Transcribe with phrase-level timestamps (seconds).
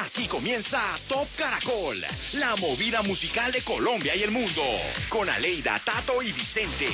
[0.00, 2.00] Aquí comienza Top Caracol,
[2.34, 4.62] la movida musical de Colombia y el mundo,
[5.08, 6.86] con Aleida, Tato y Vicente.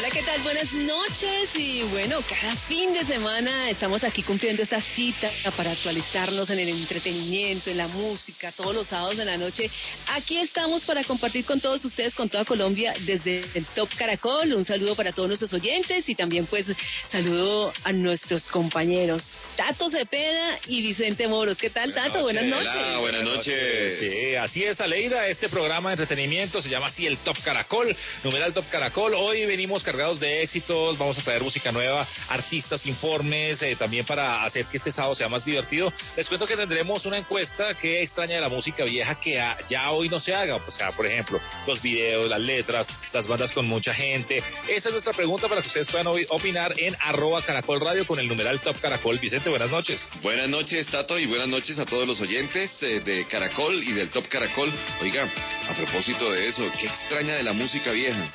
[0.00, 0.40] Hola, ¿qué tal?
[0.40, 6.48] Buenas noches y bueno, cada fin de semana estamos aquí cumpliendo esta cita para actualizarnos
[6.48, 9.70] en el entretenimiento, en la música, todos los sábados de la noche.
[10.06, 14.54] Aquí estamos para compartir con todos ustedes, con toda Colombia, desde el Top Caracol.
[14.54, 16.64] Un saludo para todos nuestros oyentes y también pues
[17.10, 19.22] saludo a nuestros compañeros
[19.60, 21.58] Tato Cepeda y Vicente Moros.
[21.58, 22.22] ¿Qué tal, Tato?
[22.22, 22.70] Buenas noches.
[22.74, 23.98] Hola, buenas noches.
[23.98, 25.28] Sí, así es, Aleida.
[25.28, 27.94] Este programa de entretenimiento se llama así el Top Caracol,
[28.24, 29.12] numeral Top Caracol.
[29.14, 34.44] Hoy venimos cargados de éxitos, vamos a traer música nueva, artistas, informes, eh, también para
[34.44, 35.92] hacer que este sábado sea más divertido.
[36.16, 40.08] Les cuento que tendremos una encuesta que extraña de la música vieja que ya hoy
[40.08, 40.56] no se haga.
[40.56, 44.44] O sea, por ejemplo, los videos, las letras, las bandas con mucha gente.
[44.68, 48.28] Esa es nuestra pregunta para que ustedes puedan opinar en arroba caracol radio con el
[48.28, 49.18] numeral Top Caracol.
[49.18, 50.08] Vicente, buenas noches.
[50.22, 54.10] Buenas noches, Tato, y buenas noches a todos los oyentes eh, de Caracol y del
[54.10, 54.72] Top Caracol.
[55.02, 55.28] Oiga,
[55.68, 58.30] a propósito de eso, ¿qué extraña de la música vieja?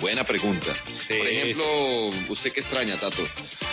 [0.00, 0.74] Buena pregunta.
[1.08, 3.26] Por ejemplo, ¿usted qué extraña, Tato?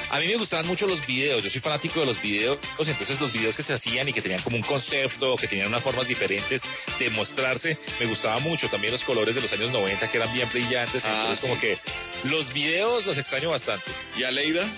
[0.10, 3.32] A mí me gustaban mucho los videos, yo soy fanático de los videos, entonces los
[3.32, 6.62] videos que se hacían y que tenían como un concepto, que tenían unas formas diferentes
[7.00, 8.70] de mostrarse, me gustaba mucho.
[8.70, 11.78] También los colores de los años 90 que eran bien brillantes, ah, entonces como que
[12.26, 13.92] los videos los extraño bastante.
[14.18, 14.70] ¿Y a Leida?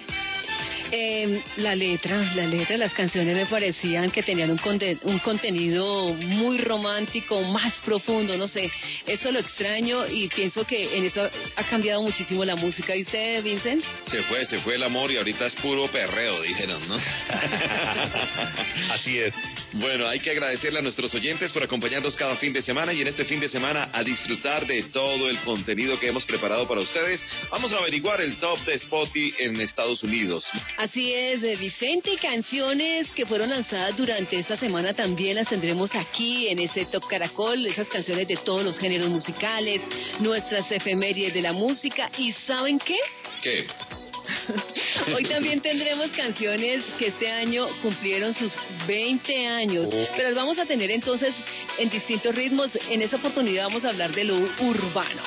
[0.92, 4.60] Eh, la letra, la letra de las canciones me parecían que tenían un,
[5.04, 8.72] un contenido muy romántico, más profundo, no sé.
[9.06, 12.96] Eso lo extraño y pienso que en eso ha cambiado muchísimo la música.
[12.96, 13.84] ¿Y usted, Vincent?
[14.08, 16.96] Se fue, se fue el amor y ahorita es puro perreo, dijeron, ¿no?
[18.92, 19.34] Así es.
[19.74, 23.08] Bueno, hay que agradecerle a nuestros oyentes por acompañarnos cada fin de semana y en
[23.08, 27.24] este fin de semana a disfrutar de todo el contenido que hemos preparado para ustedes.
[27.52, 30.46] Vamos a averiguar el top de Spotify en Estados Unidos.
[30.80, 36.48] Así es, Vicente, y canciones que fueron lanzadas durante esta semana también las tendremos aquí
[36.48, 39.82] en ese Top Caracol, esas canciones de todos los géneros musicales,
[40.22, 42.98] nuestras efemérides de la música, y ¿saben qué?
[43.42, 43.68] ¿Qué?
[45.14, 48.54] Hoy también tendremos canciones que este año cumplieron sus
[48.88, 50.08] 20 años, oh.
[50.16, 51.34] pero las vamos a tener entonces
[51.78, 52.72] en distintos ritmos.
[52.90, 55.24] En esta oportunidad vamos a hablar de lo urbano.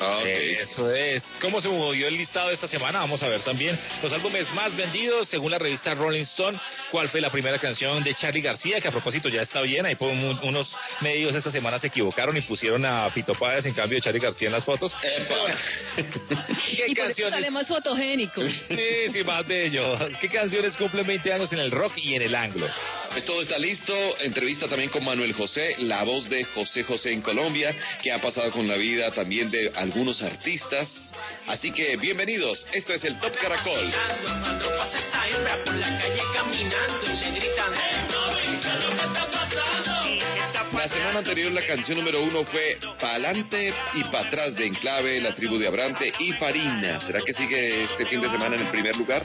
[0.00, 1.22] Ah, eso es.
[1.40, 3.00] ¿Cómo se movió el listado de esta semana?
[3.00, 6.58] Vamos a ver también los álbumes más vendidos según la revista Rolling Stone.
[6.90, 8.80] ¿Cuál fue la primera canción de Charlie García?
[8.80, 9.84] Que a propósito ya está bien.
[9.84, 14.02] Ahí unos medios esta semana se equivocaron y pusieron a Pito Páez en cambio de
[14.02, 14.94] Charlie García en las fotos.
[15.96, 17.34] ¿Qué y canciones?
[17.34, 18.42] sale más fotogénico.
[18.42, 19.98] Sí, sí, más bello.
[20.20, 22.66] ¿Qué canciones cumplen 20 años en el rock y en el anglo?
[23.10, 23.92] Pues todo está listo.
[24.20, 28.52] Entrevista también con Manuel José, la voz de José José en Colombia, que ha pasado
[28.52, 31.12] con la vida también de algunos artistas.
[31.46, 33.90] Así que bienvenidos, esto es el Top Caracol.
[39.12, 39.19] La
[40.88, 45.58] semana anterior la canción número uno fue Pa'lante y Pa' atrás de Enclave, La Tribu
[45.58, 47.00] de Abrante y Farina.
[47.00, 49.24] ¿Será que sigue este fin de semana en el primer lugar?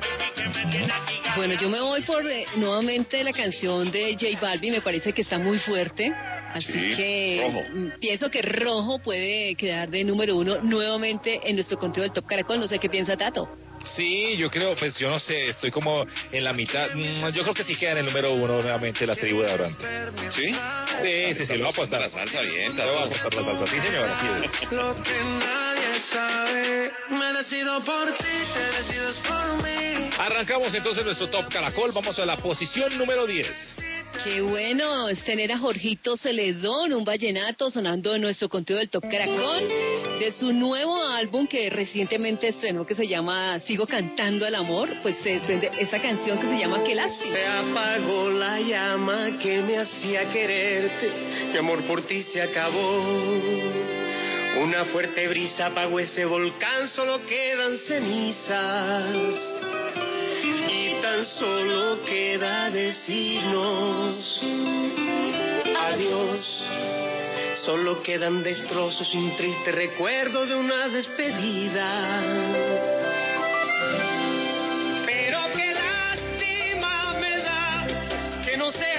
[1.36, 5.22] Bueno, yo me voy por eh, nuevamente la canción de J Balvin, me parece que
[5.22, 6.12] está muy fuerte.
[6.54, 12.04] Así que mm, pienso que Rojo puede quedar de número uno nuevamente en nuestro contenido
[12.04, 12.60] del Top Caracol.
[12.60, 13.50] No sé qué piensa Tato.
[13.86, 16.90] Sí, yo creo, pues yo no sé, estoy como en la mitad.
[16.94, 19.86] Mm, yo creo que sí queda en el número uno nuevamente la tribu de Abrante.
[20.32, 20.56] ¿Sí?
[21.04, 22.02] Sí, sí, sí, lo va a apostar.
[22.02, 25.65] La salsa bien, Lo va a apostar la salsa, sí, señor, así
[26.16, 30.10] sabe, me decido por ti, te decides por mí.
[30.18, 33.76] Arrancamos entonces nuestro Top Caracol, vamos a la posición número 10.
[34.24, 39.04] Qué bueno es tener a Jorgito Celedón, un vallenato sonando en nuestro contenido del Top
[39.04, 39.68] Caracol,
[40.20, 45.18] de su nuevo álbum que recientemente estrenó que se llama Sigo cantando al amor, pues
[45.22, 47.36] se desprende esa canción que se llama Qué lástima.
[47.36, 51.12] Se apagó la llama que me hacía quererte,
[51.52, 53.85] mi amor por ti se acabó.
[54.58, 59.06] Una fuerte brisa apagó ese volcán, solo quedan cenizas.
[60.72, 64.42] Y tan solo queda decirnos
[65.78, 66.68] adiós.
[67.66, 72.22] Solo quedan destrozos y un triste recuerdo de una despedida.
[75.06, 77.88] Pero qué lástima me da
[78.46, 78.95] que no sé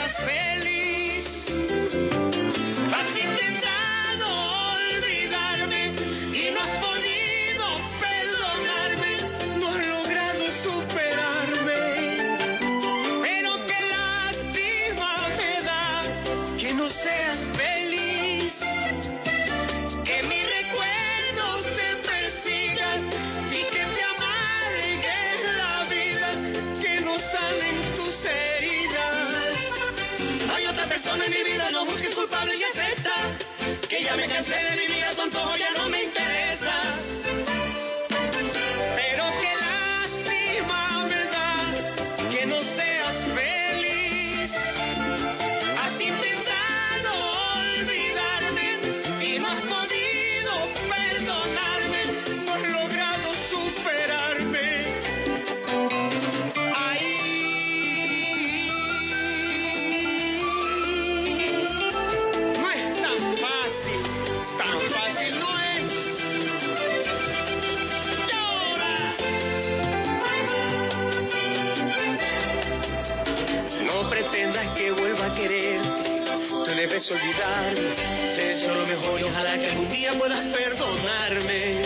[77.06, 78.34] tú debes olvidarme.
[78.34, 81.82] Te deseo lo mejor y ojalá que algún día puedas perdonarme.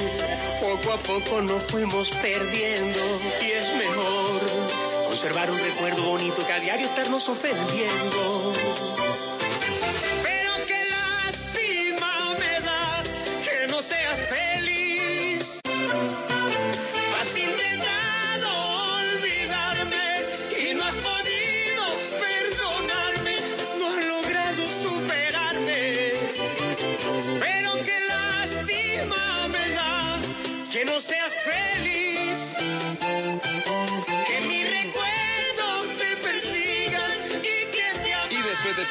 [0.61, 4.41] Poco a poco nos fuimos perdiendo y es mejor
[5.07, 8.53] conservar un recuerdo bonito que a diario estarnos ofendiendo.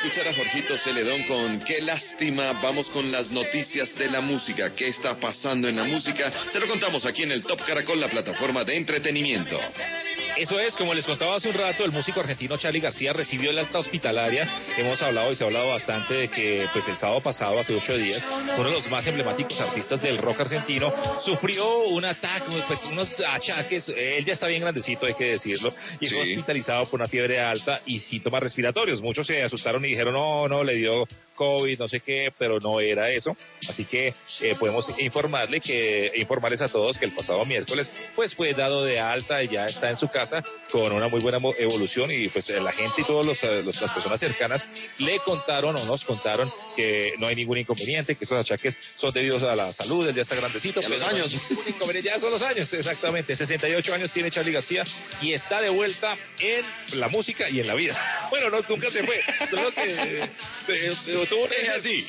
[0.10, 4.74] Escuchar a Jorgito Celedón con Qué lástima, vamos con las noticias de la música.
[4.74, 6.32] ¿Qué está pasando en la música?
[6.52, 9.60] Se lo contamos aquí en el Top Caracol, la plataforma de entretenimiento.
[10.40, 13.60] Eso es, como les contaba hace un rato, el músico argentino Charlie García recibió el
[13.60, 14.48] alta hospitalaria.
[14.78, 17.98] Hemos hablado y se ha hablado bastante de que pues el sábado pasado, hace ocho
[17.98, 18.26] días,
[18.58, 23.90] uno de los más emblemáticos artistas del rock argentino sufrió un ataque, pues unos achaques.
[23.90, 26.32] Él ya está bien grandecito, hay que decirlo, y fue Sí.
[26.32, 29.02] hospitalizado por una fiebre alta y síntomas respiratorios.
[29.02, 31.06] Muchos se asustaron y dijeron, no, no, le dio
[31.40, 33.36] COVID, no sé qué, pero no era eso.
[33.70, 38.54] Así que eh, podemos informarle que informarles a todos que el pasado miércoles pues fue
[38.54, 42.28] dado de alta y ya está en su casa con una muy buena evolución y
[42.28, 44.66] pues eh, la gente y todas las personas cercanas
[44.98, 49.42] le contaron o nos contaron que no hay ningún inconveniente, que esos achaques son debidos
[49.44, 50.82] a la salud, él ya está grandecito.
[50.82, 51.38] Y a los no años.
[52.04, 53.34] ya son los años, exactamente.
[53.34, 54.84] 68 años tiene Charlie García
[55.22, 57.98] y está de vuelta en la música y en la vida.
[58.30, 59.20] Bueno, no, nunca se fue,
[59.50, 60.30] solo que eh,
[60.68, 62.08] eh, tuvo un eje así.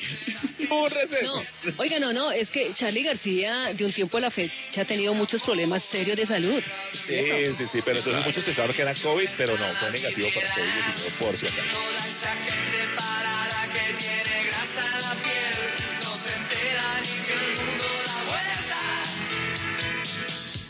[0.69, 1.43] No,
[1.77, 5.13] oiga, no, no, es que Charlie García de un tiempo a la fecha ha tenido
[5.13, 6.63] muchos problemas serios de salud.
[7.05, 7.19] Sí,
[7.57, 11.11] sí, sí, pero entonces muchos pensaron que era COVID, pero no, fue negativo para COVID-19
[11.19, 11.61] por si acaso.
[11.71, 15.59] Toda esa gente parada que tiene grasa en la piel
[16.03, 18.81] no se entera ni que el mundo da vuelta.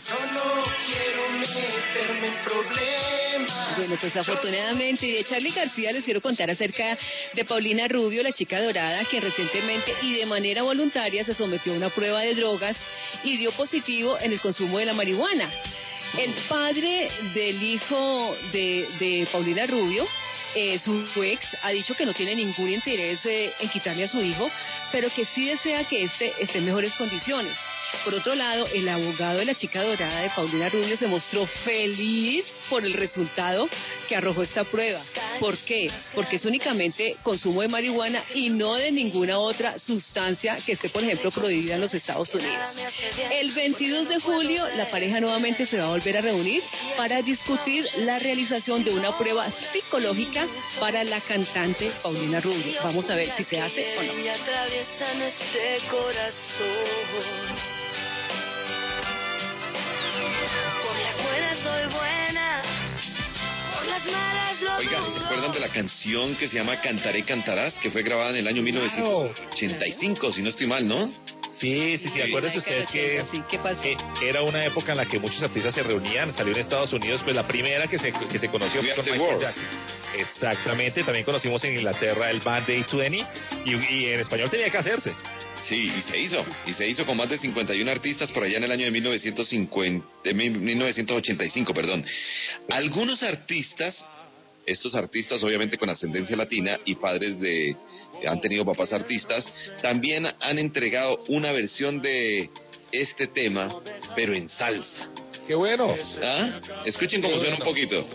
[0.09, 3.20] Yo no quiero meterme en problemas.
[3.77, 6.97] Bueno, pues afortunadamente, y de Charlie García les quiero contar acerca
[7.33, 11.77] de Paulina Rubio, la chica dorada, quien recientemente y de manera voluntaria se sometió a
[11.77, 12.77] una prueba de drogas
[13.23, 15.49] y dio positivo en el consumo de la marihuana.
[16.17, 20.05] El padre del hijo de, Paulina Rubio,
[20.55, 24.21] eh, su ex, ha dicho que no tiene ningún interés eh, en quitarle a su
[24.21, 24.51] hijo,
[24.91, 27.57] pero que sí desea que este esté en mejores condiciones.
[28.03, 32.45] Por otro lado, el abogado de la chica dorada de Paulina Rubio se mostró feliz
[32.69, 33.69] por el resultado
[34.07, 35.01] que arrojó esta prueba.
[35.39, 35.89] ¿Por qué?
[36.15, 41.03] Porque es únicamente consumo de marihuana y no de ninguna otra sustancia que esté, por
[41.03, 42.75] ejemplo, prohibida en los Estados Unidos.
[43.31, 46.61] El 22 de julio, la pareja nuevamente se va a volver a reunir
[46.97, 50.47] para discutir la realización de una prueba psicológica
[50.79, 52.81] para la cantante Paulina Rubio.
[52.83, 54.13] Vamos a ver si se hace o no.
[61.71, 62.61] Soy buena,
[63.73, 67.77] por las malas lo Oiga, ¿se acuerdan de la canción que se llama Cantaré Cantarás,
[67.79, 71.11] que fue grabada en el año 1985, si no estoy mal, ¿no?
[71.51, 73.83] Sí, sí, sí, acuérdese usted que Sí, ¿qué pasó?
[73.83, 77.21] eh, era una época en la que muchos artistas se reunían, salió en Estados Unidos,
[77.23, 79.41] pues la primera que se, que se conoció fue con Michael World.
[79.41, 79.65] Jackson.
[80.17, 83.25] Exactamente, también conocimos en Inglaterra el Band Day 20
[83.65, 85.13] y, y en español tenía que hacerse.
[85.67, 86.43] Sí, y se hizo.
[86.65, 90.05] Y se hizo con más de 51 artistas por allá en el año de 1950,
[90.23, 92.03] de mi- 1985, perdón.
[92.69, 94.03] Algunos artistas,
[94.65, 97.75] estos artistas obviamente con ascendencia latina y padres de,
[98.27, 99.49] han tenido papás artistas,
[99.81, 102.49] también han entregado una versión de
[102.91, 103.73] este tema,
[104.15, 105.09] pero en salsa.
[105.47, 105.95] Qué bueno.
[106.23, 106.59] ¿Ah?
[106.85, 108.07] Escuchen cómo suena un poquito.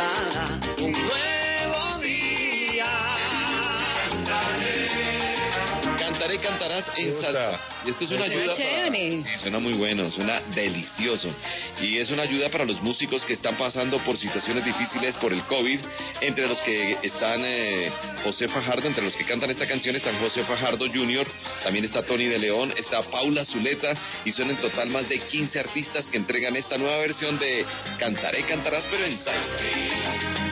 [0.00, 0.29] Esperando
[6.40, 7.60] cantarás en salsa.
[7.86, 8.54] Y esto es una ayuda.
[8.70, 8.86] para-
[9.40, 11.34] Suena muy bueno, suena delicioso.
[11.80, 15.42] Y es una ayuda para los músicos que están pasando por situaciones difíciles por el
[15.44, 15.80] COVID.
[16.20, 17.90] Entre los que están eh,
[18.24, 21.26] José Fajardo, entre los que cantan esta canción están José Fajardo Jr.,
[21.62, 23.94] también está Tony de León, está Paula Zuleta
[24.24, 27.64] y son en total más de 15 artistas que entregan esta nueva versión de
[27.98, 30.49] Cantaré, cantarás, pero en salsa.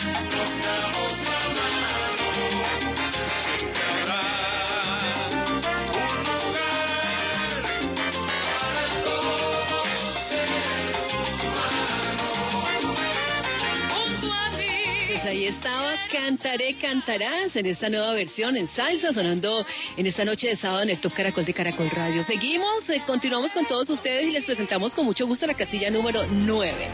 [15.29, 19.65] Ahí estaba Cantaré, Cantarás en esta nueva versión en salsa, sonando
[19.97, 22.25] en esta noche de sábado en el Top Caracol de Caracol Radio.
[22.25, 26.27] Seguimos, eh, continuamos con todos ustedes y les presentamos con mucho gusto la casilla número
[26.27, 26.89] 9.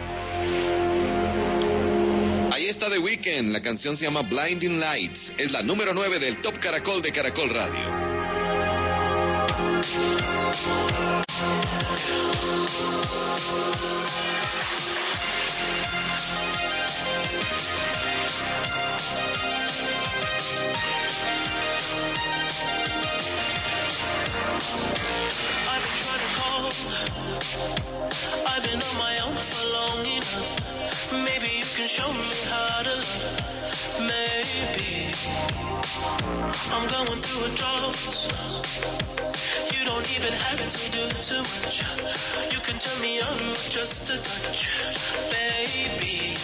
[2.53, 6.41] Ahí está The Weeknd, la canción se llama Blinding Lights, es la número 9 del
[6.41, 8.15] Top Caracol de Caracol Radio.
[28.47, 31.13] I've been on my own for long enough.
[31.13, 33.64] Maybe you can show me how to love.
[34.01, 35.13] Maybe
[36.73, 37.97] I'm going through a drought.
[39.73, 41.77] You don't even have to do too much.
[42.51, 44.61] You can turn me on with just a touch,
[45.29, 46.35] baby.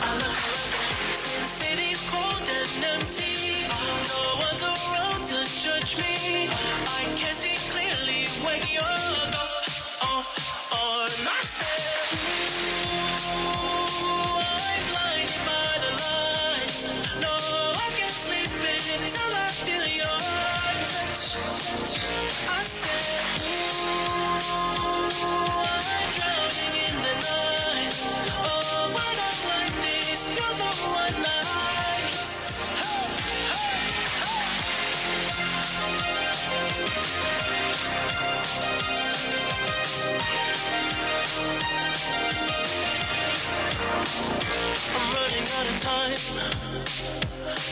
[0.00, 3.68] I look around, city's cold and empty.
[4.08, 6.48] No one's around to judge me.
[6.48, 9.68] I can see clearly when you're gone.
[10.00, 10.24] Oh,
[10.72, 12.71] oh, and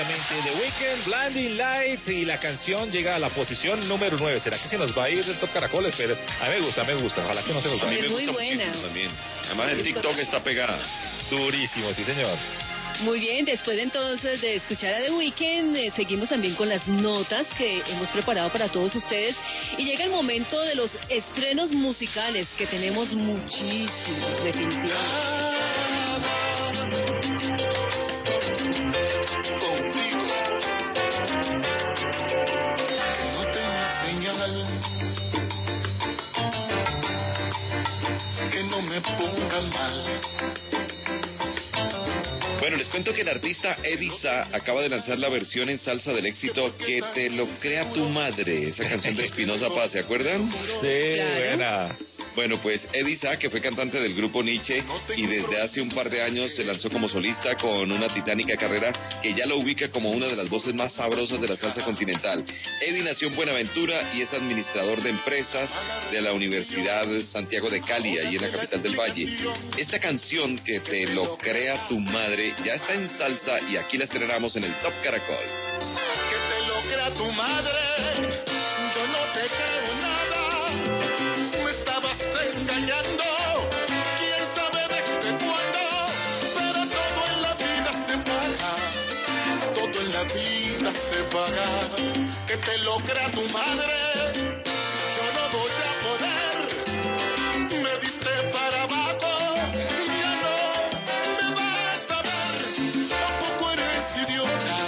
[0.00, 4.40] Exactamente, The Weeknd, Blinding Lights y la canción llega a la posición número 9.
[4.40, 5.94] ¿Será que se nos va a ir del Top Caracoles?
[5.96, 7.22] Pero a mí me gusta, me gusta.
[7.22, 8.06] Ojalá que no se nos A mí vaya.
[8.06, 8.72] Es muy buena.
[8.72, 9.10] también.
[9.44, 10.80] Además en TikTok está pegada.
[11.30, 12.38] Durísimo, sí señor.
[13.00, 17.46] Muy bien, después entonces de escuchar a The Weeknd, eh, seguimos también con las notas
[17.56, 19.36] que hemos preparado para todos ustedes.
[19.76, 25.49] Y llega el momento de los estrenos musicales, que tenemos muchísimos, definitivamente.
[39.00, 40.20] Me ponga mal.
[42.60, 46.26] Bueno, les cuento que el artista Edisa acaba de lanzar la versión en salsa del
[46.26, 50.50] éxito Que te lo crea tu madre, esa canción de Espinoza Paz, ¿se acuerdan?
[50.52, 51.38] Sí, Claro.
[51.38, 51.96] buena.
[52.34, 54.82] Bueno, pues Edisa, que fue cantante del grupo Nietzsche
[55.16, 58.92] y desde hace un par de años se lanzó como solista con una titánica carrera
[59.22, 62.44] que ya lo ubica como una de las voces más sabrosas de la salsa continental.
[62.80, 65.70] Eddie nació en Buenaventura y es administrador de empresas
[66.10, 69.36] de la Universidad Santiago de Cali, ahí en la capital del Valle.
[69.76, 74.04] Esta canción, que te lo crea tu madre, ya está en salsa y aquí la
[74.04, 75.36] estrenamos en el Top Caracol.
[75.36, 77.78] Que te lo crea tu madre,
[78.94, 80.19] yo no te creo nada.
[90.20, 91.68] En la vida se paga,
[92.46, 93.94] que te lo crea tu madre.
[95.16, 96.56] Yo no voy a poder,
[97.70, 99.32] me diste para abajo,
[100.20, 100.56] ya no
[101.36, 102.60] me vas a ver.
[103.08, 104.78] Tampoco eres idiota,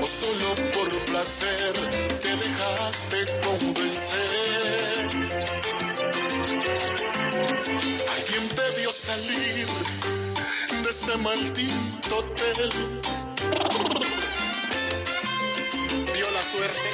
[0.00, 1.74] o solo por placer
[2.22, 5.08] te dejaste convencer.
[8.08, 9.66] Alguien debió salir
[10.82, 13.19] de ese maldito hotel.
[16.52, 16.90] Suerte.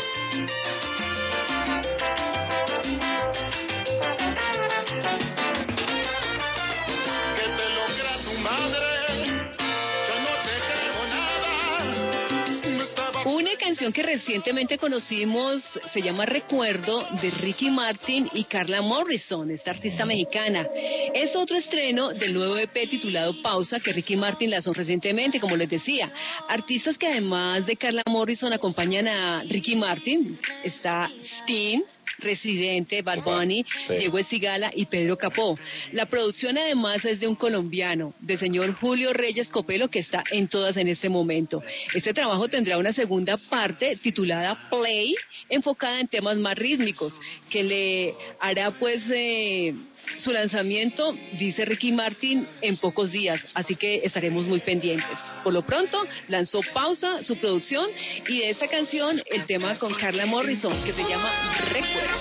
[13.77, 20.67] Que recientemente conocimos se llama Recuerdo de Ricky Martin y Carla Morrison, esta artista mexicana.
[21.15, 25.69] Es otro estreno del nuevo EP titulado Pausa que Ricky Martin lanzó recientemente, como les
[25.69, 26.11] decía.
[26.49, 30.39] Artistas que además de Carla Morrison acompañan a Ricky Martin.
[30.65, 31.11] Está
[31.43, 31.85] Steen.
[32.19, 33.95] Residente, Bad Bunny, Sí.
[33.97, 35.59] Diego Cigala y Pedro Capó.
[35.93, 40.49] La producción además es de un colombiano, del señor Julio Reyes Copelo, que está en
[40.49, 41.63] todas en este momento.
[41.95, 45.15] Este trabajo tendrá una segunda parte titulada Play,
[45.49, 47.13] enfocada en temas más rítmicos,
[47.51, 49.75] que le hará pues eh,
[50.19, 55.19] su lanzamiento, dice Ricky Martin, en pocos días, así que estaremos muy pendientes.
[55.45, 57.89] Por lo pronto, lanzó Pausa, su producción,
[58.29, 61.31] y de esta canción, el tema con Carla Morrison, que se llama
[61.71, 62.17] Recuerdo.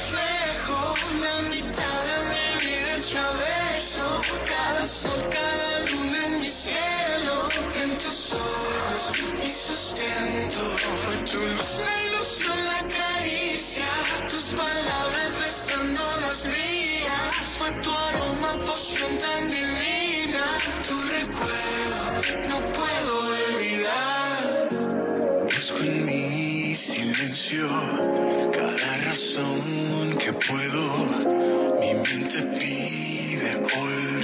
[17.81, 24.69] Tu aroma, poción tan divina, tu recuerdo, no puedo olvidar.
[25.43, 27.67] Busco en mi silencio
[28.53, 30.83] cada razón que puedo.
[31.79, 34.14] Mi mente pide olvidar.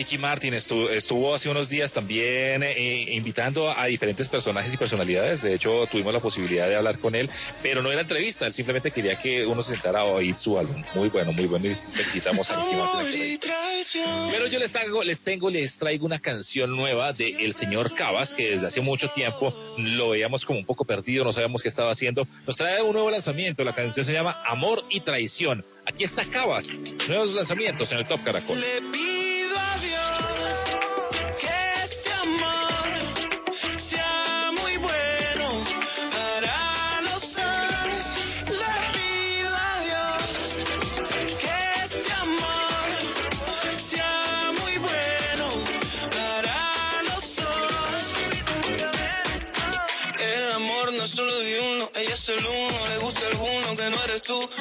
[0.00, 5.42] Ricky Martin estuvo, estuvo hace unos días también eh, invitando a diferentes personajes y personalidades.
[5.42, 7.28] De hecho, tuvimos la posibilidad de hablar con él,
[7.62, 8.46] pero no era entrevista.
[8.46, 10.82] Él simplemente quería que uno se sentara a oír su álbum.
[10.94, 11.66] Muy bueno, muy bueno.
[11.66, 12.98] Y le quitamos a Ricky Martin.
[12.98, 13.22] amor aquí.
[13.22, 14.30] y traición.
[14.30, 18.32] Pero yo les traigo, les tengo, les traigo una canción nueva de el señor Cabas,
[18.32, 21.92] que desde hace mucho tiempo lo veíamos como un poco perdido, no sabíamos qué estaba
[21.92, 22.26] haciendo.
[22.46, 25.62] Nos trae un nuevo lanzamiento, la canción se llama Amor y Traición.
[25.84, 26.64] Aquí está Cabas,
[27.06, 28.64] nuevos lanzamientos en el Top Caracol.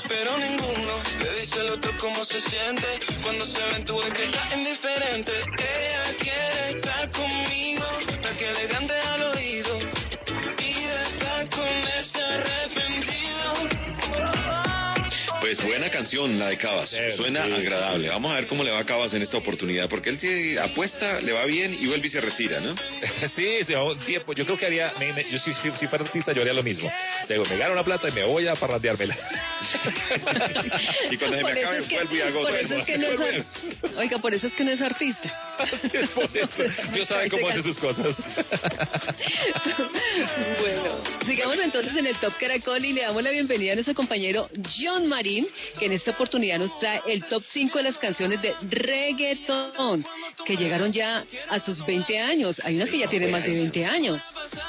[0.07, 4.25] Pero ninguno le dice al otro cómo se siente cuando se ven tú es que
[4.25, 5.31] está indiferente.
[15.59, 17.51] Pues buena canción la de Cabas, suena sí.
[17.51, 18.07] agradable.
[18.07, 21.19] Vamos a ver cómo le va a Cabas en esta oportunidad, porque él sí apuesta,
[21.19, 22.73] le va bien y vuelve y se retira, ¿no?
[23.35, 24.31] sí, se va un tiempo.
[24.33, 26.63] Yo creo que haría, me- me- yo si, si, si fuera artista, yo haría lo
[26.63, 26.89] mismo.
[27.27, 29.17] Digo, me gano una plata y me voy a parrandeármela.
[31.11, 32.79] Y cuando se me acabe, es que- vuelvo y hago por otra eso vez.
[32.79, 35.48] es que no es Vuelvo y- ar- Oiga, por eso es que no es artista.
[35.93, 36.63] Es por eso.
[36.93, 38.15] Dios sabe cómo hace sus cosas.
[40.59, 44.49] bueno, sigamos entonces en el Top Caracol y le damos la bienvenida a nuestro compañero
[44.77, 48.55] John Marín, que en esta oportunidad nos trae el top 5 de las canciones de
[48.61, 50.05] reggaeton,
[50.45, 52.61] que llegaron ya a sus 20 años.
[52.63, 54.21] Hay unas que ya tienen más de 20 años.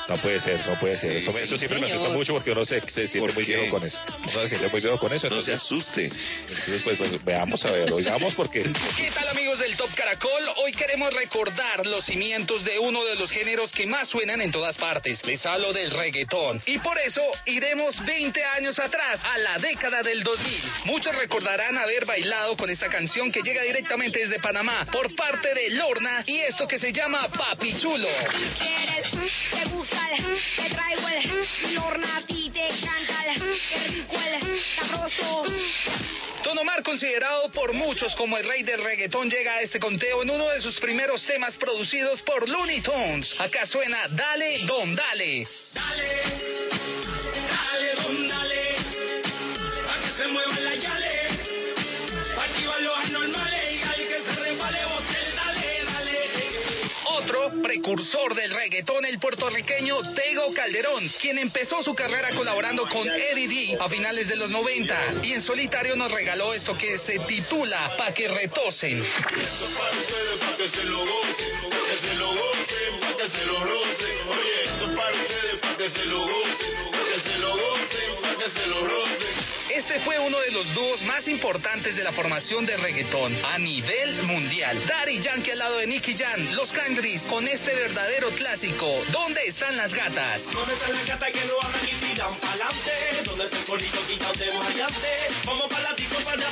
[0.08, 1.12] No puede ser, no puede ser.
[1.12, 3.84] Eso, eso siempre me asusta mucho porque uno se, se siente ¿Por muy viejo con
[3.84, 3.98] eso.
[4.20, 5.28] Uno se siente muy viejo con eso.
[5.30, 6.10] No se asuste.
[6.42, 8.62] entonces pues, pues, veamos a ver, oigamos porque...
[8.62, 10.42] ¿Qué tal amigos del Top Caracol?
[10.56, 14.78] Hoy queremos recordar los cimientos de uno de los géneros que más suenan en todas
[14.78, 15.22] partes.
[15.26, 16.62] Les hablo del reggaetón.
[16.64, 20.62] Y por eso iremos 20 años atrás, a la década del 2000.
[20.86, 25.68] Muchos recordarán haber bailado con esta canción que llega directamente desde Panamá por parte de
[25.68, 28.08] Lorna y esto que se llama Papi Chulo.
[36.39, 40.30] te Omar, considerado por muchos como el rey del reggaetón, llega a este conteo en
[40.30, 43.34] uno de sus primeros temas producidos por Looney Tunes.
[43.38, 45.46] Acá suena Dale, Don Dale.
[45.72, 46.22] Dale,
[47.48, 48.76] dale, don, dale,
[50.16, 51.09] se muevan las yales,
[57.30, 63.46] Otro precursor del reggaetón, el puertorriqueño Tego Calderón, quien empezó su carrera colaborando con Eddie
[63.46, 67.94] D a finales de los 90 y en solitario nos regaló esto que se titula
[67.96, 68.50] Pa' que para
[75.76, 76.39] que se lo
[79.72, 84.24] Este fue uno de los dúos más importantes de la formación de reggaetón a nivel
[84.24, 84.84] mundial.
[84.84, 89.76] Daddy Yankee al lado de Nicky Jam, Los Cangris, con este verdadero clásico, ¿Dónde están
[89.76, 90.42] las gatas?
[90.52, 93.22] ¿Dónde están las gatas que no hablan y tiran pa'lante?
[93.24, 95.08] ¿Dónde está el corito quitado de guayante?
[95.44, 96.50] Vamos para la disco para.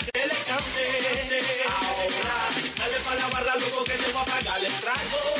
[1.68, 5.38] Ahora, dale pa' la barra, loco, que te voy a pagar el trago.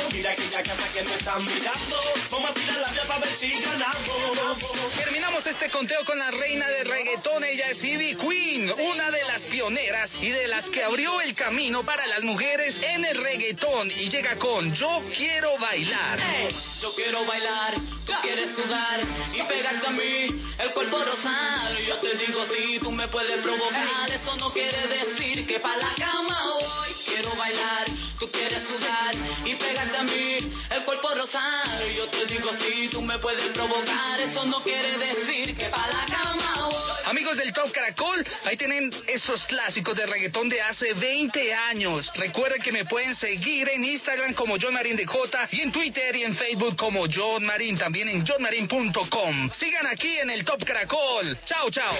[0.59, 1.95] Mira aquella casa que me están mirando.
[2.31, 4.59] Vamos a tirar la vía para ver si ganamos.
[4.97, 9.43] Terminamos este conteo con la reina del reggaetón, ella es Ivy Queen, una de las
[9.43, 14.09] pioneras y de las que abrió el camino para las mujeres en el reggaetón y
[14.09, 16.19] llega con Yo quiero bailar.
[16.81, 18.99] Yo quiero bailar, tú quieres sudar
[19.33, 21.77] y pegarte a mí, el cuerpo rosar.
[21.87, 25.93] Yo te digo si tú me puedes provocar, eso no quiere decir que pa' la
[25.95, 26.89] cama voy.
[27.05, 27.87] Quiero bailar,
[28.19, 28.59] tú quieres
[29.45, 30.37] y pegarte a mí,
[30.69, 31.83] el cuerpo rosar.
[31.95, 36.05] Yo te digo si tú me puedes provocar, eso no quiere decir que pa' la
[36.05, 36.75] cama voy.
[37.05, 42.11] Amigos del Top Caracol, ahí tienen esos clásicos de reggaetón de hace 20 años.
[42.15, 46.15] Recuerden que me pueden seguir en Instagram como John Marín de J y en Twitter
[46.15, 49.49] y en Facebook como John Marín, también en johnmarin.com.
[49.53, 51.37] Sigan aquí en el Top Caracol.
[51.45, 51.95] Chao, chao.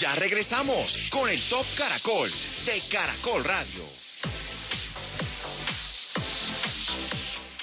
[0.00, 2.32] Ya regresamos con el Top Caracol
[2.64, 3.84] de Caracol Radio.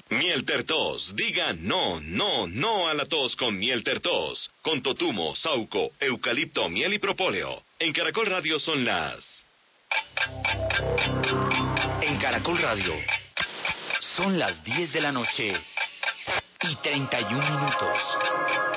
[0.10, 1.16] Miel Tertos.
[1.16, 4.52] Diga no, no, no a la tos con Miel Tertos.
[4.62, 7.64] Con totumo, sauco, eucalipto, miel y propóleo.
[7.80, 9.48] En Caracol Radio son las...
[12.02, 12.94] En Caracol Radio
[14.16, 15.54] son las 10 de la noche
[16.62, 18.77] y 31 minutos.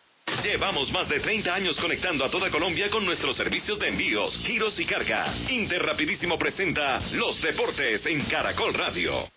[0.43, 4.79] Llevamos más de 30 años conectando a toda Colombia con nuestros servicios de envíos, giros
[4.79, 5.33] y carga.
[5.49, 9.27] Interrapidísimo presenta Los Deportes en Caracol Radio.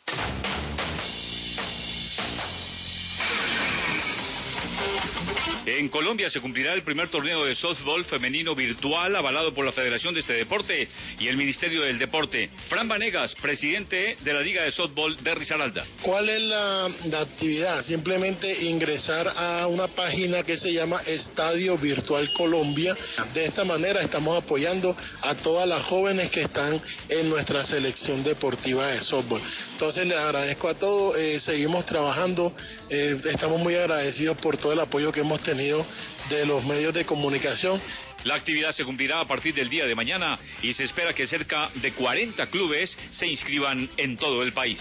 [5.66, 10.12] En Colombia se cumplirá el primer torneo de softball femenino virtual avalado por la Federación
[10.12, 10.86] de este deporte
[11.18, 12.50] y el Ministerio del Deporte.
[12.68, 15.86] Fran Vanegas, presidente de la Liga de Softball de Risaralda.
[16.02, 16.84] ¿Cuál es la,
[17.18, 17.82] actividad?
[17.82, 22.94] Simplemente ingresar a una página que se llama Estadio Virtual Colombia.
[23.32, 28.88] De esta manera estamos apoyando a todas las jóvenes que están en nuestra selección deportiva
[28.88, 29.40] de softball.
[29.72, 32.54] Entonces les agradezco a todos, eh, seguimos trabajando,
[32.90, 37.06] eh, estamos muy agradecidos por todo el apoyo que hemos tenido de los medios de
[37.06, 37.80] comunicación.
[38.24, 41.70] La actividad se cumplirá a partir del día de mañana y se espera que cerca
[41.74, 44.80] de 40 clubes se inscriban en todo el país.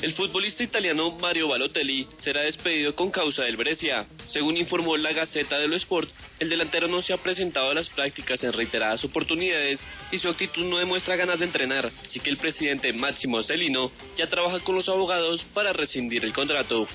[0.00, 4.06] El futbolista italiano Mario Balotelli será despedido con causa del Brescia.
[4.26, 8.44] Según informó la Gaceta dello Sport, el delantero no se ha presentado a las prácticas
[8.44, 12.92] en reiteradas oportunidades y su actitud no demuestra ganas de entrenar, así que el presidente
[12.92, 16.86] Máximo Celino ya trabaja con los abogados para rescindir el contrato.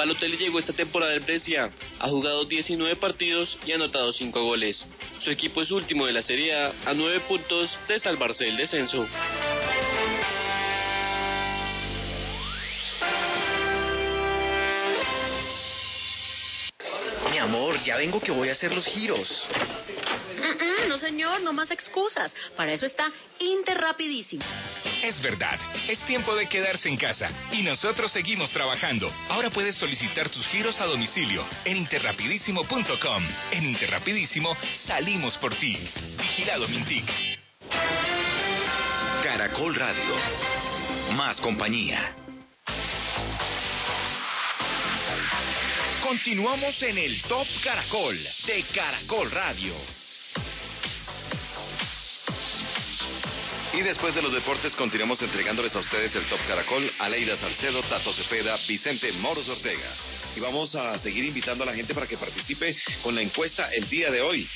[0.00, 4.86] Balotelli llegó esta temporada del Brescia, ha jugado 19 partidos y ha anotado 5 goles.
[5.18, 9.06] Su equipo es último de la Serie A a 9 puntos de salvarse del descenso.
[17.30, 19.28] Mi amor, ya vengo que voy a hacer los giros.
[20.88, 22.34] No, señor, no más excusas.
[22.56, 24.44] Para eso está Interrapidísimo.
[25.02, 29.10] Es verdad, es tiempo de quedarse en casa y nosotros seguimos trabajando.
[29.30, 33.24] Ahora puedes solicitar tus giros a domicilio en interrapidísimo.com.
[33.50, 35.78] En Interrapidísimo salimos por ti.
[36.18, 37.06] Vigilado Mintic.
[39.22, 40.16] Caracol Radio.
[41.14, 42.14] Más compañía.
[46.02, 49.99] Continuamos en el Top Caracol de Caracol Radio.
[53.80, 58.12] Y después de los deportes continuamos entregándoles a ustedes el Top Caracol, Aleida Salcedo, Tato
[58.12, 59.90] Cepeda, Vicente Moros Ortega.
[60.36, 63.88] Y vamos a seguir invitando a la gente para que participe con la encuesta el
[63.88, 64.46] día de hoy.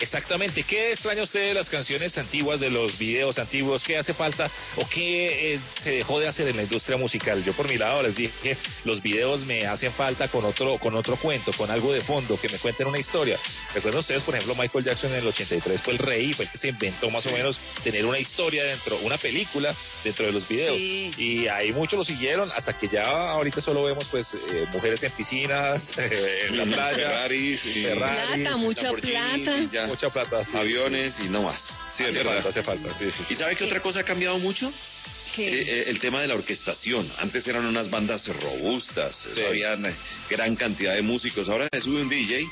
[0.00, 0.62] Exactamente.
[0.62, 3.82] ¿Qué extraña usted de las canciones antiguas, de los videos antiguos?
[3.84, 7.44] ¿Qué hace falta o qué eh, se dejó de hacer en la industria musical?
[7.44, 10.94] Yo por mi lado les dije que los videos me hacen falta con otro, con
[10.94, 13.38] otro cuento, con algo de fondo, que me cuenten una historia.
[13.74, 16.58] Recuerden ustedes, por ejemplo, Michael Jackson en el 83 fue el rey, fue el que
[16.58, 20.80] se inventó más o menos tener una historia dentro, una película dentro de los videos.
[20.80, 25.12] Y ahí muchos lo siguieron hasta que ya ahorita solo vemos pues eh, mujeres en
[25.12, 27.62] piscinas, en la playa, Ferraris,
[27.94, 30.06] Plata, mucha Lamborghini, plata.
[30.06, 31.62] mucha plata, sí, aviones y no más.
[31.94, 32.32] Sí, es Hace verdad.
[32.34, 33.34] falta, hace falta, sí, sí, sí.
[33.34, 34.72] ¿Y sabe qué otra cosa ha cambiado mucho?
[35.36, 37.10] Eh, eh, el tema de la orquestación.
[37.18, 39.94] Antes eran unas bandas robustas, había eh,
[40.30, 41.48] gran cantidad de músicos.
[41.48, 42.46] Ahora se sube un DJ,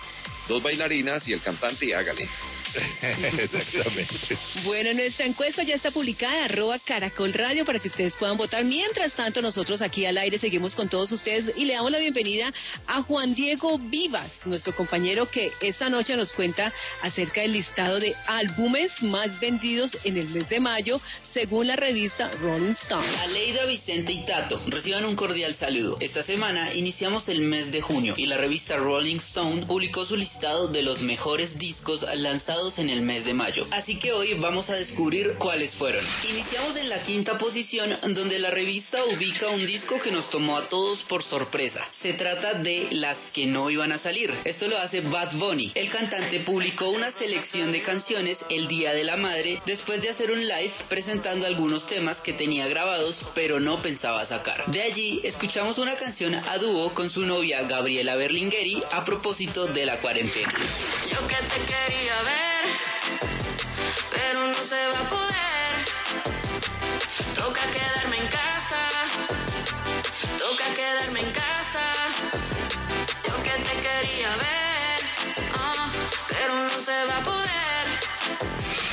[0.48, 2.28] dos bailarinas y el cantante y hágale.
[3.38, 4.38] Exactamente.
[4.64, 8.64] Bueno, nuestra encuesta ya está publicada, arroba Caracol Radio, para que ustedes puedan votar.
[8.64, 12.52] Mientras tanto, nosotros aquí al aire seguimos con todos ustedes y le damos la bienvenida
[12.86, 18.14] a Juan Diego Vivas, nuestro compañero que esta noche nos cuenta acerca del listado de
[18.26, 21.00] álbumes más vendidos en el mes de mayo,
[21.32, 23.06] según la revista Rolling Stone.
[23.18, 25.96] Aleida, Vicente y Tato, reciban un cordial saludo.
[26.00, 30.68] Esta semana iniciamos el mes de junio y la revista Rolling Stone publicó su listado
[30.68, 33.66] de los mejores discos lanzados en el mes de mayo.
[33.70, 36.04] Así que hoy vamos a descubrir cuáles fueron.
[36.28, 40.68] Iniciamos en la quinta posición donde la revista ubica un disco que nos tomó a
[40.68, 41.88] todos por sorpresa.
[41.90, 44.32] Se trata de Las que no iban a salir.
[44.44, 45.72] Esto lo hace Bad Bunny.
[45.74, 50.30] El cantante publicó una selección de canciones el Día de la Madre después de hacer
[50.30, 54.66] un live presentando algunos temas que tenía grabados pero no pensaba sacar.
[54.66, 59.86] De allí escuchamos una canción a dúo con su novia Gabriela Berlingeri a propósito de
[59.86, 60.52] la cuarentena.
[61.10, 62.51] Yo que te quería ver,
[64.10, 65.86] pero no se va a poder.
[67.34, 68.82] Toca quedarme en casa,
[70.38, 71.84] toca quedarme en casa.
[73.26, 75.00] Yo que te quería ver,
[75.54, 75.92] ah,
[76.28, 77.61] pero no se va a poder.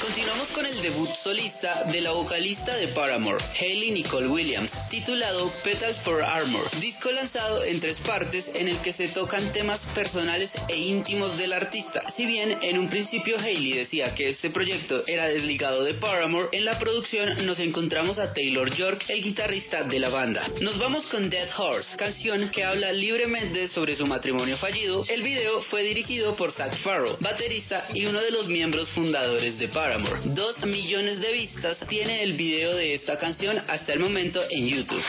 [0.09, 5.99] Continuamos con el debut solista de la vocalista de Paramore, Hayley Nicole Williams, titulado Petals
[5.99, 10.77] for Armor, disco lanzado en tres partes en el que se tocan temas personales e
[10.77, 12.01] íntimos del artista.
[12.09, 16.65] Si bien en un principio Hayley decía que este proyecto era desligado de Paramore, en
[16.65, 20.49] la producción nos encontramos a Taylor York, el guitarrista de la banda.
[20.59, 25.03] Nos vamos con Dead Horse, canción que habla libremente sobre su matrimonio fallido.
[25.07, 29.67] El video fue dirigido por Zach Farrow, baterista y uno de los miembros fundadores de
[29.67, 29.98] Paramore.
[30.25, 35.03] Dos millones de vistas tiene el video de esta canción hasta el momento en YouTube.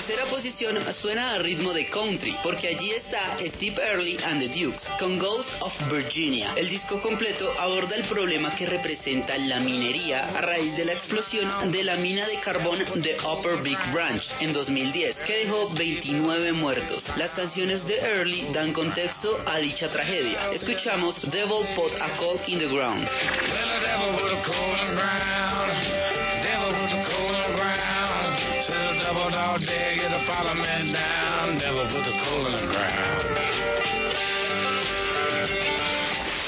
[0.00, 4.88] Tercera posición suena a ritmo de country, porque allí está Steve Early and the Dukes
[4.98, 6.54] con Ghost of Virginia.
[6.56, 11.70] El disco completo aborda el problema que representa la minería a raíz de la explosión
[11.70, 17.04] de la mina de carbón de Upper Big Ranch en 2010, que dejó 29 muertos.
[17.16, 20.50] Las canciones de Early dan contexto a dicha tragedia.
[20.50, 23.06] Escuchamos Devil Put a Cold in the Ground.
[29.20, 31.58] Said the devil dog dare get a follow man down.
[31.58, 33.19] Devil put a coal in the ground.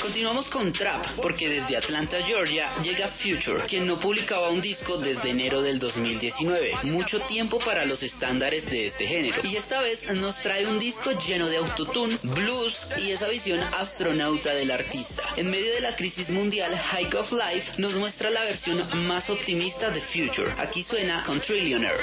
[0.02, 5.30] Continuamos con Trap, porque desde Atlanta, Georgia, llega Future, quien no publicaba un disco desde
[5.30, 6.78] enero del 2019.
[6.82, 9.40] Mucho tiempo para los estándares de este género.
[9.44, 14.52] Y esta vez nos trae un disco lleno de autotune, blues y esa visión astronauta
[14.52, 15.22] del artista.
[15.36, 19.90] En medio de la crisis mundial, Hike of Life nos muestra la versión más optimista
[19.90, 20.52] de Future.
[20.58, 22.02] Aquí suena con Trillionaire.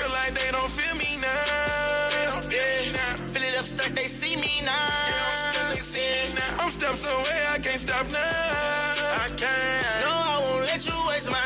[6.79, 8.15] Steps away, I can't stop now.
[8.15, 9.99] I can't.
[9.99, 11.38] No, I won't let you waste my.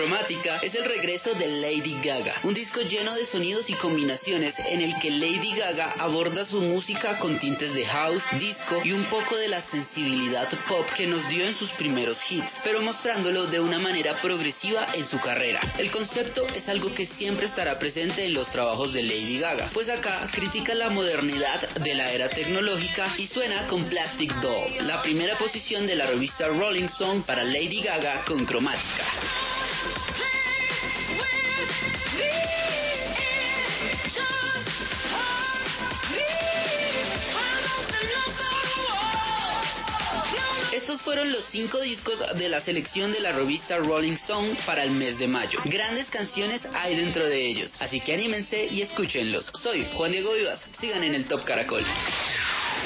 [0.00, 4.80] Cromática es el regreso de Lady Gaga, un disco lleno de sonidos y combinaciones en
[4.80, 9.36] el que Lady Gaga aborda su música con tintes de house, disco y un poco
[9.36, 13.78] de la sensibilidad pop que nos dio en sus primeros hits, pero mostrándolo de una
[13.78, 15.60] manera progresiva en su carrera.
[15.76, 19.90] El concepto es algo que siempre estará presente en los trabajos de Lady Gaga, pues
[19.90, 25.36] acá critica la modernidad de la era tecnológica y suena con Plastic Doll, la primera
[25.36, 29.04] posición de la revista Rolling Stone para Lady Gaga con Cromática.
[40.72, 44.90] Estos fueron los cinco discos de la selección de la revista Rolling Stone para el
[44.92, 45.60] mes de mayo.
[45.64, 49.50] Grandes canciones hay dentro de ellos, así que anímense y escúchenlos.
[49.54, 51.84] Soy Juan Diego Vivas, sigan en el Top Caracol.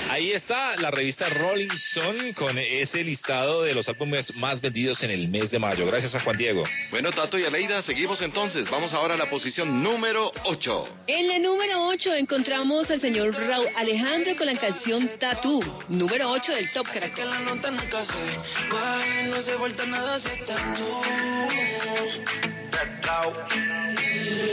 [0.09, 5.11] Ahí está la revista Rolling Stone con ese listado de los álbumes más vendidos en
[5.11, 5.87] el mes de mayo.
[5.87, 6.63] Gracias a Juan Diego.
[6.91, 8.71] Bueno, Tato y Aleida, seguimos entonces.
[8.71, 10.89] Vamos ahora a la posición número 8.
[11.07, 16.53] En la número 8 encontramos al señor Raúl Alejandro con la canción Tattoo, número 8
[16.53, 17.25] del Top Caracol.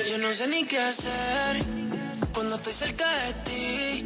[0.09, 1.63] Yo no sé ni qué hacer
[2.33, 4.05] cuando estoy cerca de ti.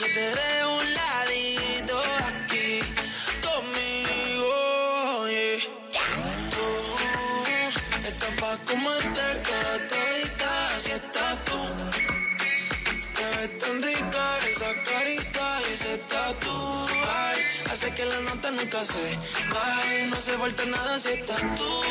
[0.00, 2.80] Yo te de un ladito aquí
[3.44, 5.28] conmigo.
[5.28, 6.50] yeah.
[6.50, 6.64] Tú
[8.08, 11.60] estás pa' comerte cada todita si estás tú.
[13.14, 16.86] Te ves tan rica esa carita y ese tatu.
[17.06, 19.18] Ay, hace que la nota nunca se
[19.52, 20.06] vaya.
[20.06, 21.42] No se vuelta nada si estás.
[21.56, 21.82] Tú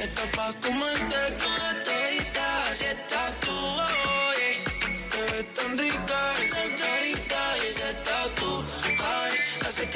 [0.00, 1.85] estás pa' comerte cada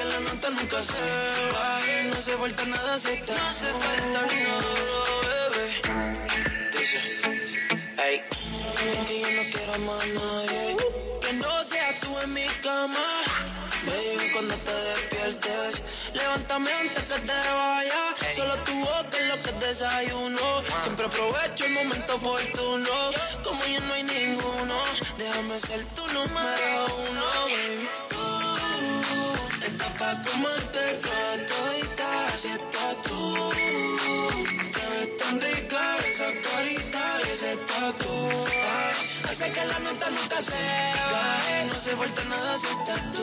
[0.00, 1.00] que la nota nunca se
[1.52, 2.02] vaya.
[2.04, 5.66] No se vuelta nada si estás No se falta nada, bebé.
[6.72, 7.00] Dice,
[9.06, 10.76] que yo no quiero más nadie.
[11.20, 13.06] Que no seas tú en mi cama.
[13.86, 15.82] Baby, cuando te despiertes,
[16.14, 18.14] levántame antes que te vaya.
[18.36, 20.62] Solo tu boca es lo que desayuno.
[20.82, 23.10] Siempre aprovecho el momento oportuno.
[23.44, 24.76] Como ya no hay ninguno,
[25.18, 28.09] déjame ser tu número uno, baby.
[30.10, 30.98] Pa' comerte
[33.04, 33.50] tú.
[34.74, 38.12] Te tan rica esa carita ese tatu.
[39.28, 40.62] Hace que la nota nunca se
[41.68, 43.22] no se vuelta nada si estás tú.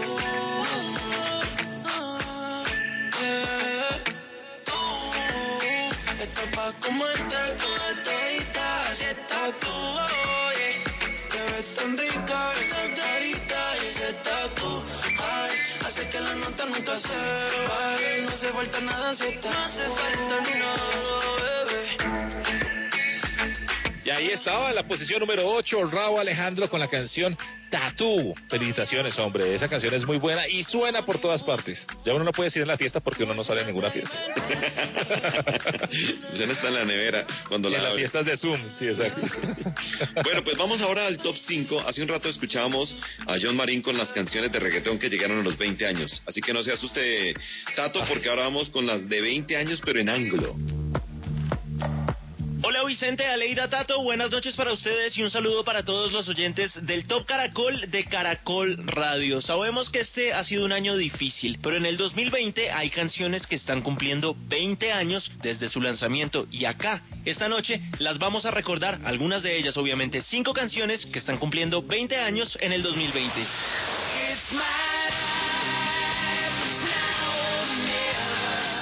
[6.36, 7.38] Tú pa' comerte
[9.60, 10.07] toda.
[18.24, 21.17] No se vuelta nada si estás No se falta nada, bebé.
[24.08, 27.38] Y ahí estaba en la posición número 8, Raúl Alejandro con la canción
[27.70, 28.34] Tattoo.
[28.50, 29.54] Felicitaciones, hombre.
[29.54, 31.86] Esa canción es muy buena y suena por todas partes.
[32.06, 34.18] Ya uno no puede decir en la fiesta porque uno no sale en ninguna fiesta.
[36.38, 39.22] Ya no está en la nevera cuando la en las fiestas de Zoom, sí, exacto.
[40.24, 41.82] Bueno, pues vamos ahora al top 5.
[41.86, 45.44] Hace un rato escuchábamos a John Marín con las canciones de reggaetón que llegaron a
[45.44, 46.22] los 20 años.
[46.26, 47.34] Así que no se asuste,
[47.76, 50.56] Tato, porque ahora vamos con las de 20 años, pero en ángulo.
[52.64, 56.74] Hola Vicente, Aleida Tato, buenas noches para ustedes y un saludo para todos los oyentes
[56.88, 59.44] del Top Caracol de Caracol Radio.
[59.44, 63.56] Sabemos que este ha sido un año difícil, pero en el 2020 hay canciones que
[63.56, 69.00] están cumpliendo 20 años desde su lanzamiento y acá, esta noche, las vamos a recordar,
[69.06, 73.48] algunas de ellas obviamente, cinco canciones que están cumpliendo 20 años en el 2020.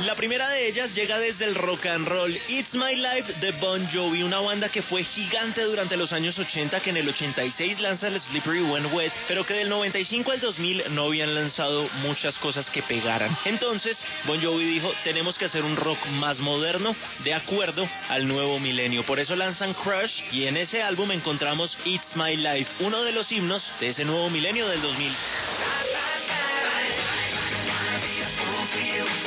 [0.05, 3.89] La primera de ellas llega desde el rock and roll It's My Life de Bon
[3.91, 8.09] Jovi, una banda que fue gigante durante los años 80, que en el 86 lanza
[8.09, 12.69] el Slippery When Wet, pero que del 95 al 2000 no habían lanzado muchas cosas
[12.69, 13.35] que pegaran.
[13.45, 18.59] Entonces, Bon Jovi dijo, tenemos que hacer un rock más moderno, de acuerdo al nuevo
[18.59, 19.03] milenio.
[19.07, 23.31] Por eso lanzan Crush y en ese álbum encontramos It's My Life, uno de los
[23.31, 25.15] himnos de ese nuevo milenio del 2000.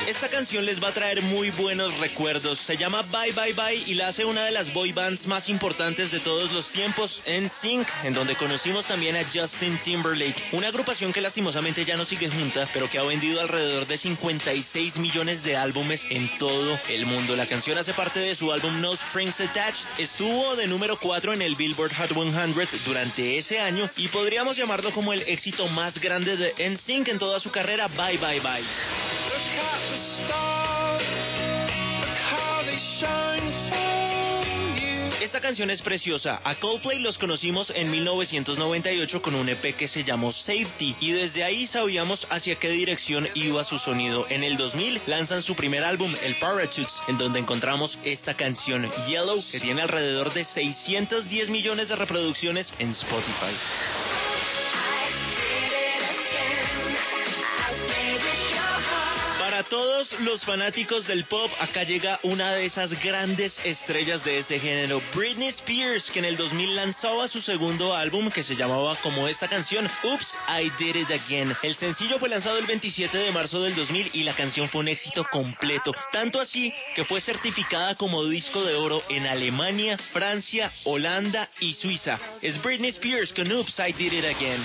[0.09, 2.59] Esta canción les va a traer muy buenos recuerdos.
[2.61, 6.11] Se llama Bye Bye Bye y la hace una de las boy bands más importantes
[6.11, 11.21] de todos los tiempos, NSYNC, en donde conocimos también a Justin Timberlake, una agrupación que
[11.21, 16.01] lastimosamente ya no sigue junta, pero que ha vendido alrededor de 56 millones de álbumes
[16.09, 17.37] en todo el mundo.
[17.37, 21.43] La canción hace parte de su álbum No Strings Attached, estuvo de número 4 en
[21.43, 22.55] el Billboard Hot 100
[22.87, 27.41] durante ese año y podríamos llamarlo como el éxito más grande de NSYNC en toda
[27.41, 29.08] su carrera, Bye Bye Bye.
[35.21, 36.41] Esta canción es preciosa.
[36.43, 41.45] A Coldplay los conocimos en 1998 con un EP que se llamó Safety y desde
[41.45, 44.27] ahí sabíamos hacia qué dirección iba su sonido.
[44.31, 49.41] En el 2000 lanzan su primer álbum, el Parachutes, en donde encontramos esta canción Yellow
[49.53, 53.55] que tiene alrededor de 610 millones de reproducciones en Spotify.
[59.69, 65.03] Todos los fanáticos del pop, acá llega una de esas grandes estrellas de este género,
[65.15, 69.49] Britney Spears, que en el 2000 lanzaba su segundo álbum que se llamaba como esta
[69.49, 71.57] canción, Oops, I Did It Again.
[71.63, 74.89] El sencillo fue lanzado el 27 de marzo del 2000 y la canción fue un
[74.89, 81.49] éxito completo, tanto así que fue certificada como disco de oro en Alemania, Francia, Holanda
[81.61, 82.19] y Suiza.
[82.43, 84.65] Es Britney Spears con Oops, I Did It Again.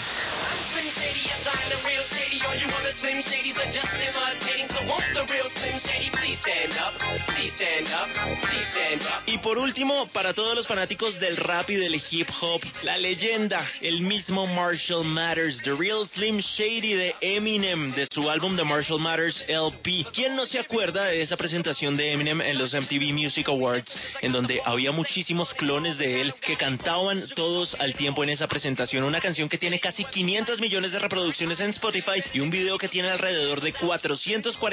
[9.28, 13.70] Y por último, para todos los fanáticos del rap y del hip hop, la leyenda,
[13.82, 19.00] el mismo Marshall Matters, The Real Slim Shady de Eminem, de su álbum The Marshall
[19.00, 20.06] Matters LP.
[20.14, 24.32] ¿Quién no se acuerda de esa presentación de Eminem en los MTV Music Awards, en
[24.32, 29.04] donde había muchísimos clones de él que cantaban todos al tiempo en esa presentación?
[29.04, 32.90] Una canción que tiene casi 500 millones de reproducciones en Spotify y un video que
[32.90, 33.72] tiene alrededor de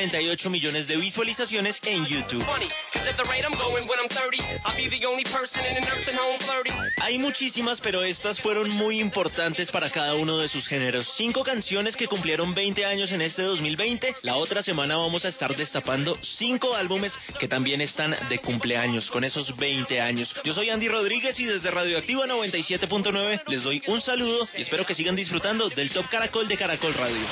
[0.08, 2.42] 448 millones de visualizaciones en YouTube.
[2.44, 5.60] Funny, 'cause at the rate I'm going when I'm 30, I'll be the only person
[5.66, 6.70] in a nursing home flirty.
[7.02, 11.06] Hay muchísimas, pero estas fueron muy importantes para cada uno de sus géneros.
[11.16, 14.14] Cinco canciones que cumplieron 20 años en este 2020.
[14.22, 19.24] La otra semana vamos a estar destapando cinco álbumes que también están de cumpleaños, con
[19.24, 20.34] esos 20 años.
[20.44, 24.94] Yo soy Andy Rodríguez y desde Radioactiva 97.9 les doy un saludo y espero que
[24.94, 27.26] sigan disfrutando del Top Caracol de Caracol Radio.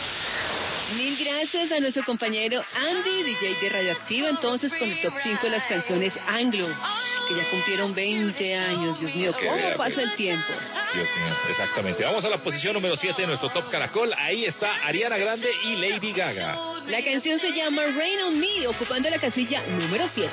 [0.97, 5.51] Mil gracias a nuestro compañero Andy, DJ de Radioactiva, entonces con el top 5 de
[5.51, 6.66] las canciones anglo,
[7.28, 8.99] que ya cumplieron 20 años.
[8.99, 10.07] Dios mío, ¿cómo vea, pasa pues.
[10.07, 10.49] el tiempo?
[10.95, 12.05] Dios mío, exactamente.
[12.05, 14.14] Vamos a la posición número 7 de nuestro Top Caracol.
[14.16, 16.57] Ahí está Ariana Grande y Lady Gaga.
[16.86, 20.30] La canción se llama Rain on Me, ocupando la casilla número 7.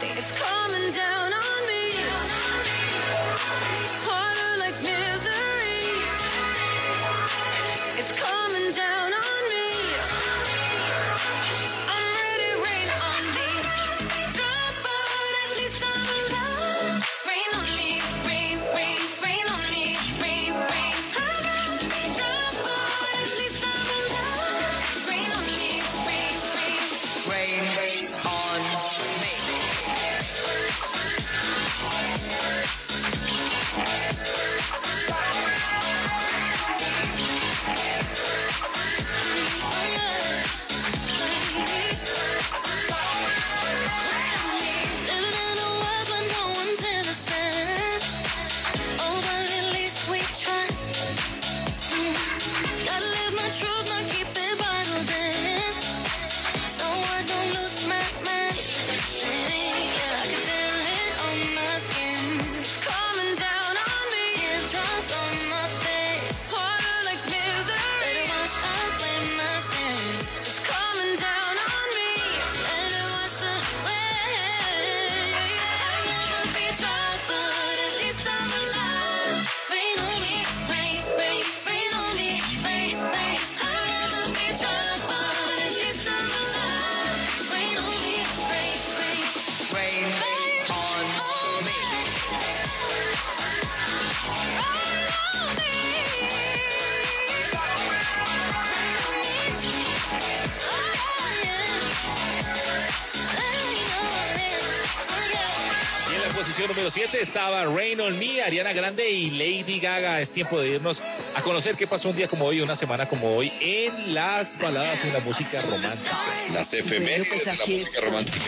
[106.96, 110.22] 7 estaba Rain on Me, Ariana Grande y Lady Gaga.
[110.22, 111.04] Es tiempo de irnos
[111.36, 115.04] a conocer qué pasó un día como hoy, una semana como hoy, en las baladas
[115.04, 116.18] y la música romántica.
[116.54, 118.02] Las Bueno, efemérides pues de la música está.
[118.02, 118.46] romántica.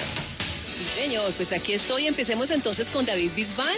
[0.78, 2.08] Sí, señor, pues aquí estoy.
[2.08, 3.78] Empecemos entonces con David Bisbal.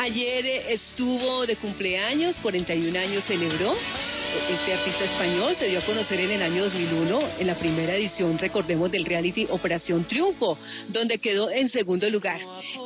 [0.00, 3.76] Ayer eh, estuvo de cumpleaños, 41 años celebró.
[4.28, 8.38] Este artista español se dio a conocer en el año 2001 en la primera edición,
[8.38, 10.58] recordemos, del reality Operación Triunfo,
[10.88, 12.38] donde quedó en segundo lugar.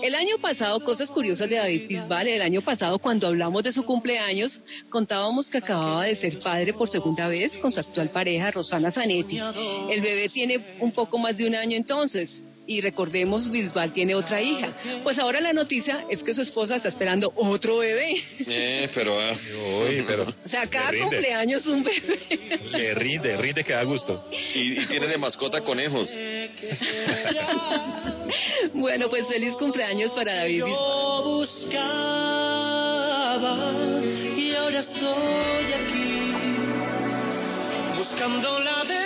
[0.02, 3.84] El año pasado, cosas curiosas de David Bisbal, el año pasado cuando hablamos de su
[3.84, 8.92] cumpleaños, contábamos que acababa de ser padre por segunda vez con su actual pareja, Rosana
[8.92, 9.38] Zanetti.
[9.90, 12.42] El bebé tiene un poco más de un año entonces.
[12.72, 14.72] Y recordemos, Bisbal tiene otra hija.
[15.02, 18.14] Pues ahora la noticia es que su esposa está esperando otro bebé.
[18.38, 19.20] Eh, pero...
[19.20, 19.36] ah.
[19.86, 20.22] Uy, pero...
[20.44, 22.18] O sea, cada cumpleaños un bebé.
[22.72, 24.26] Le rinde, rinde que da gusto.
[24.54, 26.16] Y, y tiene de mascota conejos.
[28.72, 31.24] Bueno, pues feliz cumpleaños para David Bisbal.
[31.24, 32.62] buscaba
[34.34, 36.32] y ahora estoy aquí.
[37.98, 39.01] Buscándola de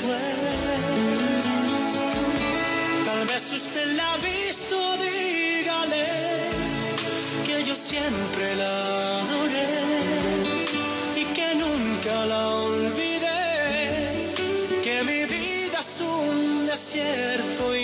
[0.00, 0.24] fue.
[3.04, 6.06] Tal vez usted la ha visto, dígale
[7.44, 9.68] que yo siempre la adoré
[11.16, 14.34] y que nunca la olvidé.
[14.82, 17.83] Que mi vida es un desierto y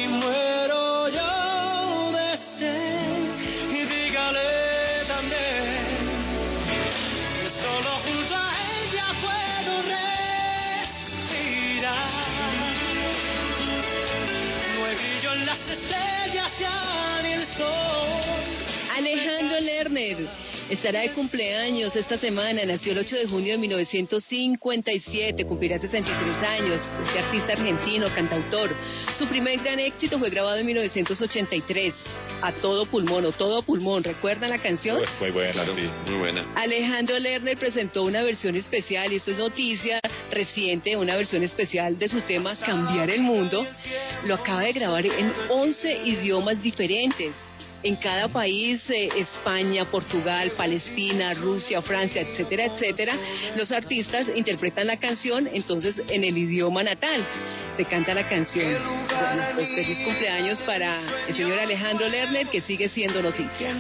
[20.71, 22.65] Estará de cumpleaños esta semana.
[22.65, 26.81] Nació el 8 de junio de 1957, cumplirá 63 años.
[27.07, 28.71] Este artista argentino, cantautor.
[29.19, 31.95] Su primer gran éxito fue grabado en 1983,
[32.41, 34.03] A Todo Pulmón o Todo Pulmón.
[34.03, 35.01] ¿Recuerdan la canción?
[35.01, 35.83] Uy, Muy buena, sí.
[36.07, 36.47] Muy buena.
[36.55, 42.09] Alejandro Lerner presentó una versión especial, y esto es noticia reciente, una versión especial de
[42.09, 43.67] su tema Cambiar el Mundo.
[44.25, 47.35] Lo acaba de grabar en 11 idiomas diferentes.
[47.83, 53.15] En cada país, eh, España, Portugal, Palestina, Rusia, Francia, etcétera, etcétera,
[53.57, 57.25] los artistas interpretan la canción entonces en el idioma natal.
[57.77, 58.83] Se canta la canción.
[58.85, 63.75] Bueno, pues feliz cumpleaños para el señor Alejandro Lerner, que sigue siendo noticia.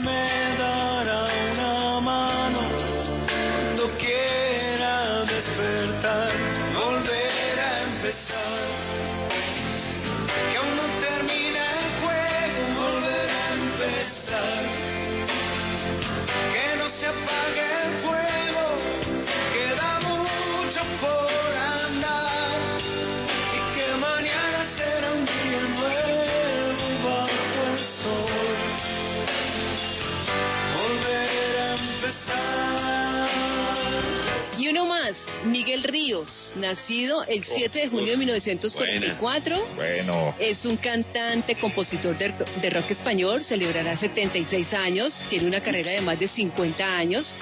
[36.70, 39.68] Nacido el 7 de junio de 1944.
[39.74, 40.34] Bueno.
[40.38, 46.00] Es un cantante, compositor de, de rock español, celebrará 76 años, tiene una carrera de
[46.00, 47.36] más de 50 años.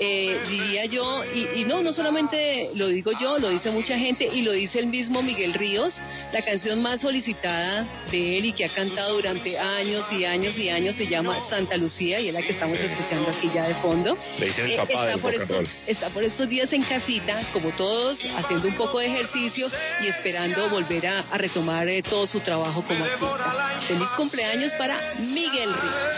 [0.00, 4.28] Eh, diría yo, y, y no, no solamente lo digo yo, lo dice mucha gente
[4.32, 6.00] y lo dice el mismo Miguel Ríos,
[6.34, 10.68] la canción más solicitada de él y que ha cantado durante años y años y
[10.68, 14.18] años se llama Santa Lucía y es la que estamos escuchando aquí ya de fondo.
[14.40, 17.40] Le dicen el Eh, papá está del por estos- está por estos días en casita,
[17.52, 19.68] como todos, haciendo un poco de ejercicio
[20.02, 23.80] y esperando volver a, a retomar eh, todo su trabajo como artista.
[23.86, 26.14] Feliz cumpleaños para Miguel Ríos.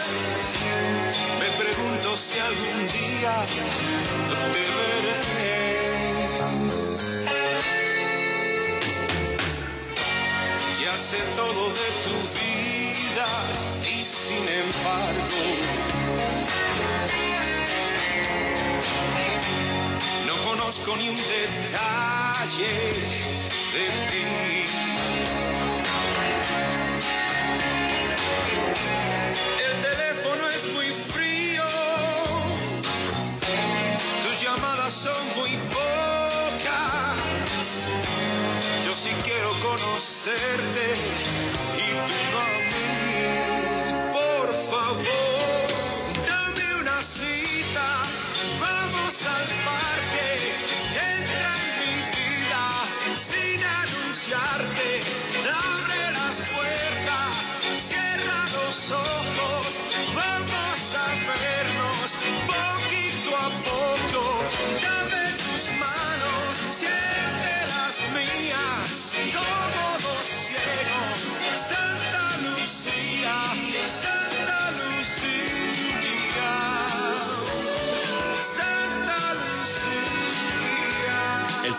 [1.40, 5.36] Me pregunto si algún día te veré.
[11.11, 13.28] Sé todo de tu vida
[13.84, 15.42] y sin embargo
[20.26, 22.74] no conozco ni un detalle
[23.74, 24.26] de ti.
[29.66, 30.05] El
[40.07, 41.45] conocerte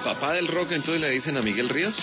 [0.07, 1.93] papá del rock entonces le dicen a Miguel Ríos?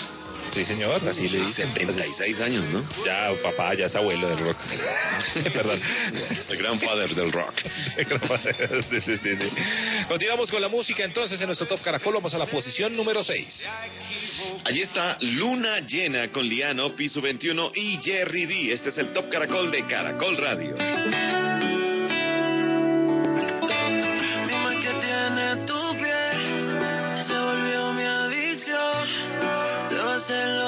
[0.51, 1.73] Sí, señor, así le dicen.
[1.73, 2.83] 76 años, ¿no?
[3.03, 4.57] Ya, papá, ya es abuelo del rock.
[5.53, 5.81] Perdón.
[6.47, 7.55] El grandfather del rock.
[8.89, 9.49] sí, sí, sí, sí.
[10.07, 12.13] Continuamos con la música entonces en nuestro Top Caracol.
[12.13, 13.69] Vamos a la posición número 6.
[14.65, 18.71] Allí está Luna Llena con Liano, Piso 21 y Jerry D.
[18.71, 20.75] Este es el Top Caracol de Caracol Radio.
[24.47, 25.84] Dime qué tiene tu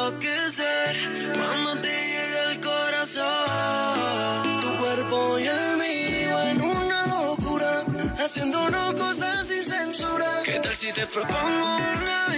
[0.07, 0.95] enloquecer
[1.33, 4.43] cuando te llegue el corazón.
[4.61, 7.83] Tu cuerpo y el mío en una locura,
[8.17, 10.41] haciéndonos cosas sin censura.
[10.43, 12.36] ¿Qué tal si te propongo una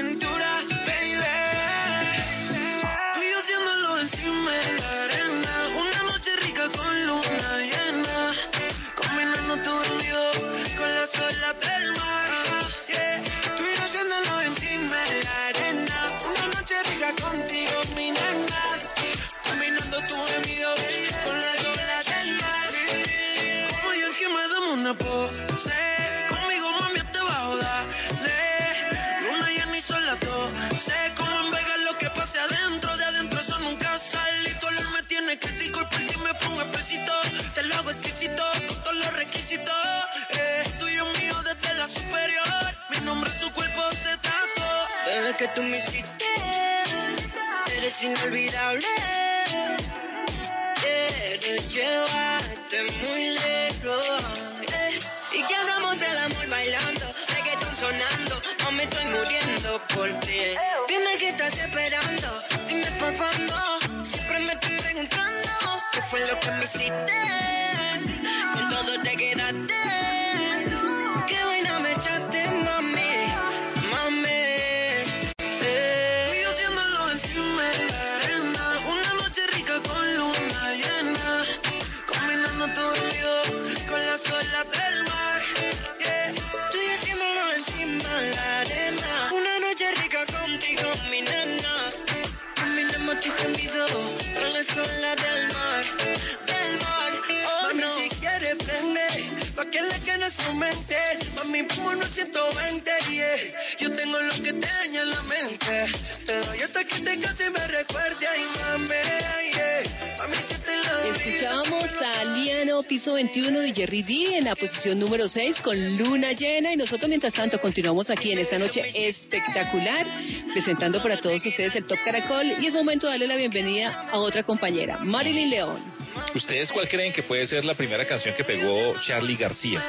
[100.29, 100.95] que le quede su mente.
[101.35, 103.35] Mami, vámonos 120, yeah.
[103.79, 105.85] Yo tengo lo que te daña la mente.
[106.25, 108.27] Te doy hasta que te case y me recuerde.
[108.27, 110.17] Ay, mami, yeah.
[110.17, 114.99] Mami, si te lo Escuchábamos a Liano Piso 21 de Jerry D en la posición
[114.99, 120.05] número 6 con Luna Llena y nosotros mientras tanto continuamos aquí en esta noche espectacular
[120.53, 124.19] presentando para todos ustedes el Top Caracol y es momento de darle la bienvenida a
[124.19, 125.98] otra compañera, Marilyn León.
[126.35, 129.83] ¿Ustedes cuál creen que puede ser la primera canción que pegó Charlie García?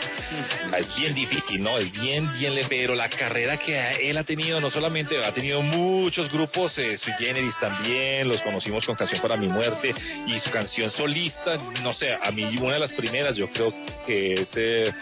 [0.78, 1.78] Es bien difícil, ¿no?
[1.78, 5.60] Es bien, bien le pero la carrera que él ha tenido, no solamente ha tenido
[5.60, 9.94] muchos grupos, eh, sui generis también, los conocimos con Canción para mi muerte
[10.26, 13.74] y su canción solista, no sé, a mí una de las primeras yo creo
[14.06, 14.50] que es...
[14.56, 14.92] eh,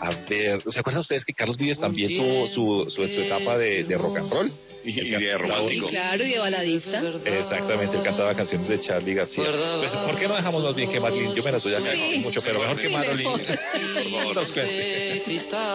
[0.00, 3.84] a ver, ¿se acuerdan ustedes que Carlos Vives también tuvo su, su, su etapa de,
[3.84, 4.52] de rock and roll?
[4.94, 5.88] Y, y de romántico.
[5.88, 7.02] Claro, y de baladista.
[7.24, 9.44] Exactamente, él cantaba canciones de Charlie García.
[9.78, 11.34] Pues, ¿por qué no dejamos más bien que Madeline?
[11.34, 12.18] Yo me las doy acá Sí.
[12.18, 13.36] mucho, pero mejor que Sí, Madeline.
[13.36, 13.40] mejor.
[13.94, 15.22] Por favor, nos cuente.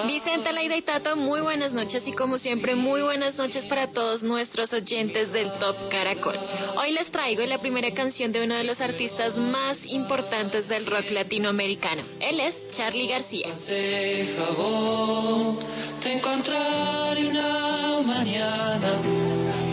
[0.05, 4.22] Vicente, Leida y Tato, muy buenas noches y como siempre, muy buenas noches para todos
[4.24, 6.38] nuestros oyentes del Top Caracol.
[6.78, 11.10] Hoy les traigo la primera canción de uno de los artistas más importantes del rock
[11.12, 12.03] latinoamericano.
[12.20, 13.47] Él es Charlie García.
[16.02, 19.02] Te encontraré una mañana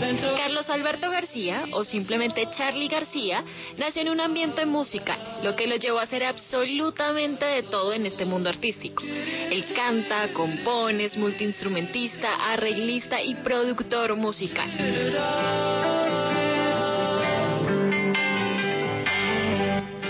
[0.01, 3.43] dentro Carlos Alberto García, o simplemente Charlie García,
[3.77, 8.05] nació en un ambiente musical, lo que lo llevó a hacer absolutamente de todo en
[8.05, 9.03] este mundo artístico.
[9.03, 14.69] Él canta, compone, es multiinstrumentista, arreglista y productor musical.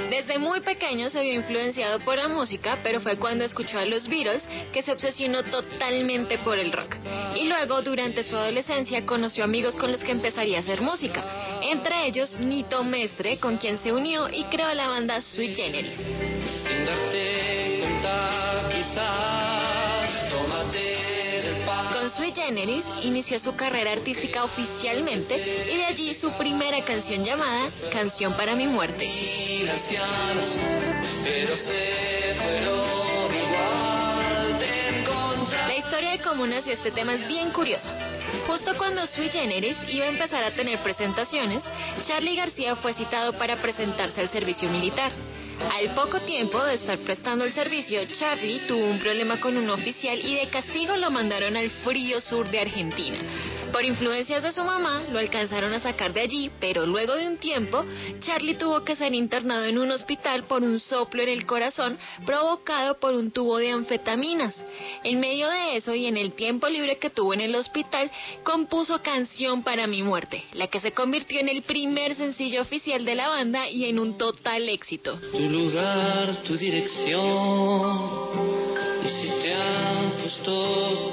[0.10, 4.08] Desde muy pequeño se vio influenciado por la música, pero fue cuando escuchó a los
[4.08, 6.96] Beatles que se obsesionó totalmente por el rock.
[7.36, 11.60] Y luego, durante su adolescencia, conoció amigos con los que empezaría a hacer música.
[11.62, 15.92] Entre ellos, Nito Mestre, con quien se unió y creó la banda Sui Generis.
[15.94, 19.57] sin darte cuenta, quizás.
[22.08, 25.36] Con Sui Generis inició su carrera artística oficialmente
[25.70, 29.06] y de allí su primera canción llamada Canción para mi muerte.
[35.68, 37.94] La historia de cómo nació este tema es bien curiosa.
[38.48, 41.62] Justo cuando Sui Generis iba a empezar a tener presentaciones,
[42.08, 45.12] Charlie García fue citado para presentarse al servicio militar.
[45.60, 50.20] Al poco tiempo de estar prestando el servicio, Charlie tuvo un problema con un oficial
[50.20, 53.18] y de castigo lo mandaron al frío sur de Argentina.
[53.72, 57.38] Por influencias de su mamá, lo alcanzaron a sacar de allí, pero luego de un
[57.38, 57.86] tiempo,
[58.22, 63.00] Charlie tuvo que ser internado en un hospital por un soplo en el corazón provocado
[63.00, 64.56] por un tubo de anfetaminas.
[65.04, 68.10] En medio de eso y en el tiempo libre que tuvo en el hospital,
[68.44, 73.16] compuso Canción para mi muerte, la que se convirtió en el primer sencillo oficial de
[73.16, 75.20] la banda y en un total éxito.
[75.32, 78.18] Tu lugar, tu dirección.
[79.04, 79.54] Y si te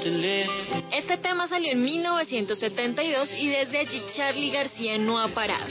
[0.01, 0.83] teléfono.
[0.91, 5.67] Este tema salió en 1972 y desde allí Charlie García no ha parado.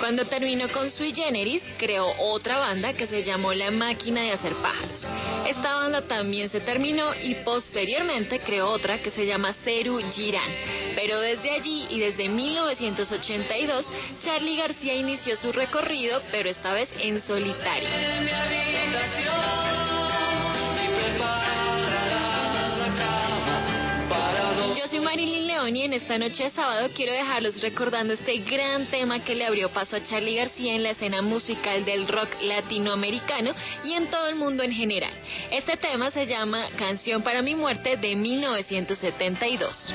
[0.00, 4.54] Cuando terminó con Sui Generis, creó otra banda que se llamó La Máquina de Hacer
[4.54, 5.06] Pájaros.
[5.46, 10.50] Esta banda también se terminó y posteriormente creó otra que se llama Ceru Girán.
[10.94, 13.86] Pero desde allí y desde 1982,
[14.20, 17.88] Charlie García inició su recorrido, pero esta vez en solitario.
[24.78, 28.86] Yo soy Marilyn León y en esta noche de sábado quiero dejarlos recordando este gran
[28.86, 33.56] tema que le abrió paso a Charlie García en la escena musical del rock latinoamericano
[33.82, 35.12] y en todo el mundo en general.
[35.50, 39.92] Este tema se llama Canción para mi muerte de 1972.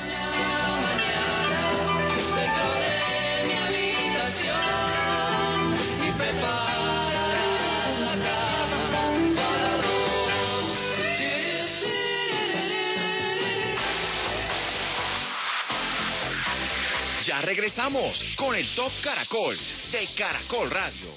[17.44, 19.56] Regresamos con el Top Caracol
[19.92, 21.10] de Caracol Radio.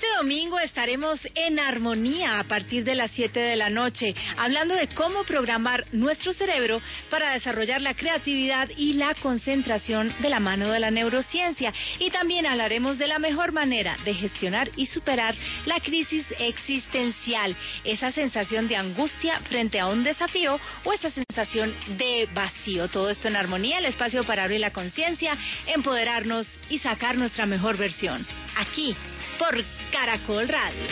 [0.00, 4.88] Este domingo estaremos en armonía a partir de las 7 de la noche, hablando de
[4.88, 6.80] cómo programar nuestro cerebro
[7.10, 11.74] para desarrollar la creatividad y la concentración de la mano de la neurociencia.
[11.98, 15.34] Y también hablaremos de la mejor manera de gestionar y superar
[15.66, 22.26] la crisis existencial, esa sensación de angustia frente a un desafío o esa sensación de
[22.32, 22.88] vacío.
[22.88, 25.36] Todo esto en armonía, el espacio para abrir la conciencia,
[25.66, 28.26] empoderarnos y sacar nuestra mejor versión.
[28.56, 28.96] Aquí
[29.40, 30.82] por Caracol Radio.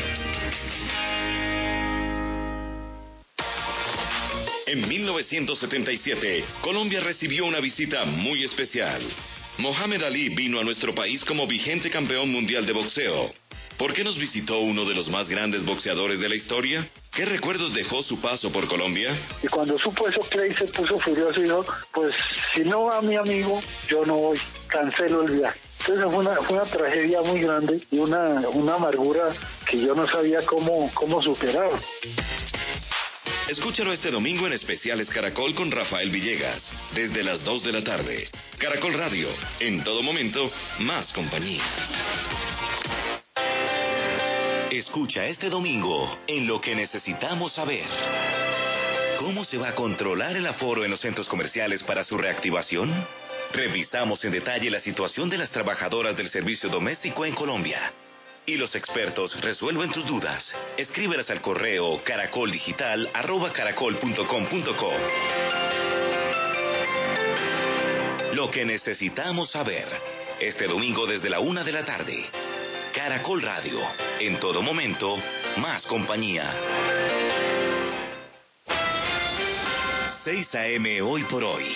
[4.67, 9.03] En 1977, Colombia recibió una visita muy especial.
[9.59, 13.31] Mohamed Ali vino a nuestro país como vigente campeón mundial de boxeo.
[13.77, 16.89] ¿Por qué nos visitó uno de los más grandes boxeadores de la historia?
[17.15, 19.15] ¿Qué recuerdos dejó su paso por Colombia?
[19.43, 22.15] Y cuando supo eso, Clay se puso furioso y dijo, pues
[22.55, 24.39] si no va mi amigo, yo no voy,
[24.69, 25.68] cancelo el viaje.
[25.81, 29.33] Entonces fue una, tragedia muy grande y una, una amargura
[29.71, 31.71] que yo no sabía cómo, cómo superar.
[33.49, 38.29] Escúchalo este domingo en Especiales Caracol con Rafael Villegas, desde las 2 de la tarde.
[38.59, 39.29] Caracol Radio,
[39.61, 40.51] en todo momento,
[40.81, 41.63] más compañía.
[44.71, 47.87] Escucha este domingo en lo que necesitamos saber.
[49.19, 52.93] ¿Cómo se va a controlar el aforo en los centros comerciales para su reactivación?
[53.53, 57.93] Revisamos en detalle la situación de las trabajadoras del servicio doméstico en Colombia.
[58.47, 60.57] Y los expertos resuelven tus dudas.
[60.77, 64.93] Escríbelas al correo caracoldigital.caracol.com.co.
[68.35, 69.87] Lo que necesitamos saber.
[70.41, 72.25] Este domingo desde la una de la tarde.
[72.95, 73.81] Caracol Radio.
[74.21, 75.17] En todo momento,
[75.57, 76.55] más compañía.
[80.25, 81.01] 6 a.m.
[81.01, 81.67] hoy por hoy,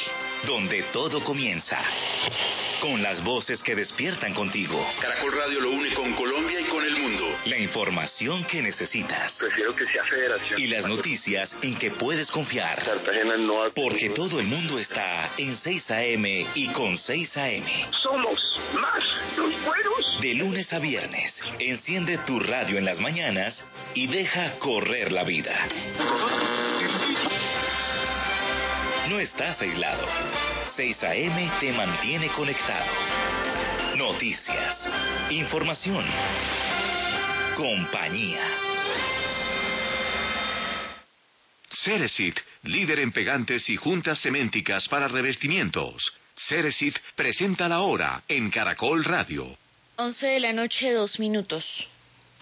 [0.46, 1.78] donde todo comienza.
[2.80, 4.84] Con las voces que despiertan contigo.
[5.00, 7.24] Caracol Radio lo une con Colombia y con el mundo.
[7.44, 9.34] La información que necesitas.
[9.38, 10.60] Prefiero que sea federación.
[10.60, 12.82] Y las noticias en que puedes confiar.
[12.84, 16.46] Cartagena no ha Porque todo el mundo está en 6 a.m.
[16.54, 17.86] y con 6 a.m.
[18.02, 18.40] Somos
[18.74, 19.04] más
[19.36, 20.20] los buenos.
[20.20, 23.64] De lunes a viernes, enciende tu radio en las mañanas
[23.94, 25.68] y deja correr la vida.
[29.12, 30.06] No estás aislado.
[30.74, 32.90] 6 AM te mantiene conectado.
[33.94, 34.88] Noticias,
[35.28, 36.02] información,
[37.54, 38.40] compañía.
[41.68, 46.10] Ceresit, líder en pegantes y juntas ceménticas para revestimientos.
[46.34, 49.58] Ceresit presenta la hora en Caracol Radio.
[49.96, 51.86] 11 de la noche, dos minutos.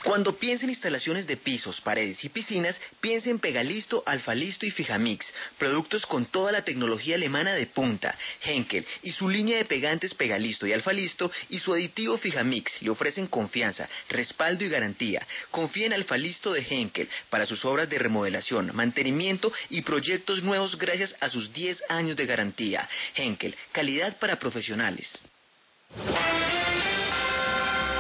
[0.05, 5.27] Cuando piense en instalaciones de pisos, paredes y piscinas, piense en Pegalisto, Alfalisto y Fijamix,
[5.59, 8.17] productos con toda la tecnología alemana de punta.
[8.43, 13.27] Henkel y su línea de pegantes Pegalisto y Alfalisto y su aditivo Fijamix le ofrecen
[13.27, 15.27] confianza, respaldo y garantía.
[15.51, 21.15] Confía en Alfalisto de Henkel para sus obras de remodelación, mantenimiento y proyectos nuevos gracias
[21.21, 22.89] a sus 10 años de garantía.
[23.15, 25.09] Henkel, calidad para profesionales.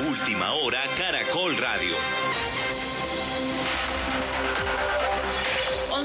[0.08, 1.94] Última hora, Caracol Radio.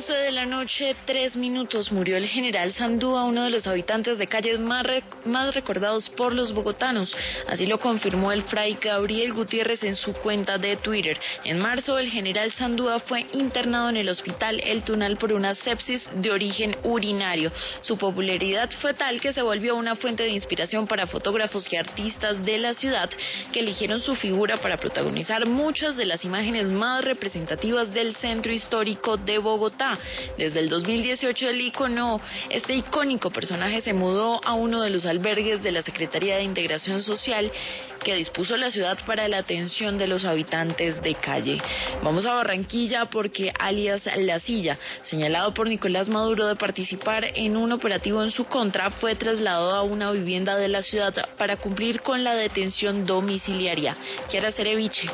[0.07, 4.27] 11 de la noche, tres minutos, murió el general Sandúa, uno de los habitantes de
[4.27, 7.15] calles más, rec- más recordados por los bogotanos.
[7.47, 11.19] Así lo confirmó el fray Gabriel Gutiérrez en su cuenta de Twitter.
[11.43, 16.07] En marzo, el general Sandúa fue internado en el hospital El Tunal por una sepsis
[16.13, 17.51] de origen urinario.
[17.81, 22.45] Su popularidad fue tal que se volvió una fuente de inspiración para fotógrafos y artistas
[22.45, 23.09] de la ciudad
[23.51, 29.17] que eligieron su figura para protagonizar muchas de las imágenes más representativas del centro histórico
[29.17, 29.94] de Bogotá.
[30.37, 35.63] Desde el 2018 el icono, este icónico personaje se mudó a uno de los albergues
[35.63, 37.51] de la Secretaría de Integración Social
[38.03, 41.59] que dispuso la ciudad para la atención de los habitantes de calle.
[42.03, 47.71] Vamos a Barranquilla porque alias La Silla, señalado por Nicolás Maduro de participar en un
[47.71, 52.23] operativo en su contra, fue trasladado a una vivienda de la ciudad para cumplir con
[52.23, 53.97] la detención domiciliaria.
[54.29, 55.09] Kiara Cereviche.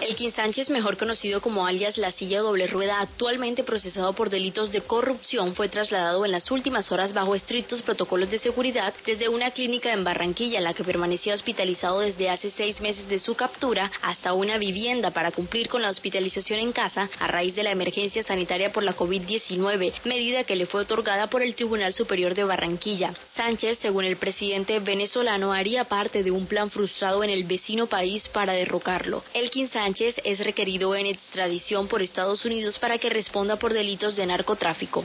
[0.00, 4.82] Elkin Sánchez, mejor conocido como alias La Silla Doble Rueda, actualmente procesado por delitos de
[4.82, 9.92] corrupción, fue trasladado en las últimas horas bajo estrictos protocolos de seguridad desde una clínica
[9.94, 14.34] en Barranquilla, en la que permanecía hospitalizado desde hace seis meses de su captura, hasta
[14.34, 18.72] una vivienda para cumplir con la hospitalización en casa a raíz de la emergencia sanitaria
[18.72, 23.14] por la COVID-19, medida que le fue otorgada por el Tribunal Superior de Barranquilla.
[23.34, 28.28] Sánchez, según el presidente venezolano, haría parte de un plan frustrado en el vecino país
[28.28, 29.24] para derrocarlo.
[29.32, 29.85] Sánchez
[30.24, 35.04] es requerido en extradición por Estados Unidos para que responda por delitos de narcotráfico.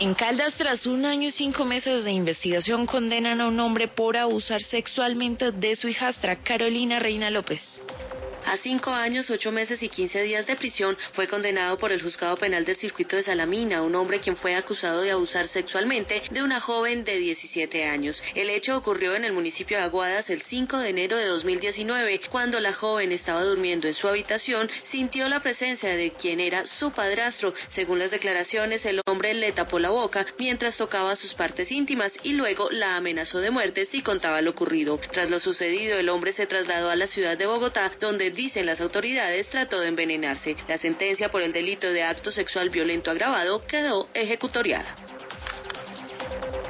[0.00, 4.16] En Caldas, tras un año y cinco meses de investigación, condenan a un hombre por
[4.16, 7.60] abusar sexualmente de su hijastra, Carolina Reina López.
[8.48, 12.38] A cinco años, ocho meses y quince días de prisión fue condenado por el juzgado
[12.38, 16.58] penal del circuito de Salamina, un hombre quien fue acusado de abusar sexualmente de una
[16.58, 18.22] joven de 17 años.
[18.34, 22.58] El hecho ocurrió en el municipio de Aguadas el 5 de enero de 2019, cuando
[22.58, 27.52] la joven estaba durmiendo en su habitación, sintió la presencia de quien era su padrastro.
[27.68, 32.32] Según las declaraciones, el hombre le tapó la boca mientras tocaba sus partes íntimas y
[32.32, 34.98] luego la amenazó de muerte si contaba lo ocurrido.
[35.12, 38.80] Tras lo sucedido, el hombre se trasladó a la ciudad de Bogotá, donde dicen las
[38.80, 40.54] autoridades, trató de envenenarse.
[40.68, 44.94] La sentencia por el delito de acto sexual violento agravado quedó ejecutoriada.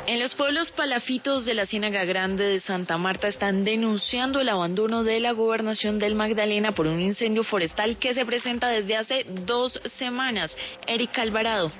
[0.06, 5.04] En los pueblos palafitos de la Ciénaga Grande de Santa Marta están denunciando el abandono
[5.04, 9.78] de la gobernación del Magdalena por un incendio forestal que se presenta desde hace dos
[9.98, 10.56] semanas.
[10.86, 11.70] Erika Alvarado.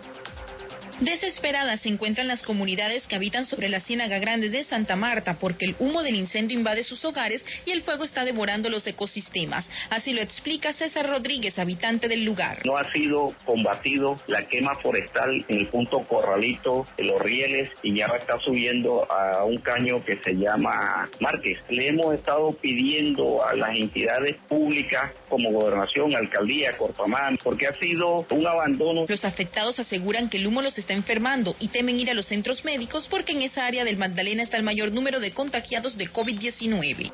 [1.01, 5.65] Desesperadas se encuentran las comunidades que habitan sobre la Ciénaga Grande de Santa Marta porque
[5.65, 9.71] el humo del incendio invade sus hogares y el fuego está devorando los ecosistemas.
[9.91, 12.67] Así lo explica César Rodríguez, habitante del lugar.
[12.67, 17.97] No ha sido combatido la quema forestal en el punto Corralito de los Rieles y
[17.97, 21.61] ya está subiendo a un caño que se llama Márquez.
[21.69, 28.27] Le hemos estado pidiendo a las entidades públicas como gobernación, alcaldía, Corpamán, porque ha sido
[28.31, 29.05] un abandono.
[29.07, 32.65] Los afectados aseguran que el humo los está enfermando y temen ir a los centros
[32.65, 37.13] médicos porque en esa área del Magdalena está el mayor número de contagiados de COVID-19.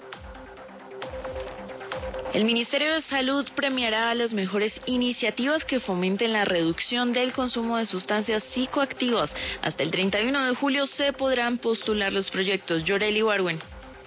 [2.35, 7.77] El Ministerio de Salud premiará a las mejores iniciativas que fomenten la reducción del consumo
[7.77, 9.33] de sustancias psicoactivas.
[9.62, 12.83] Hasta el 31 de julio se podrán postular los proyectos.
[12.83, 13.61] Yoreli Warwen.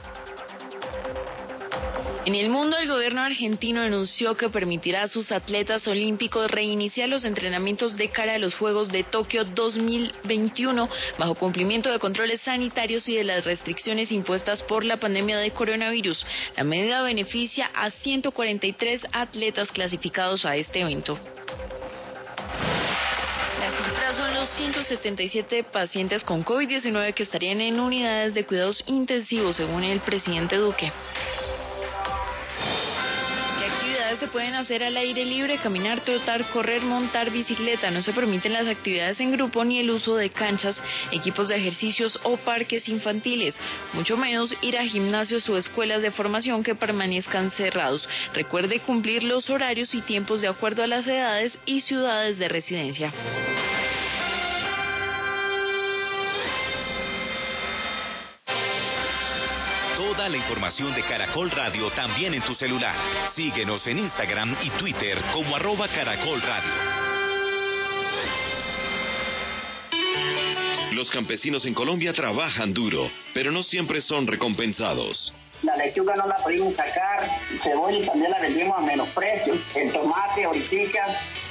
[2.28, 7.24] En el mundo, el gobierno argentino anunció que permitirá a sus atletas olímpicos reiniciar los
[7.24, 13.16] entrenamientos de cara a los Juegos de Tokio 2021 bajo cumplimiento de controles sanitarios y
[13.16, 16.26] de las restricciones impuestas por la pandemia de coronavirus.
[16.58, 21.18] La medida beneficia a 143 atletas clasificados a este evento.
[23.62, 29.56] Las cifras son los 177 pacientes con COVID-19 que estarían en unidades de cuidados intensivos,
[29.56, 30.92] según el presidente Duque
[34.20, 37.92] se pueden hacer al aire libre, caminar, trotar, correr, montar bicicleta.
[37.92, 42.20] No se permiten las actividades en grupo ni el uso de canchas, equipos de ejercicios
[42.24, 43.56] o parques infantiles,
[43.94, 48.08] mucho menos ir a gimnasios o escuelas de formación que permanezcan cerrados.
[48.34, 53.14] Recuerde cumplir los horarios y tiempos de acuerdo a las edades y ciudades de residencia.
[60.30, 62.98] La información de Caracol Radio también en tu celular.
[63.34, 66.74] Síguenos en Instagram y Twitter como arroba Caracol Radio.
[70.92, 75.34] Los campesinos en Colombia trabajan duro, pero no siempre son recompensados.
[75.64, 77.28] La lechuga no la pudimos sacar,
[77.64, 80.68] cebolla también la vendimos a menos precio, el tomate ahorita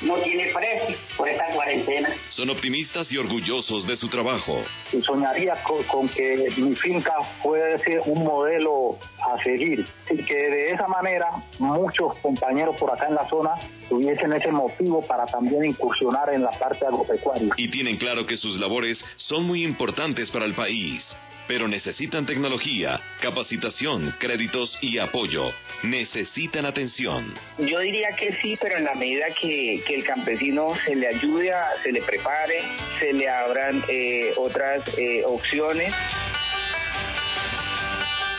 [0.03, 2.11] no tiene precio por esta cuarentena.
[2.29, 4.63] Son optimistas y orgullosos de su trabajo.
[4.93, 10.35] Y soñaría con, con que mi finca puede ser un modelo a seguir y que
[10.35, 11.29] de esa manera
[11.59, 13.55] muchos compañeros por acá en la zona
[13.89, 17.49] tuviesen ese motivo para también incursionar en la parte agropecuaria.
[17.57, 21.17] Y tienen claro que sus labores son muy importantes para el país
[21.47, 25.53] pero necesitan tecnología, capacitación, créditos y apoyo.
[25.83, 27.35] Necesitan atención.
[27.59, 31.53] Yo diría que sí, pero en la medida que, que el campesino se le ayude,
[31.53, 32.63] a, se le prepare,
[32.99, 35.93] se le abran eh, otras eh, opciones.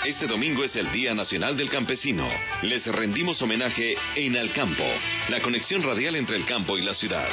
[0.06, 2.30] Este domingo es el Día Nacional del Campesino.
[2.62, 4.86] Les rendimos homenaje en Al Campo,
[5.28, 7.28] la conexión radial entre el campo y la ciudad.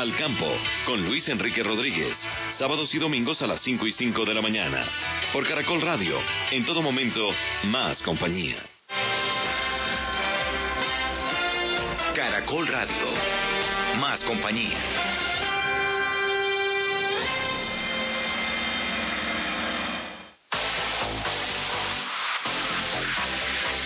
[0.00, 0.46] Al campo,
[0.86, 2.16] con Luis Enrique Rodríguez.
[2.52, 4.82] Sábados y domingos a las 5 y 5 de la mañana.
[5.30, 6.16] Por Caracol Radio.
[6.50, 7.28] En todo momento,
[7.64, 8.56] más compañía.
[12.16, 12.94] Caracol Radio.
[13.98, 14.78] Más compañía.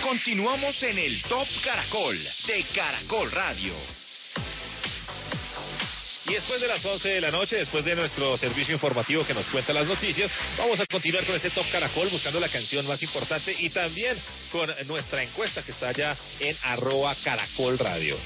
[0.01, 4.04] Continuamos en el Top Caracol de Caracol Radio.
[6.27, 9.47] Y después de las 11 de la noche, después de nuestro servicio informativo que nos
[9.49, 13.55] cuenta las noticias, vamos a continuar con ese Top Caracol buscando la canción más importante
[13.59, 14.17] y también
[14.51, 18.17] con nuestra encuesta que está allá en arroba Caracol Radio.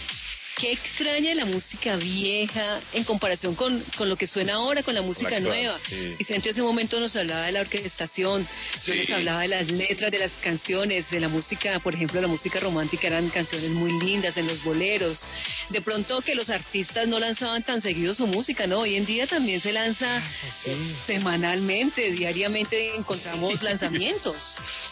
[0.60, 5.02] Qué extraña la música vieja en comparación con, con lo que suena ahora, con la
[5.02, 5.80] música nueva.
[5.88, 6.16] sí.
[6.20, 8.46] Vicente hace un momento nos hablaba de la orquestación,
[8.82, 8.94] Sí.
[8.98, 12.60] nos hablaba de las letras de las canciones, de la música, por ejemplo, la música
[12.60, 15.18] romántica eran canciones muy lindas en los boleros.
[15.70, 18.80] De pronto que los artistas no lanzaban tan seguido su música, ¿no?
[18.80, 20.22] Hoy en día también se lanza
[21.08, 24.36] semanalmente, diariamente encontramos lanzamientos.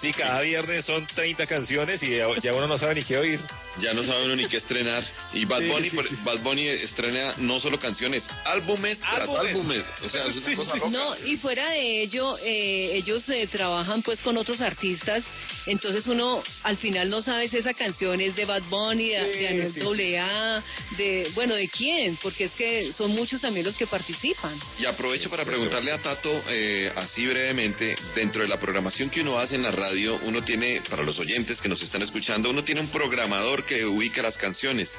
[0.02, 3.40] Sí, cada viernes son 30 canciones y ya uno no sabe ni qué oír.
[3.80, 5.04] Ya no sabe uno ni qué estrenar.
[5.34, 6.16] Y Bad Sí, Bunny, sí, por- sí.
[6.24, 9.40] Bad Bunny estrena no solo canciones, álbumes tras Álbumes.
[9.50, 9.86] álbumes.
[10.04, 10.90] O sea, es una cosa loca.
[10.90, 15.24] No, y fuera de ello, eh, ellos eh, trabajan pues con otros artistas,
[15.66, 19.40] entonces uno al final no sabe si esa canción es de Bad Bunny, de, Sí,
[19.40, 20.64] de Anuel sí, AA,
[20.98, 24.58] de, bueno, de quién, porque es que son muchos también los que participan.
[24.80, 29.38] Y aprovecho para preguntarle a Tato, eh, así brevemente, dentro de la programación que uno
[29.40, 32.82] hace en la radio, uno tiene, para los oyentes que nos están escuchando, uno tiene
[32.82, 34.90] un programador que ubica las canciones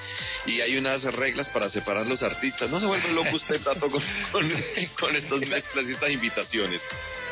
[0.49, 2.71] y hay unas reglas para separar los artistas.
[2.71, 4.51] No se vuelve loco usted, Tato, con, con,
[4.99, 6.81] con estas mezclas y estas invitaciones.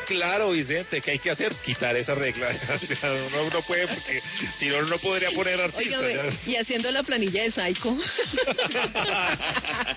[0.05, 1.53] Claro, Vicente, ¿qué hay que hacer?
[1.65, 2.47] Quitar esa regla.
[2.77, 4.21] O sea, uno no puede, porque
[4.59, 6.01] si no, no podría poner artistas.
[6.01, 7.89] Oiga, y haciendo la planilla de Psycho.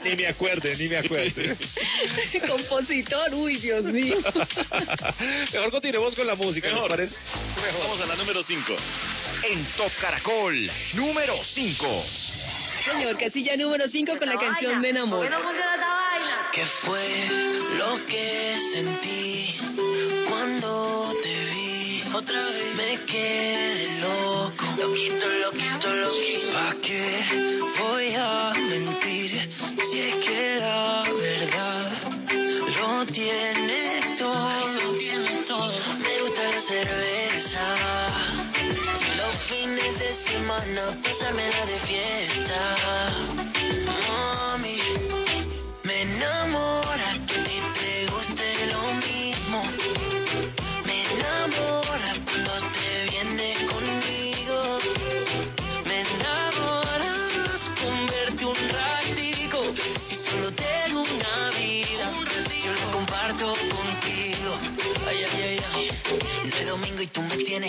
[0.05, 1.57] Ni me acuerde, ni me acuerde.
[2.49, 4.17] compositor, uy, Dios mío.
[5.53, 6.91] Mejor continuemos con la música, ¿nos Mejor.
[6.91, 7.15] parece?
[7.79, 8.77] Vamos a la número 5.
[9.51, 12.05] En Top Caracol, número 5.
[12.85, 15.29] Señor, casilla número 5 con la canción Me enamoro.
[16.53, 17.29] ¿Qué fue
[17.77, 19.55] lo que sentí
[20.29, 22.03] cuando te vi?
[22.15, 26.53] Otra vez me quedé loco, loquito, loquito, loquito.
[26.55, 29.51] ¿Pa' qué voy a mentir
[29.91, 31.93] si es que la verdad
[32.81, 33.60] lo tiene
[40.41, 43.40] semana pasármela de fiesta.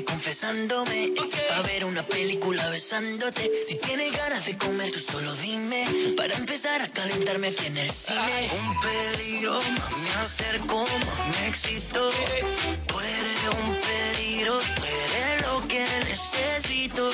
[0.04, 1.12] Confesándome.
[1.50, 3.50] Pa' ver una película besándote.
[3.68, 6.14] Si tienes ganas de comer, tú solo dime.
[6.16, 8.52] Para empezar a calentarme aquí en el cine.
[8.54, 9.62] Un peligro,
[9.98, 10.86] me acerco,
[11.32, 12.12] me excito.
[12.88, 17.12] Tú eres un peligro, tú eres lo que necesito.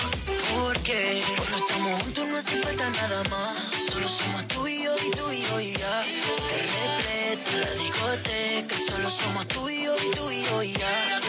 [0.55, 3.57] Porque cuando estamos juntos no hace falta nada más.
[3.91, 6.03] Solo somos tú y yo y tú y yo y ya.
[6.03, 8.75] Se repleta la discoteca.
[8.89, 11.26] Solo somos tú y yo y tú y yo y ya.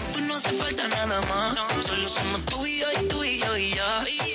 [0.00, 1.86] Juntos no hace falta nada más.
[1.86, 4.33] Solo somos tú y yo y tú y yo y ya.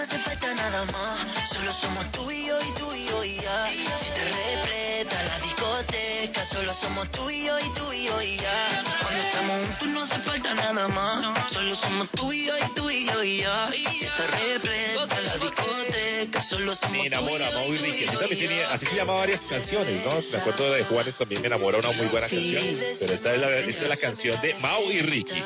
[0.00, 1.26] No hace falta nada más.
[1.52, 3.66] Solo somos tú y yo y tú y yo y ya.
[3.68, 8.36] Si te repleta la discoteca, solo somos tú y yo y tú y yo y
[8.38, 8.82] ya.
[9.02, 11.52] Cuando estamos juntos no hace falta nada más.
[11.52, 13.70] Solo somos tú y yo y tú y yo y ya.
[13.70, 17.84] Si te repleta la discoteca, solo somos Me enamora, tú y yo Mau y tú
[17.84, 17.98] Ricky.
[18.04, 20.20] y Así yo también tiene, así se llama varias canciones, ¿no?
[20.32, 22.36] Me acuerdo de Juanes también me enamora una muy buena Sí.
[22.36, 22.96] canción.
[22.98, 25.42] Pero esta es la, esta es la canción de Mau y Ricky.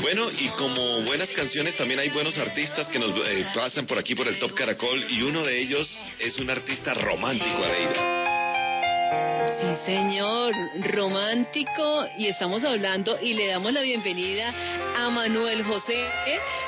[0.00, 4.14] Bueno, y como buenas canciones, también hay buenos artistas que nos eh, pasan por aquí
[4.14, 5.88] por el Top Caracol y uno de ellos
[6.18, 8.31] es un artista romántico, Aleida.
[9.60, 10.54] Sí, señor,
[10.94, 14.52] romántico y estamos hablando y le damos la bienvenida
[14.96, 16.04] a Manuel José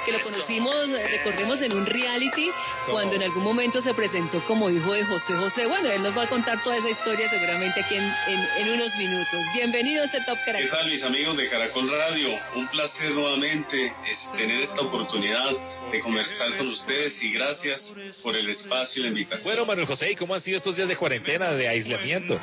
[0.05, 2.51] que lo conocimos, recordemos, en un reality,
[2.91, 5.67] cuando en algún momento se presentó como hijo de José José.
[5.67, 8.13] Bueno, él nos va a contar toda esa historia seguramente aquí en,
[8.59, 9.41] en, unos minutos.
[9.55, 10.71] Bienvenido a este Top Caracol.
[10.71, 12.39] ¿Qué tal, mis amigos de Caracol Radio?
[12.55, 13.93] Un placer nuevamente
[14.37, 15.53] tener esta oportunidad
[15.91, 17.93] de conversar con ustedes y gracias
[18.23, 19.55] por el espacio y la invitación.
[19.55, 22.34] Bueno, Manuel José, ¿y cómo han sido estos días de cuarentena, de aislamiento?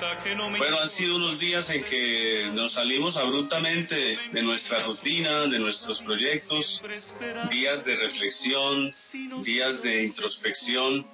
[0.58, 6.02] Bueno, han sido unos días en que nos salimos abruptamente de nuestra rutina, de nuestros
[6.02, 6.82] proyectos,
[7.50, 8.94] días de reflexión,
[9.44, 11.06] días de introspección,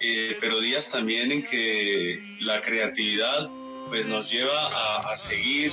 [0.00, 3.48] eh, pero días también en que la creatividad
[3.88, 5.72] pues nos lleva a, seguir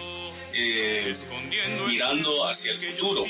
[0.54, 1.16] eh,
[1.86, 3.26] mirando hacia el futuro,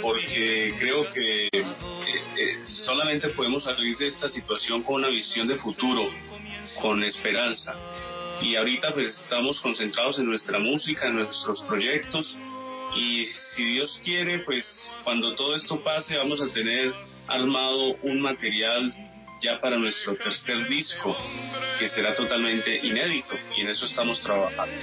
[0.00, 6.10] porque creo que eh, solamente podemos salir de esta situación con una visión de futuro,
[6.80, 7.76] con esperanza.
[8.40, 12.38] Y ahorita pues estamos concentrados en nuestra música, en nuestros proyectos,
[12.96, 14.66] y si Dios quiere, pues
[15.04, 16.92] cuando todo esto pase vamos a tener
[17.26, 18.92] armado un material
[19.42, 21.16] ya para nuestro tercer disco,
[21.78, 24.74] que será totalmente inédito, y en eso estamos trabajando.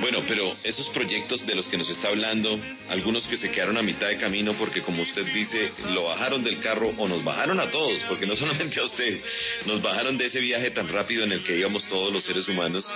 [0.00, 2.58] Bueno, pero esos proyectos de los que nos está hablando,
[2.88, 6.60] algunos que se quedaron a mitad de camino porque como usted dice, lo bajaron del
[6.60, 9.20] carro o nos bajaron a todos, porque no solamente a usted,
[9.66, 12.86] nos bajaron de ese viaje tan rápido en el que íbamos todos los seres humanos.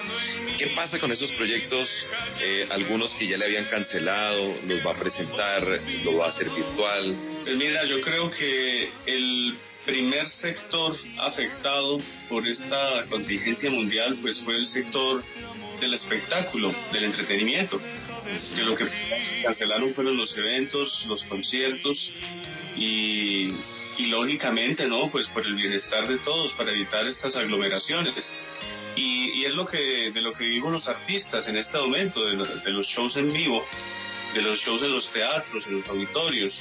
[0.59, 1.89] ¿Qué pasa con esos proyectos?
[2.41, 6.49] Eh, algunos que ya le habían cancelado, los va a presentar, lo va a hacer
[6.51, 7.17] virtual.
[7.45, 9.55] Pues mira, yo creo que el
[9.85, 15.23] primer sector afectado por esta contingencia mundial pues fue el sector
[15.81, 17.81] del espectáculo, del entretenimiento.
[18.55, 18.87] Que lo que
[19.43, 22.15] cancelaron fueron los eventos, los conciertos
[22.77, 23.49] y,
[23.99, 25.11] y lógicamente, ¿no?
[25.11, 28.37] Pues por el bienestar de todos, para evitar estas aglomeraciones.
[28.95, 32.37] Y, y, es lo que de lo que vivimos los artistas en este momento, de,
[32.37, 33.67] de los shows en vivo,
[34.35, 36.55] de los shows en los teatros, en los auditorios.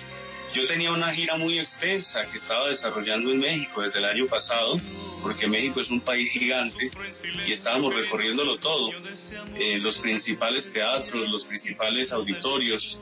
[0.54, 4.76] Yo tenía una gira muy extensa que estaba desarrollando en México desde el año pasado,
[5.22, 6.91] porque México es un país gigante
[7.47, 8.91] y estábamos recorriéndolo todo,
[9.56, 12.99] eh, los principales teatros, los principales auditorios.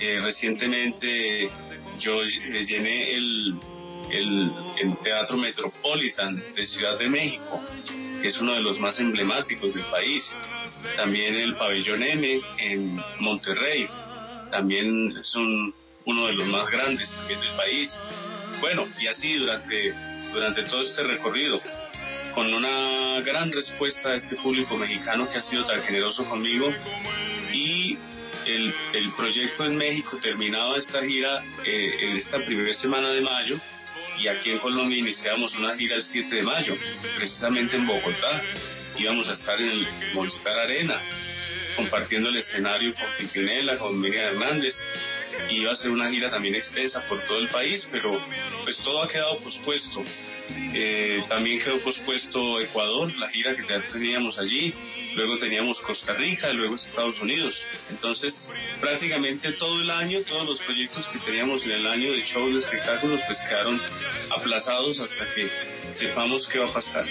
[0.00, 1.50] Eh, recientemente
[2.00, 3.54] yo llené el,
[4.10, 7.62] el, el Teatro Metropolitan de Ciudad de México,
[8.20, 10.24] que es uno de los más emblemáticos del país.
[10.96, 13.88] También el Pabellón M en Monterrey,
[14.50, 15.34] también es
[16.08, 17.94] uno de los más grandes también del país.
[18.60, 19.94] Bueno, y así durante,
[20.32, 21.60] durante todo este recorrido,
[22.34, 26.72] con una gran respuesta de este público mexicano que ha sido tan generoso conmigo
[27.52, 27.98] y
[28.46, 33.60] el, el proyecto en México terminaba esta gira eh, en esta primera semana de mayo
[34.18, 36.76] y aquí en Colombia iniciamos una gira el 7 de mayo,
[37.16, 38.42] precisamente en Bogotá.
[38.96, 41.00] Íbamos a estar en el Movistar Arena,
[41.76, 44.74] compartiendo el escenario con Pimpinela, con Miriam Hernández,
[45.50, 48.20] iba a ser una gira también extensa por todo el país, pero
[48.64, 50.04] pues todo ha quedado pospuesto.
[50.74, 54.72] Eh, también quedó pospuesto Ecuador, la gira que teníamos allí,
[55.14, 57.54] luego teníamos Costa Rica, luego Estados Unidos.
[57.90, 58.50] Entonces,
[58.80, 62.60] prácticamente todo el año, todos los proyectos que teníamos en el año de shows, de
[62.60, 63.80] espectáculos, pues quedaron
[64.30, 65.50] aplazados hasta que
[65.92, 67.06] sepamos qué va a pasar.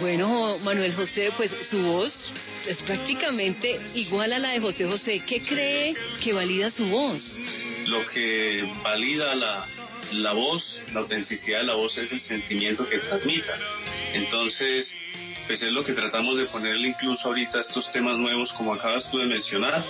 [0.00, 2.32] Bueno, Manuel José, pues su voz
[2.66, 5.22] es prácticamente igual a la de José José.
[5.26, 7.38] ¿Qué cree que valida su voz?
[7.86, 9.66] Lo que valida la,
[10.12, 13.58] la voz, la autenticidad de la voz es el sentimiento que transmita.
[14.14, 14.96] Entonces,
[15.46, 19.10] pues es lo que tratamos de ponerle incluso ahorita a estos temas nuevos, como acabas
[19.10, 19.84] tú de mencionar,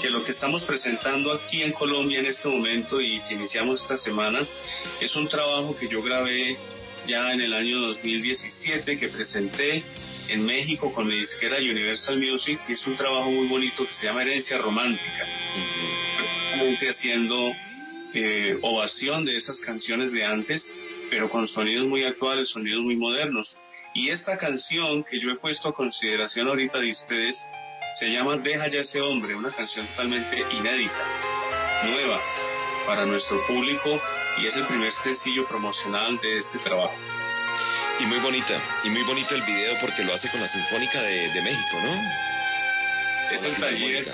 [0.00, 3.98] que lo que estamos presentando aquí en Colombia en este momento y que iniciamos esta
[3.98, 4.46] semana
[5.00, 6.56] es un trabajo que yo grabé
[7.06, 9.82] ya en el año 2017 que presenté
[10.28, 14.06] en México con mi disquera Universal Music y es un trabajo muy bonito que se
[14.06, 15.26] llama Herencia Romántica.
[16.90, 17.52] haciendo
[18.14, 20.64] eh, ovación de esas canciones de antes,
[21.10, 23.56] pero con sonidos muy actuales, sonidos muy modernos.
[23.94, 27.36] Y esta canción que yo he puesto a consideración ahorita de ustedes
[27.98, 32.20] se llama Deja ya ese hombre, una canción totalmente inédita, nueva
[32.86, 34.00] para nuestro público
[34.38, 36.94] y es el primer sencillo promocional de este trabajo.
[37.98, 41.28] Y muy bonita, y muy bonito el video porque lo hace con la Sinfónica de,
[41.32, 42.30] de México, ¿no?
[43.30, 44.08] Es el taller,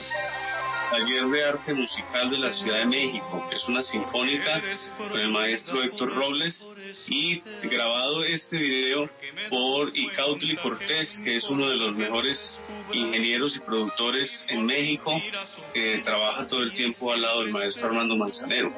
[0.91, 3.49] taller de arte musical de la Ciudad de México.
[3.53, 4.61] Es una sinfónica
[4.99, 6.69] con el maestro Héctor Robles
[7.09, 9.09] y grabado este video
[9.49, 12.59] por Icautli Cortés, que es uno de los mejores
[12.93, 15.21] ingenieros y productores en México,
[15.73, 18.73] que trabaja todo el tiempo al lado del maestro Armando Manzanero.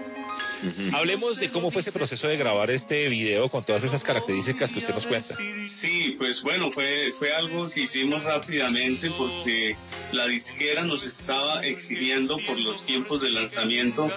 [0.92, 4.78] Hablemos de cómo fue ese proceso de grabar este video con todas esas características que
[4.80, 5.36] usted nos cuenta.
[5.80, 9.76] Sí, pues bueno, fue, fue algo que hicimos rápidamente porque
[10.12, 14.10] la disquera nos estaba exigiendo por los tiempos de lanzamiento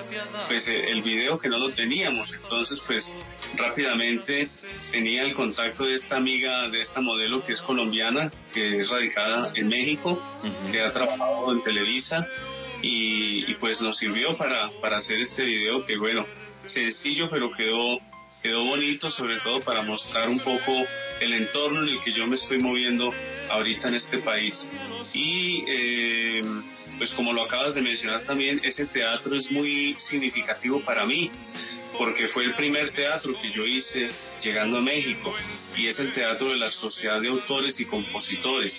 [0.47, 2.33] pues eh, el video que no lo teníamos.
[2.33, 3.05] Entonces pues
[3.55, 4.49] rápidamente
[4.91, 9.51] tenía el contacto de esta amiga, de esta modelo que es colombiana, que es radicada
[9.55, 10.21] en México,
[10.71, 12.25] que ha trabajado en Televisa
[12.81, 16.25] y, y pues nos sirvió para, para hacer este video que bueno,
[16.65, 17.99] sencillo pero quedó
[18.41, 20.83] quedó bonito sobre todo para mostrar un poco
[21.19, 23.13] el entorno en el que yo me estoy moviendo
[23.49, 24.67] ahorita en este país.
[25.13, 26.43] Y eh,
[26.97, 31.29] pues como lo acabas de mencionar también ese teatro es muy significativo para mí
[31.97, 34.09] porque fue el primer teatro que yo hice
[34.41, 35.35] llegando a México
[35.77, 38.73] y es el teatro de la Sociedad de Autores y Compositores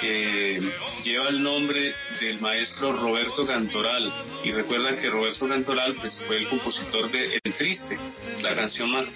[0.00, 0.60] que
[1.04, 4.12] lleva el nombre del maestro Roberto Cantoral
[4.44, 7.98] y recuerda que Roberto Cantoral pues fue el compositor de El Triste,
[8.42, 9.06] la canción más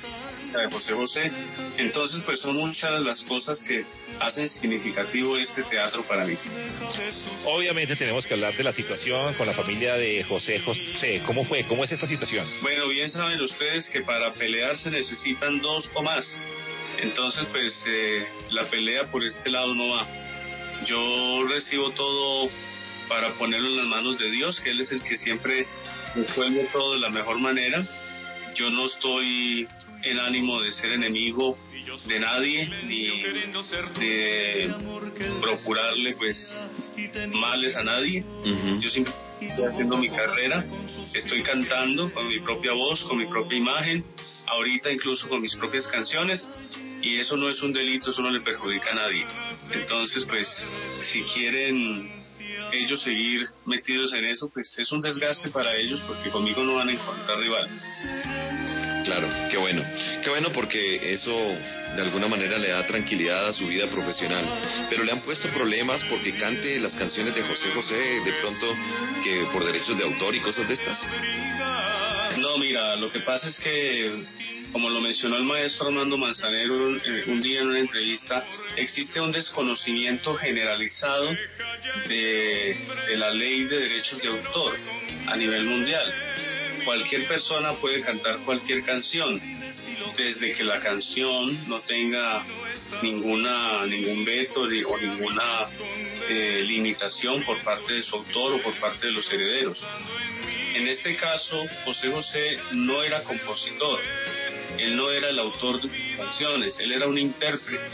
[0.58, 1.32] de José José.
[1.78, 3.84] Entonces, pues son muchas las cosas que
[4.20, 6.36] hacen significativo este teatro para mí.
[7.46, 11.22] Obviamente tenemos que hablar de la situación con la familia de José José.
[11.26, 11.64] ¿Cómo fue?
[11.64, 12.46] ¿Cómo es esta situación?
[12.62, 16.40] Bueno, bien saben ustedes que para pelear se necesitan dos o más.
[17.00, 20.06] Entonces, pues eh, la pelea por este lado no va.
[20.86, 22.50] Yo recibo todo
[23.08, 25.66] para ponerlo en las manos de Dios, que Él es el que siempre
[26.14, 27.86] resuelve todo de la mejor manera.
[28.54, 29.68] Yo no estoy
[30.02, 31.56] en ánimo de ser enemigo
[32.06, 33.22] de nadie ni
[33.98, 34.74] de
[35.40, 36.38] procurarle pues
[37.28, 38.24] males a nadie.
[38.80, 40.64] Yo siempre estoy haciendo mi carrera,
[41.14, 44.04] estoy cantando con mi propia voz, con mi propia imagen,
[44.52, 46.46] ahorita incluso con mis propias canciones
[47.02, 49.26] y eso no es un delito, eso no le perjudica a nadie.
[49.72, 50.48] Entonces pues
[51.12, 52.10] si quieren
[52.72, 56.88] ellos seguir metidos en eso, pues es un desgaste para ellos porque conmigo no van
[56.88, 57.82] a encontrar rivales.
[59.04, 59.82] Claro, qué bueno.
[60.22, 64.46] Qué bueno porque eso de alguna manera le da tranquilidad a su vida profesional.
[64.88, 68.74] Pero le han puesto problemas porque cante las canciones de José José de pronto
[69.24, 70.98] que por derechos de autor y cosas de estas.
[72.38, 74.24] No, mira, lo que pasa es que,
[74.72, 78.44] como lo mencionó el maestro Armando Manzanero eh, un día en una entrevista,
[78.76, 81.30] existe un desconocimiento generalizado
[82.08, 82.76] de,
[83.08, 84.76] de la ley de derechos de autor
[85.26, 86.12] a nivel mundial.
[86.84, 89.40] Cualquier persona puede cantar cualquier canción,
[90.16, 92.44] desde que la canción no tenga
[93.02, 95.68] ninguna ningún veto o ninguna
[96.28, 99.86] eh, limitación por parte de su autor o por parte de los herederos.
[100.74, 104.00] En este caso, José José no era compositor,
[104.78, 107.88] él no era el autor de canciones, él era un intérprete.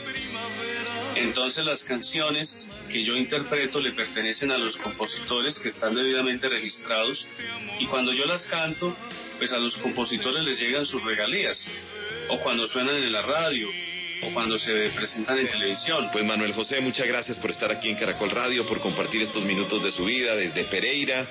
[1.17, 7.27] Entonces las canciones que yo interpreto le pertenecen a los compositores que están debidamente registrados
[7.81, 8.97] y cuando yo las canto,
[9.39, 11.69] pues a los compositores les llegan sus regalías
[12.29, 13.69] o cuando suenan en la radio
[14.23, 16.09] o cuando se presentan en televisión.
[16.13, 19.83] Pues Manuel José, muchas gracias por estar aquí en Caracol Radio, por compartir estos minutos
[19.83, 21.27] de su vida desde Pereira,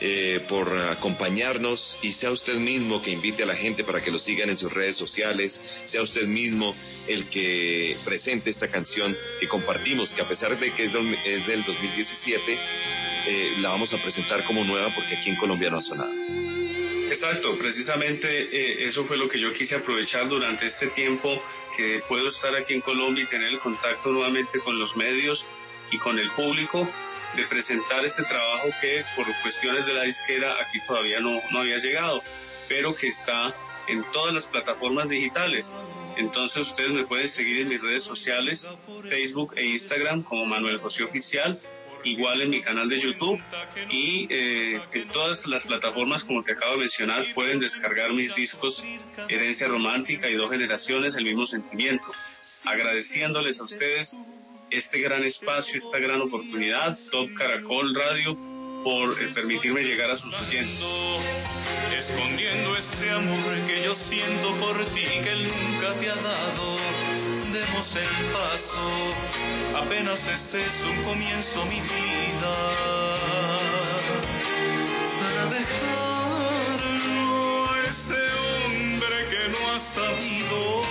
[0.00, 4.18] eh, por acompañarnos y sea usted mismo que invite a la gente para que lo
[4.18, 6.74] sigan en sus redes sociales, sea usted mismo
[7.06, 12.58] el que presente esta canción que compartimos, que a pesar de que es del 2017,
[13.24, 16.51] eh, la vamos a presentar como nueva porque aquí en Colombia no ha sonado.
[17.22, 21.40] Exacto, precisamente eh, eso fue lo que yo quise aprovechar durante este tiempo
[21.76, 25.44] que puedo estar aquí en Colombia y tener el contacto nuevamente con los medios
[25.92, 26.88] y con el público
[27.36, 31.78] de presentar este trabajo que por cuestiones de la disquera aquí todavía no, no había
[31.78, 32.20] llegado,
[32.68, 33.54] pero que está
[33.86, 35.64] en todas las plataformas digitales.
[36.16, 38.66] Entonces ustedes me pueden seguir en mis redes sociales,
[39.08, 41.60] Facebook e Instagram como Manuel José Oficial
[42.04, 43.40] igual en mi canal de YouTube
[43.90, 48.82] y eh, en todas las plataformas como te acabo de mencionar pueden descargar mis discos
[49.28, 52.06] Herencia Romántica y Dos Generaciones, el mismo sentimiento.
[52.64, 54.16] Agradeciéndoles a ustedes
[54.70, 58.34] este gran espacio, esta gran oportunidad, Top Caracol Radio,
[58.82, 60.80] por eh, permitirme llegar a sus oyentes.
[61.98, 66.76] Escondiendo este amor que yo siento por ti que nunca te ha dado,
[67.52, 68.88] demos el paso,
[69.76, 72.56] apenas este es un comienzo mi vida,
[75.20, 77.36] para dejarlo
[77.70, 80.82] a ese hombre que no ha sabido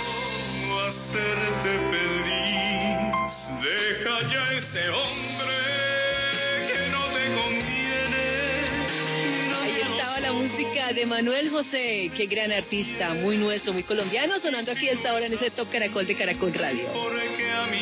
[0.86, 5.31] hacerte feliz, deja ya ese hombre
[10.72, 15.12] música de Manuel José, qué gran artista, muy nuestro, muy colombiano, sonando aquí a esta
[15.12, 16.88] hora en ese Top Caracol de Caracol Radio.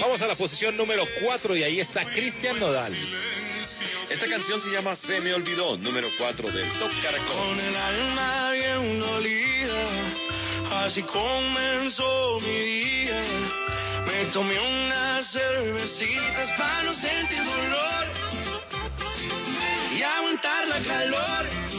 [0.00, 2.92] Vamos a la posición número 4 y ahí está Cristian Nodal.
[4.08, 7.36] Esta canción se llama Se me olvidó, número 4 del Top Caracol.
[7.36, 9.02] Con el alma bien
[10.72, 13.22] así comenzó mi día.
[14.04, 18.06] Me tomé unas cervecitas para no sentir dolor
[19.96, 21.69] y aguantar la calor.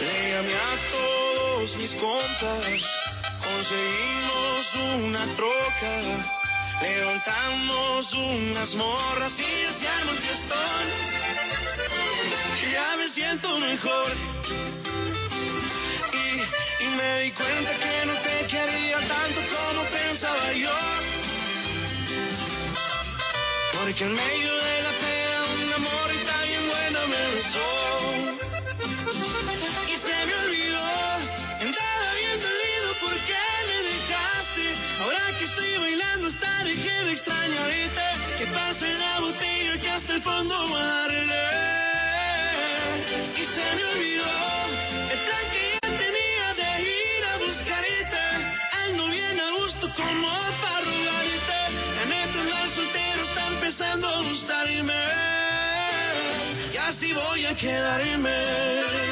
[0.00, 2.82] Le llamé a todos mis compas,
[3.42, 4.74] conseguimos
[5.04, 6.32] una troca.
[6.82, 10.12] Levantamos unas morras y se armó.
[12.72, 14.12] Ya me siento mejor.
[16.12, 20.76] Y, y me di cuenta que no te quería tanto como pensaba yo.
[23.72, 27.95] Porque en medio de la pena una morrita bien buena me besó.
[36.28, 38.06] Estoy bailando hasta dejé de extrañarte.
[38.38, 41.44] Que pase la botella que hasta el fondo darle.
[43.36, 44.36] Y se me olvidó
[45.12, 48.24] el plan que ya tenía de ir a buscarte.
[48.86, 50.28] Ando bien a gusto como
[50.60, 51.60] para rogarte.
[51.96, 55.02] La neta andar soltero está empezando a gustarme.
[56.72, 59.05] Y así voy a quedarme.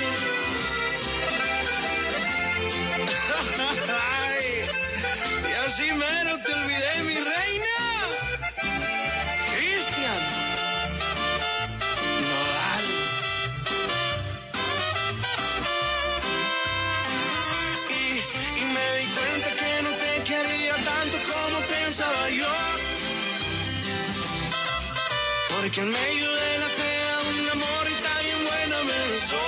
[25.75, 29.43] Porque en medio de la pena una morrita bien buena me besó.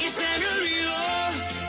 [0.00, 0.96] Y se me olvidó,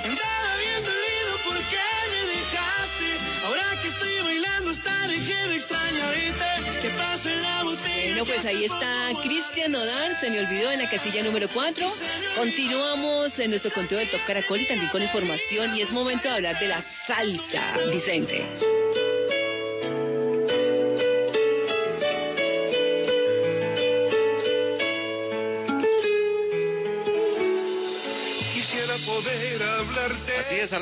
[0.06, 1.78] andaba bien dolido porque
[2.10, 3.46] me dejaste.
[3.46, 6.82] Ahora que estoy bailando hasta dejé de extrañarte.
[6.82, 8.08] Que pase la botella.
[8.08, 11.94] Bueno, pues ahí está Cristian Nodal, se me olvidó en la casilla número 4.
[12.38, 16.34] Continuamos en nuestro conteo del Top Caracol y también con información y es momento de
[16.34, 18.71] hablar de la salsa, Vicente.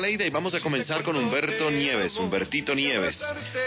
[0.00, 3.20] Aleida, y vamos a comenzar con Humberto Nieves, Humbertito Nieves,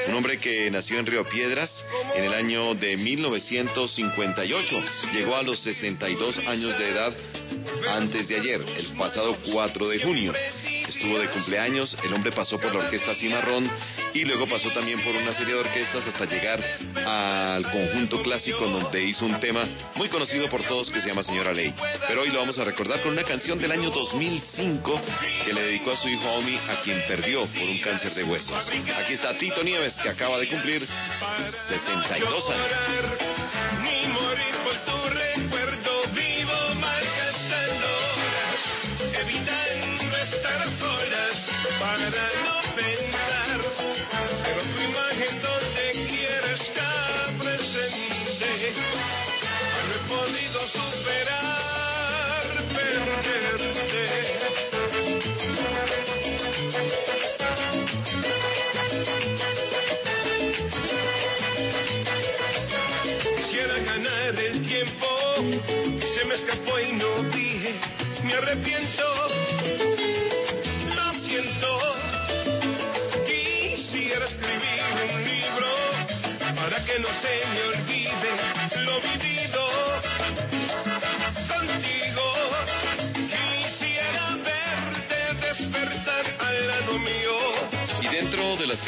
[0.08, 1.70] un hombre que nació en Río Piedras
[2.16, 4.84] en el año de 1958.
[5.14, 7.14] Llegó a los 62 años de edad
[7.88, 10.34] antes de ayer, el pasado 4 de junio.
[10.88, 13.70] Estuvo de cumpleaños, el hombre pasó por la orquesta Cimarrón
[14.14, 16.62] y luego pasó también por una serie de orquestas hasta llegar
[17.06, 21.54] al conjunto clásico donde hizo un tema muy conocido por todos que se llama Señora
[21.54, 21.74] Ley.
[22.08, 25.02] Pero hoy lo vamos a recordar con una canción del año 2005
[25.46, 28.70] que le dedicó a su hijo Omi, a quien perdió por un cáncer de huesos.
[28.70, 30.88] Aquí está Tito Nieves, que acaba de cumplir
[31.68, 34.03] 62 años.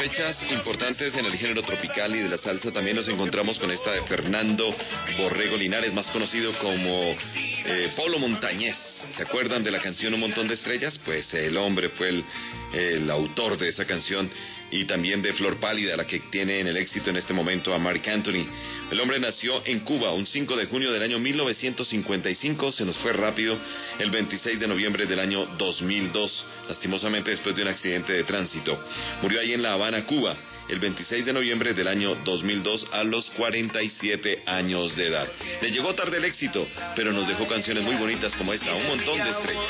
[0.08, 3.90] Fechas importantes en el género tropical y de la salsa también nos encontramos con esta
[3.90, 4.72] de Fernando
[5.18, 8.76] Borrego Linares, más conocido como eh, Polo Montañés.
[9.16, 10.96] ¿Se acuerdan de la canción Un montón de estrellas?
[11.04, 12.24] Pues el hombre fue el,
[12.72, 14.30] el autor de esa canción
[14.70, 17.78] y también de Flor Pálida, la que tiene en el éxito en este momento a
[17.78, 18.44] Mark Anthony.
[18.90, 23.12] El hombre nació en Cuba un 5 de junio del año 1955, se nos fue
[23.12, 23.56] rápido
[23.98, 28.78] el 26 de noviembre del año 2002, lastimosamente después de un accidente de tránsito.
[29.22, 30.36] Murió ahí en La Habana, Cuba,
[30.68, 35.28] el 26 de noviembre del año 2002 a los 47 años de edad.
[35.62, 36.66] Le llegó tarde el éxito,
[36.96, 39.62] pero nos dejó canciones muy bonitas como esta, un montón de estrellas.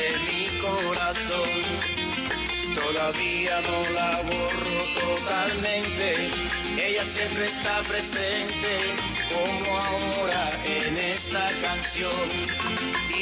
[0.00, 1.50] De mi corazón.
[2.74, 6.30] Todavía no la borro totalmente,
[6.76, 8.72] ella siempre está presente,
[9.28, 12.26] como ahora en esta canción.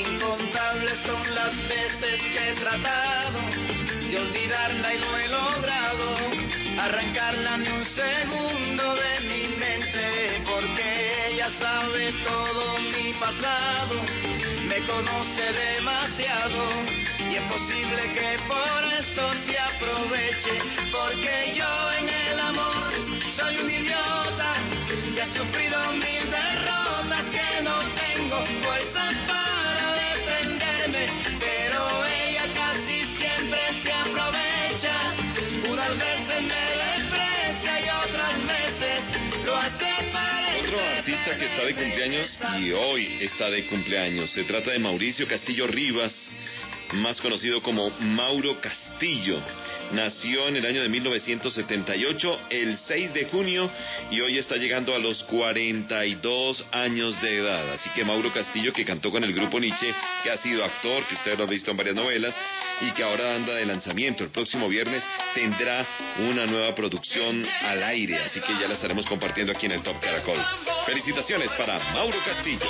[0.06, 3.40] Incontables son las veces que he tratado
[4.08, 6.16] de olvidarla y no he logrado
[6.78, 7.68] arrancarla ni
[14.88, 16.64] conoce demasiado.
[17.30, 20.54] Y es posible que por eso se aproveche,
[20.90, 22.92] porque yo en el amor
[23.36, 24.54] soy un idiota
[25.14, 25.67] que ha sufrido
[41.38, 44.32] que está de cumpleaños y hoy está de cumpleaños.
[44.32, 46.12] Se trata de Mauricio Castillo Rivas,
[46.94, 49.38] más conocido como Mauro Castillo.
[49.92, 53.70] Nació en el año de 1978, el 6 de junio,
[54.10, 57.72] y hoy está llegando a los 42 años de edad.
[57.74, 61.14] Así que Mauro Castillo, que cantó con el grupo Nietzsche, que ha sido actor, que
[61.14, 62.34] usted lo ha visto en varias novelas,
[62.80, 64.24] y que ahora anda de lanzamiento.
[64.24, 65.02] El próximo viernes
[65.34, 65.86] tendrá
[66.18, 70.00] una nueva producción al aire, así que ya la estaremos compartiendo aquí en el Top
[70.00, 70.38] Caracol.
[70.86, 72.66] Felicitaciones para Mauro Castillo.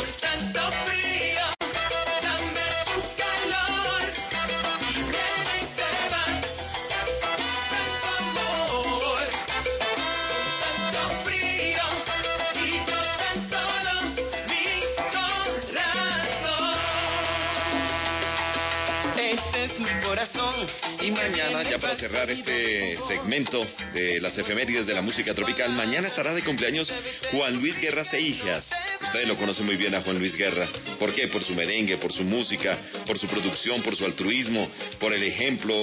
[21.19, 26.33] Mañana, ya para cerrar este segmento de las efemérides de la música tropical, mañana estará
[26.33, 26.93] de cumpleaños
[27.33, 28.69] Juan Luis Guerra Seijas.
[29.03, 30.69] Ustedes lo conocen muy bien a Juan Luis Guerra.
[30.99, 31.29] ¿Por qué?
[31.29, 34.71] Por su merengue, por su música, por su producción, por su altruismo,
[35.01, 35.75] por el ejemplo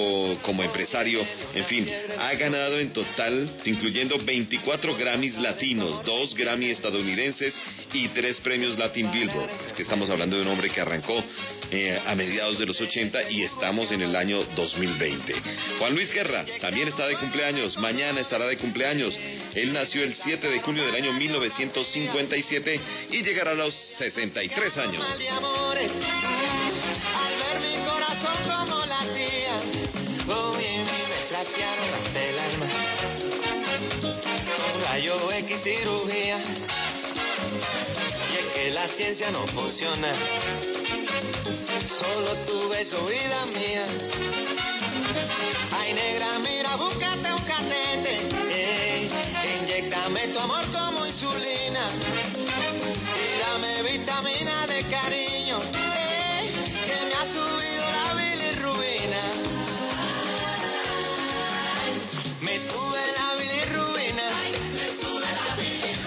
[0.42, 1.26] como empresario.
[1.54, 7.60] En fin, ha ganado en total, incluyendo 24 Grammys latinos, dos Grammy estadounidenses
[7.94, 9.50] y tres premios Latin Billboard.
[9.68, 11.24] Es que estamos hablando de un hombre que arrancó
[11.72, 15.25] eh, a mediados de los 80 y estamos en el año 2020.
[15.80, 19.18] Juan Luis Guerra también está de cumpleaños, mañana estará de cumpleaños.
[19.54, 22.80] Él nació el 7 de junio del año 1957
[23.12, 25.06] y llegará a los 63 años.
[35.66, 36.38] cirugía.
[38.32, 40.16] Y es que la ciencia no funciona.
[42.00, 44.55] Solo tu beso vida mía
[45.72, 48.14] ay negra mira búscate un catete
[48.50, 49.10] ey,
[49.60, 51.92] inyectame tu amor como insulina
[53.16, 56.52] y dame vitamina de cariño, eh,
[56.86, 59.22] que me ha subido la bilirrubina.
[62.42, 64.28] Me sube la bilirrubina.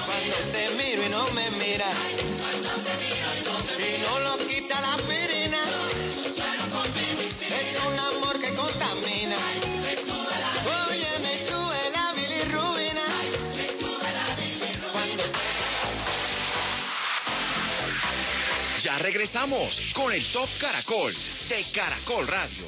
[0.06, 2.18] Cuando te miro y no me miras.
[19.09, 21.14] Regresamos con el Top Caracol
[21.48, 22.66] de Caracol Radio.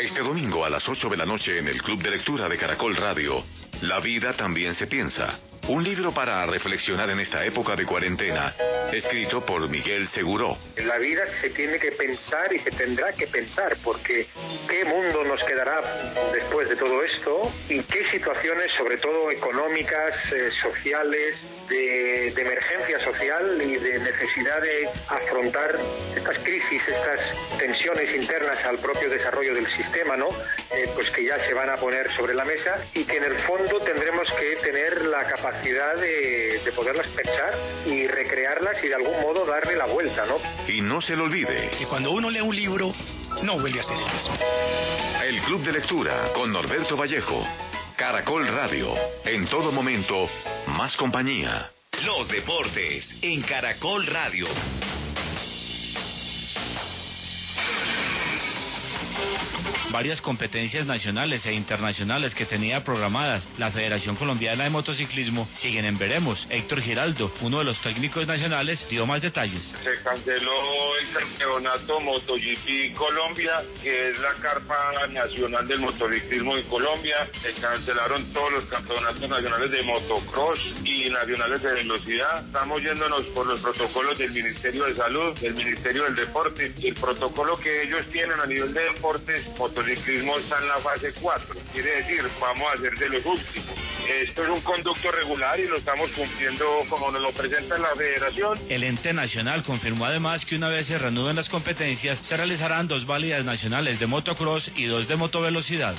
[0.00, 2.94] Este domingo a las 8 de la noche en el Club de Lectura de Caracol
[2.94, 3.42] Radio,
[3.80, 5.40] La vida también se piensa.
[5.68, 8.52] Un libro para reflexionar en esta época de cuarentena,
[8.92, 10.58] escrito por Miguel Seguró.
[10.76, 14.26] La vida se tiene que pensar y se tendrá que pensar, porque
[14.68, 15.80] qué mundo nos quedará
[16.32, 21.36] después de todo esto y qué situaciones, sobre todo económicas, eh, sociales,
[21.68, 25.78] de, de emergencia social y de necesidad de afrontar
[26.14, 30.28] estas crisis, estas tensiones internas al propio desarrollo del sistema, ¿no?
[30.28, 33.38] Eh, pues que ya se van a poner sobre la mesa y que en el
[33.46, 37.54] fondo tendremos que tener la capacidad de, de poderlas pensar
[37.86, 40.36] y recrearlas y de algún modo darle la vuelta, ¿no?
[40.68, 42.92] Y no se lo olvide, que cuando uno lee un libro,
[43.42, 44.34] no vuelve a ser el mismo.
[45.24, 47.46] el Club de Lectura con Norberto Vallejo.
[47.96, 50.28] Caracol Radio, en todo momento,
[50.68, 51.70] más compañía.
[52.04, 54.46] Los deportes en Caracol Radio.
[59.92, 65.98] Varias competencias nacionales e internacionales que tenía programadas la Federación Colombiana de Motociclismo siguen en
[65.98, 66.46] veremos.
[66.48, 69.74] Héctor Giraldo, uno de los técnicos nacionales, dio más detalles.
[69.84, 77.28] Se canceló el campeonato MotoGP Colombia, que es la carpa nacional del motociclismo en Colombia.
[77.42, 82.46] Se cancelaron todos los campeonatos nacionales de motocross y nacionales de velocidad.
[82.46, 86.72] Estamos yéndonos por los protocolos del Ministerio de Salud, del Ministerio del Deporte.
[86.82, 91.54] El protocolo que ellos tienen a nivel de deportes, motociclismo está en la fase 4.
[91.72, 93.78] Quiere decir, vamos a ser de los últimos.
[94.08, 98.58] Esto es un conducto regular y lo estamos cumpliendo como nos lo presenta la federación.
[98.68, 103.06] El ente nacional confirmó además que una vez se reanuden las competencias, se realizarán dos
[103.06, 105.94] válidas nacionales de motocross y dos de motovelocidad.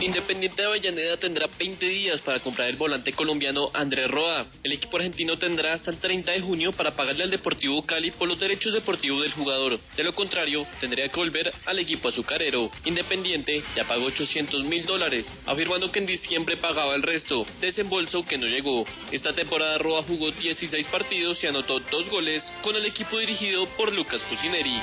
[0.00, 4.46] Independiente de Avellaneda tendrá 20 días para comprar el volante colombiano Andrés Roa.
[4.62, 8.28] El equipo argentino tendrá hasta el 30 de junio para pagarle al Deportivo Cali por
[8.28, 9.80] los derechos deportivos del jugador.
[9.96, 12.70] De lo contrario, tendría que volver al equipo azucarero.
[12.84, 18.38] Independiente ya pagó 800 mil dólares, afirmando que en diciembre pagaba el resto, desembolso que
[18.38, 18.84] no llegó.
[19.10, 23.92] Esta temporada Roa jugó 16 partidos y anotó dos goles con el equipo dirigido por
[23.92, 24.78] Lucas Cucineri.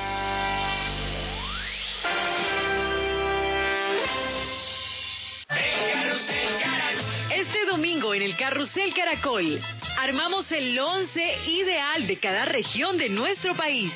[7.56, 9.62] Este domingo en el Carrusel Caracol
[9.98, 13.94] armamos el once ideal de cada región de nuestro país.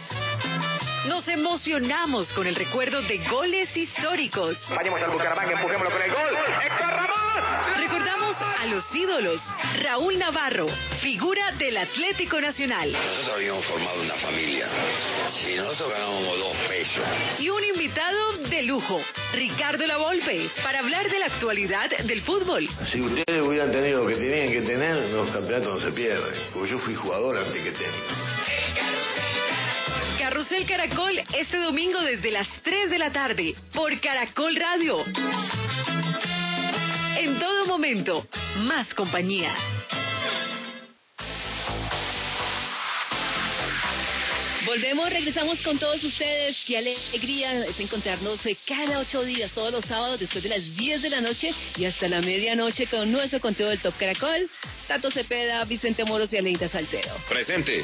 [1.08, 4.56] Nos emocionamos con el recuerdo de goles históricos.
[4.74, 6.38] Vayamos al Bucaramanga, empujémoslo con el gol.
[6.64, 7.19] ¡Héctor Ramos!
[7.78, 9.42] Recordamos a los ídolos.
[9.82, 10.68] Raúl Navarro,
[11.02, 12.92] figura del Atlético Nacional.
[12.92, 14.68] Nosotros habíamos formado una familia.
[15.42, 17.04] Si nosotros ganábamos dos pesos.
[17.40, 19.02] Y un invitado de lujo,
[19.34, 22.68] Ricardo Lavolpe, para hablar de la actualidad del fútbol.
[22.92, 26.34] Si ustedes hubieran tenido lo que tenían que tener, los campeonatos no se pierden.
[26.54, 28.30] Porque yo fui jugador antes que técnico.
[30.20, 35.04] Carrusel Caracol este domingo desde las 3 de la tarde por Caracol Radio.
[37.18, 38.26] En todo momento,
[38.58, 39.54] más compañía.
[44.66, 46.56] Volvemos, regresamos con todos ustedes.
[46.68, 51.02] Qué alegría es encontrarnos eh, cada ocho días, todos los sábados, después de las 10
[51.02, 54.50] de la noche y hasta la medianoche con nuestro conteo del Top Caracol.
[54.88, 57.12] Tato Cepeda, Vicente Moros y Aleida Salcero.
[57.28, 57.84] Presente.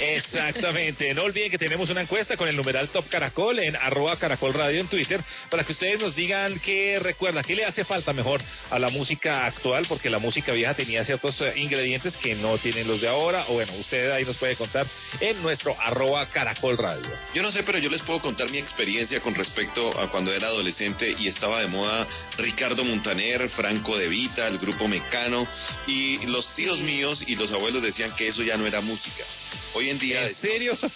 [0.00, 1.12] Exactamente.
[1.14, 4.80] No olviden que tenemos una encuesta con el numeral Top Caracol en arroba Caracol Radio
[4.80, 8.40] en Twitter para que ustedes nos digan qué recuerda, qué le hace falta mejor
[8.70, 12.86] a la música actual, porque la música vieja tenía ciertos eh, ingredientes que no tienen
[12.86, 13.46] los de ahora.
[13.48, 14.86] O bueno, usted ahí nos puede contar
[15.20, 17.10] en nuestro arroba Caracol Radio.
[17.34, 20.48] Yo no sé, pero yo les puedo contar mi experiencia con respecto a cuando era
[20.48, 22.06] adolescente y estaba de moda
[22.36, 25.46] Ricardo Montaner, Franco De Vita, el grupo Mecano,
[25.86, 29.24] y los tíos míos y los abuelos decían que eso ya no era música.
[29.74, 30.28] Hoy en día...
[30.28, 30.78] ¿En serio?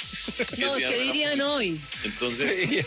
[0.56, 1.80] No, ¿qué dirían hoy?
[2.04, 2.86] Entonces,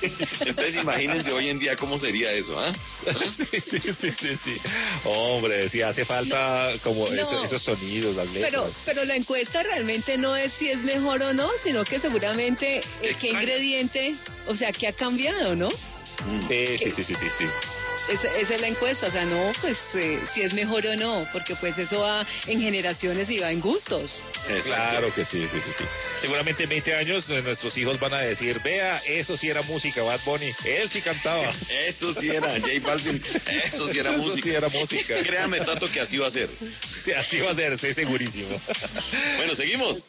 [0.40, 2.72] entonces imagínense hoy en día cómo sería eso, ¿ah?
[3.36, 4.56] Sí, sí, sí, sí, sí.
[5.04, 7.14] Hombre, sí hace falta como No.
[7.22, 8.50] eso- esos sonidos, las letras.
[8.50, 12.80] Pero, pero la encuesta realmente no es si es mejor o no, sino que seguramente
[13.02, 14.14] eh, qué ingrediente,
[14.46, 15.70] o sea, qué ha cambiado, ¿no?
[15.70, 17.44] Sí, sí, sí, sí, sí, sí.
[18.08, 21.26] Esa, esa es la encuesta, o sea, no, pues eh, si es mejor o no,
[21.32, 24.22] porque pues eso va en generaciones y va en gustos.
[24.64, 25.84] Claro que sí, sí, sí, sí.
[26.20, 30.02] Seguramente en 20 años eh, nuestros hijos van a decir, vea, eso sí era música,
[30.02, 31.52] Bad Bunny, él sí cantaba.
[31.86, 33.22] Eso sí era, J Balvin,
[33.72, 34.42] eso sí era Eso música.
[34.48, 35.22] sí era música.
[35.22, 36.48] Créame, Tato, que así va a ser.
[37.04, 38.60] Sí, así va a ser, estoy segurísimo.
[39.36, 40.04] Bueno, seguimos.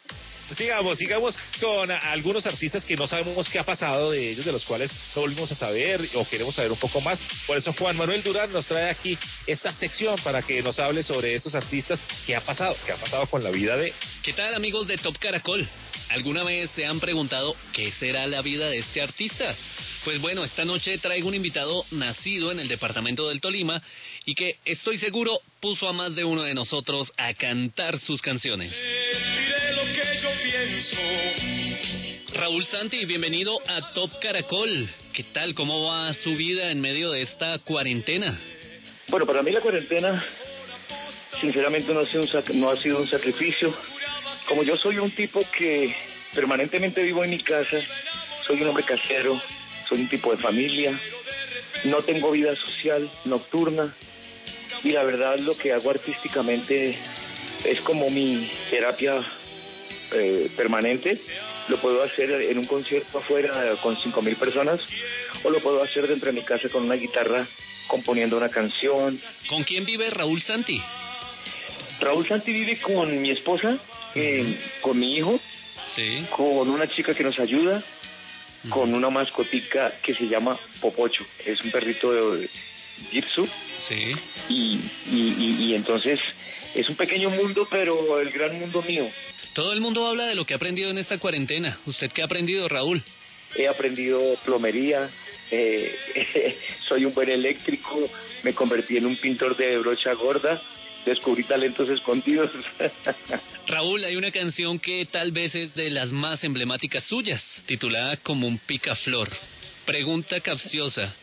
[0.55, 4.63] Sigamos, sigamos con algunos artistas que no sabemos qué ha pasado de ellos, de los
[4.65, 7.21] cuales no volvimos a saber o queremos saber un poco más.
[7.47, 9.17] Por eso Juan Manuel Durán nos trae aquí
[9.47, 13.27] esta sección para que nos hable sobre estos artistas, qué ha pasado, qué ha pasado
[13.27, 13.93] con la vida de...
[14.21, 15.67] ¿Qué tal amigos de Top Caracol?
[16.09, 19.55] ¿Alguna vez se han preguntado qué será la vida de este artista?
[20.03, 23.81] Pues bueno, esta noche traigo un invitado nacido en el departamento del Tolima
[24.25, 28.71] y que estoy seguro puso a más de uno de nosotros a cantar sus canciones.
[28.71, 30.97] Diré lo que yo pienso.
[32.39, 34.89] Raúl Santi, bienvenido a Top Caracol.
[35.13, 35.53] ¿Qué tal?
[35.53, 38.39] ¿Cómo va su vida en medio de esta cuarentena?
[39.09, 40.25] Bueno, para mí la cuarentena,
[41.41, 43.75] sinceramente, no ha, sido un sac- no ha sido un sacrificio.
[44.47, 45.95] Como yo soy un tipo que
[46.33, 47.77] permanentemente vivo en mi casa,
[48.47, 49.39] soy un hombre casero,
[49.87, 50.99] soy un tipo de familia,
[51.85, 53.95] no tengo vida social nocturna
[54.83, 56.97] y la verdad lo que hago artísticamente
[57.63, 59.23] es como mi terapia
[60.11, 61.17] eh, permanente.
[61.69, 64.81] Lo puedo hacer en un concierto afuera con cinco mil personas
[65.43, 67.47] o lo puedo hacer dentro de mi casa con una guitarra
[67.87, 69.19] componiendo una canción.
[69.47, 70.81] ¿Con quién vive Raúl Santi?
[72.01, 73.77] Raúl Santi vive con mi esposa,
[74.15, 75.39] eh, con mi hijo,
[75.95, 76.25] Sí.
[76.35, 77.81] con una chica que nos ayuda,
[78.69, 81.25] con una mascotica que se llama Popocho.
[81.45, 82.49] Es un perrito de
[83.11, 83.47] Jitsu.
[83.87, 84.13] Sí.
[84.49, 86.19] Y, y, y, y entonces
[86.73, 89.09] es un pequeño mundo, pero el gran mundo mío.
[89.53, 91.77] Todo el mundo habla de lo que ha aprendido en esta cuarentena.
[91.85, 93.03] ¿Usted qué ha aprendido, Raúl?
[93.55, 95.09] He aprendido plomería,
[95.51, 95.95] eh,
[96.87, 98.09] soy un buen eléctrico,
[98.41, 100.59] me convertí en un pintor de brocha gorda,
[101.05, 102.49] descubrí talentos escondidos.
[103.67, 108.47] Raúl, hay una canción que tal vez es de las más emblemáticas suyas, titulada Como
[108.47, 109.29] un picaflor.
[109.85, 111.15] Pregunta capciosa.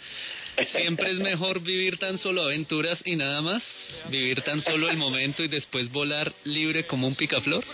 [0.72, 3.62] ¿Siempre es mejor vivir tan solo aventuras y nada más?
[4.10, 7.64] ¿Vivir tan solo el momento y después volar libre como un picaflor?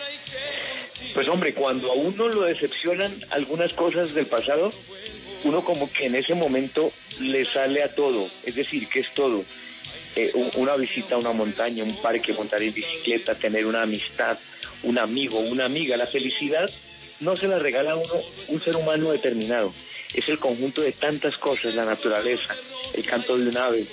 [1.15, 4.73] Pues hombre, cuando a uno lo decepcionan algunas cosas del pasado,
[5.45, 9.45] uno como que en ese momento le sale a todo, es decir, que es todo.
[10.15, 14.39] Eh, un- una visita a una montaña, un parque, montar en bicicleta, tener una amistad,
[14.85, 15.97] un amigo, una amiga.
[15.97, 16.69] La felicidad
[17.21, 18.15] no se la regala a uno
[18.49, 19.73] un ser humano determinado.
[20.15, 22.55] Es el conjunto de tantas cosas, la naturaleza,
[22.95, 23.87] el canto de un ave.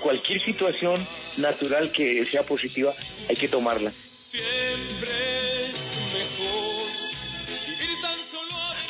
[0.00, 1.06] Cualquier situación
[1.36, 2.94] natural que sea positiva
[3.28, 3.92] hay que tomarla.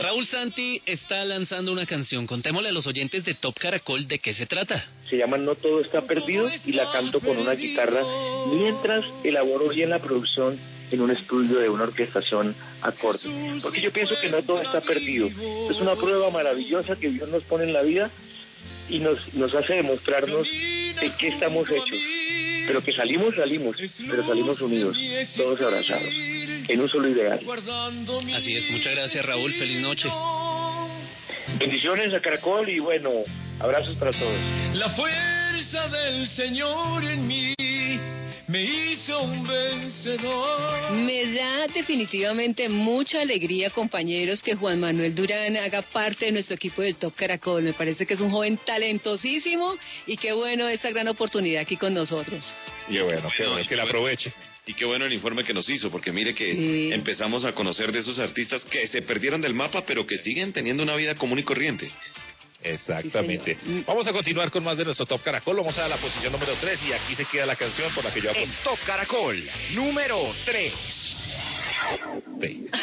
[0.05, 2.27] Raúl Santi está lanzando una canción.
[2.27, 4.85] Contémosle a los oyentes de Top Caracol de qué se trata.
[5.09, 8.03] se llama No todo está perdido y la canto con una guitarra
[8.53, 10.59] mientras elaboro bien la producción
[10.91, 13.31] en un estudio de una orquestación acorde.
[13.63, 15.29] Porque yo pienso que no todo está perdido.
[15.71, 18.11] Es una prueba maravillosa que Dios nos pone en la vida
[18.89, 21.99] y nos, nos hace demostrarnos de qué estamos hechos.
[22.67, 23.77] Pero que salimos, salimos,
[24.09, 24.97] pero salimos unidos,
[25.37, 27.41] todos abrazados, en un solo ideal.
[28.35, 30.09] Así es, muchas gracias Raúl, feliz noche.
[31.59, 33.11] Bendiciones a Caracol y bueno,
[33.61, 34.75] abrazos para todos.
[34.75, 37.55] La fuerza del Señor en mí
[38.55, 40.93] me hizo un vencedor.
[40.93, 46.81] Me da definitivamente mucha alegría, compañeros, que Juan Manuel Durán haga parte de nuestro equipo
[46.83, 47.65] del Top Caracol.
[47.65, 49.77] Me parece que es un joven talentosísimo
[50.07, 52.45] y qué bueno esa gran oportunidad aquí con nosotros.
[52.89, 54.33] Y bueno, qué bueno, que la aproveche.
[54.67, 57.99] Y qué bueno el informe que nos hizo, porque mire que empezamos a conocer de
[57.99, 61.43] esos artistas que se perdieron del mapa, pero que siguen teniendo una vida común y
[61.43, 61.91] corriente.
[62.65, 63.57] Exactamente.
[63.87, 65.57] Vamos a continuar con más de nuestro Top Caracol.
[65.57, 68.21] Vamos a la posición número 3 y aquí se queda la canción por la que
[68.23, 68.55] yo El aposté.
[68.65, 70.73] Top Caracol, número 3.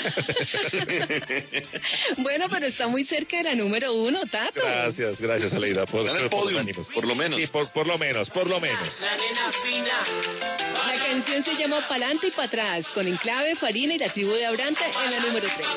[2.18, 4.62] Bueno, pero está muy cerca de la número uno, Tato.
[4.64, 5.86] Gracias, gracias, Aleida.
[5.86, 6.88] Por, el por los ánimos.
[6.88, 7.40] por lo menos.
[7.40, 9.02] Sí, por, por lo menos, por lo menos.
[9.02, 14.46] La canción se llama Palante y para atrás, con Enclave, Farina y la tribu de
[14.46, 15.68] Abrante en la número 3.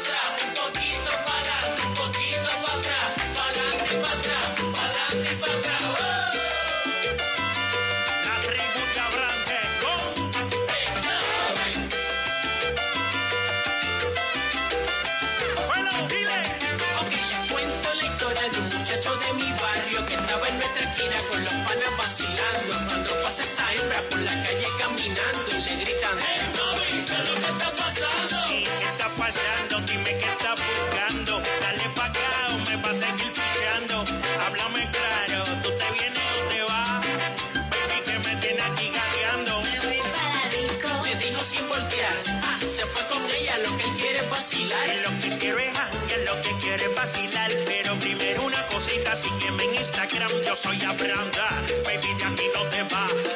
[50.45, 51.65] Yo soy Abranda.
[51.85, 53.34] Baby, de aquí no te va.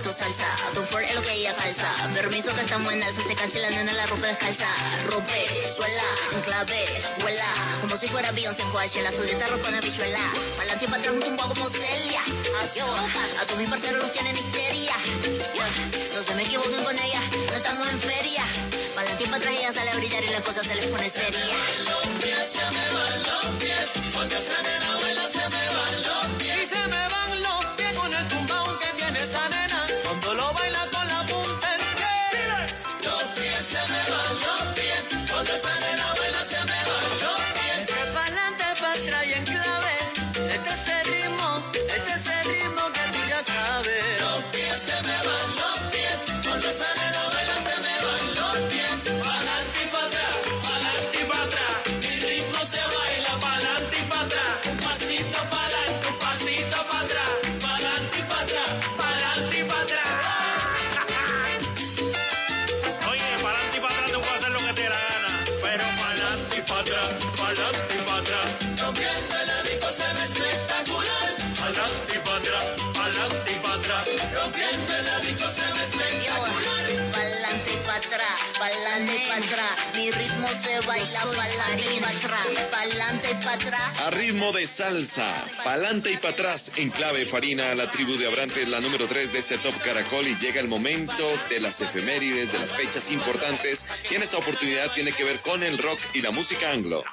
[0.00, 2.08] Zapatos salsa, tu por lo que ella calza.
[2.14, 4.66] Permiso que en alza, se cansa y la nena la ropa descalza.
[5.06, 6.02] Rompe, suela,
[6.32, 7.78] enclave, vuela.
[7.80, 10.32] Como si fuera Beyoncé en Coachella, su esta ropa de bichuela.
[10.56, 12.22] Pa'lante y pa' atrás un tumbo como Celia.
[13.40, 14.96] A tu mi partero los tienen histeria.
[16.14, 18.44] No se me equivoquen con ella, no estamos en feria.
[18.94, 21.56] Pa'lante y pa' atrás ella sale a brillar y la cosa se les pone seria.
[24.20, 24.79] Se
[83.98, 88.66] A ritmo de salsa, pa'lante y para atrás, en clave farina, la tribu de Abrantes,
[88.68, 90.26] la número 3 de este Top Caracol.
[90.26, 94.92] Y llega el momento de las efemérides, de las fechas importantes y en esta oportunidad
[94.94, 97.04] tiene que ver con el rock y la música anglo.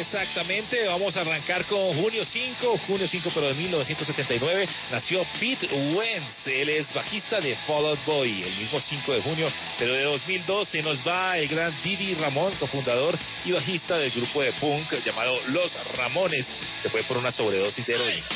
[0.00, 6.46] Exactamente, vamos a arrancar con junio 5, junio 5 pero de 1979, nació Pete Wentz,
[6.46, 10.68] él es bajista de Fall Out Boy, el mismo 5 de junio, pero de 2002
[10.68, 15.38] se nos va el gran Didi Ramón, cofundador y bajista del grupo de punk llamado
[15.48, 16.50] Los Ramones,
[16.82, 18.26] se fue por una sobredosis de heroína.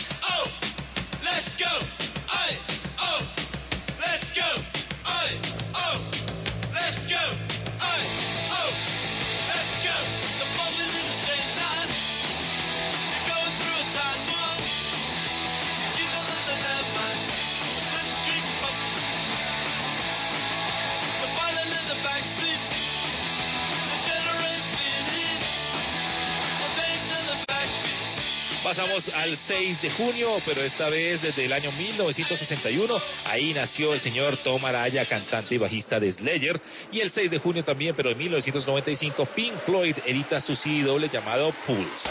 [1.23, 1.65] Let's go.
[2.99, 3.21] Oh,
[3.99, 4.63] let's go.
[5.75, 5.99] Oh,
[6.75, 7.44] let's go.
[28.65, 32.99] Pasamos al 6 de junio, pero esta vez desde el año 1961.
[33.27, 36.59] Ahí nació el señor Tom Araya, cantante y bajista de Slayer.
[36.91, 41.11] Y el 6 de junio también, pero en 1995, Pink Floyd edita su CD doble
[41.11, 42.09] llamado Pulse.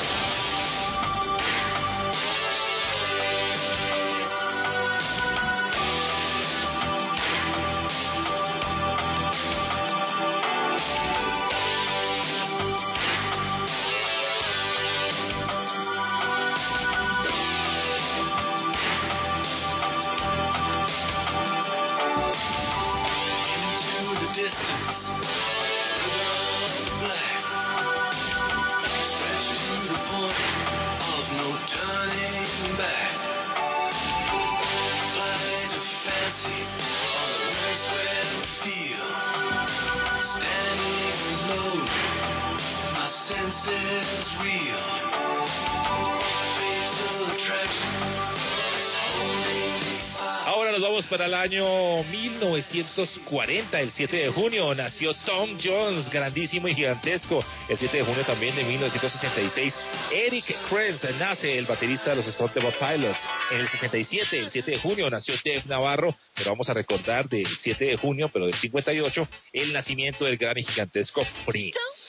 [51.13, 57.45] Para el año 1940, el 7 de junio, nació Tom Jones, grandísimo y gigantesco.
[57.69, 59.75] El 7 de junio también de 1966,
[60.11, 63.19] Eric Krenz nace, el baterista de los Stone Temple Pilots.
[63.51, 67.45] En el 67, el 7 de junio, nació Dave Navarro, pero vamos a recordar del
[67.59, 72.02] 7 de junio, pero del 58, el nacimiento del gran y gigantesco Prince.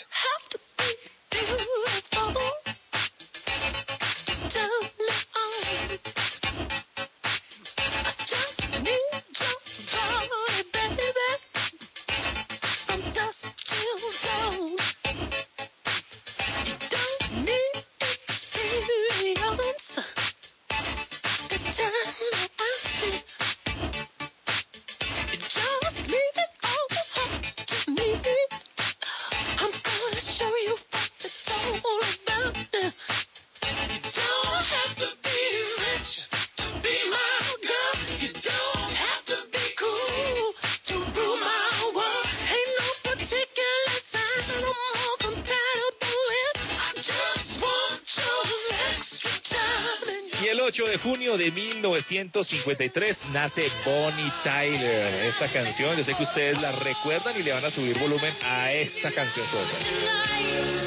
[52.11, 55.25] 1953 nace Bonnie Tyler.
[55.27, 58.73] Esta canción, yo sé que ustedes la recuerdan y le van a subir volumen a
[58.73, 60.84] esta canción sola.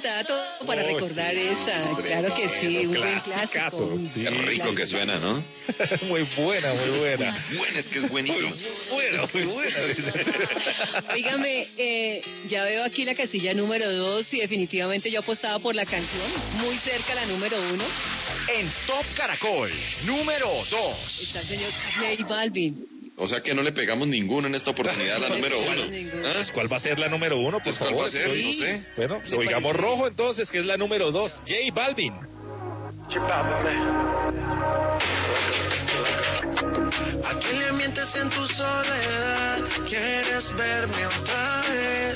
[0.00, 1.40] Canción, Tato, para Oh, recordar sí.
[1.40, 2.02] esa.
[2.02, 3.98] Claro que sí, un buen clásico.
[4.14, 4.22] sí.
[4.22, 5.42] Qué rico que suena, ¿no?
[6.08, 7.46] muy buena, muy buena.
[7.56, 8.54] Buena, es que es buenísimo.
[8.90, 9.76] Buena, muy buena.
[11.14, 15.84] Dígame, eh, ya veo aquí la casilla número dos y definitivamente yo apostaba por la
[15.86, 17.84] canción, muy cerca la número uno.
[18.48, 19.70] En Top Caracol,
[20.04, 21.22] número 2.
[21.22, 22.99] Está el señor J Balvin.
[23.22, 25.82] O sea que no le pegamos ninguno en esta oportunidad a la número uno.
[26.26, 26.32] ¿Ah?
[26.36, 28.04] Pues, ¿Cuál va a ser la número uno, por Pues, ¿cuál favor?
[28.04, 28.22] va a ser?
[28.22, 28.84] Estoy- No sé.
[28.96, 29.86] Bueno, ¿Le oigamos parece?
[29.86, 32.14] rojo entonces, que es la número dos, J Balvin.
[37.22, 39.58] ¿A quién le mientes en tu soledad?
[39.88, 42.14] ¿Quieres verme otra vez?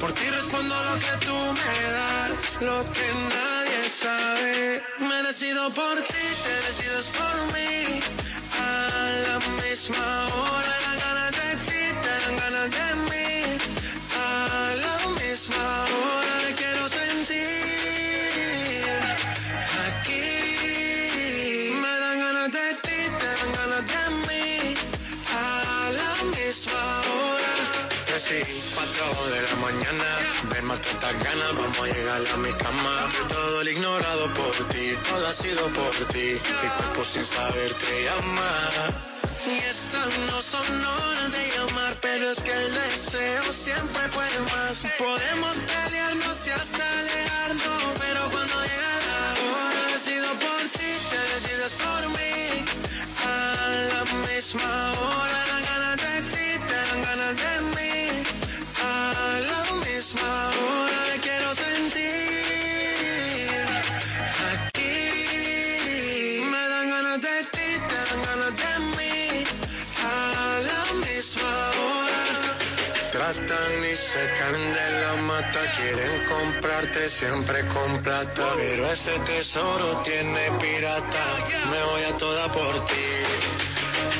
[0.00, 4.82] Por ti respondo lo que tú me das, lo que nadie sabe.
[4.98, 8.00] Me decido por ti, te decides por mí.
[8.74, 13.30] A la misma hora, dan ganas de ti, te dan ganas de mí.
[14.12, 14.24] A
[14.84, 16.23] la misma hora,
[28.28, 28.42] Sí,
[28.74, 33.12] cuatro de la mañana, ven más estas ganas, vamos a llegar a mi cama.
[33.28, 36.40] Todo el ignorado por ti, todo ha sido por ti.
[36.62, 38.70] Mi cuerpo sin saber te llama.
[39.46, 44.82] Y estas no son horas de llamar, pero es que el deseo siempre puede más.
[44.96, 47.98] Podemos pelearnos y hasta alejarnos,
[74.14, 78.52] Se caen de la mata, quieren comprarte siempre con plata.
[78.54, 83.06] Pero ese tesoro tiene pirata, me voy a toda por ti.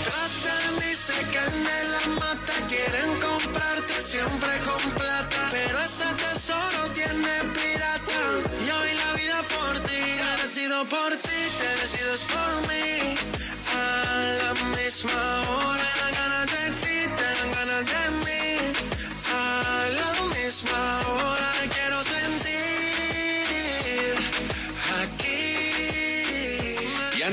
[0.03, 5.51] Tratan y se caen de la mata, quieren comprarte siempre con plata.
[5.53, 8.43] Pero ese tesoro tiene pirata.
[8.67, 13.15] Yo doy la vida por ti, te decido por ti, te decides por mí.
[13.73, 18.44] A la misma hora, dan ganas de ti, te dan ganas de mí.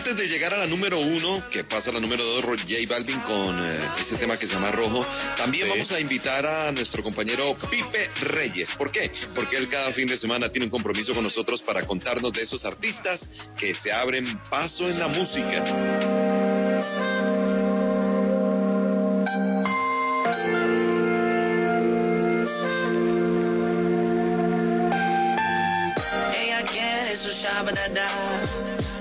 [0.01, 3.19] Antes de llegar a la número uno, que pasa a la número dos, J Balvin
[3.19, 5.05] con eh, ese tema que se llama Rojo,
[5.37, 8.69] también vamos a invitar a nuestro compañero Pipe Reyes.
[8.77, 9.11] ¿Por qué?
[9.35, 12.65] Porque él cada fin de semana tiene un compromiso con nosotros para contarnos de esos
[12.65, 13.21] artistas
[13.55, 16.20] que se abren paso en la música.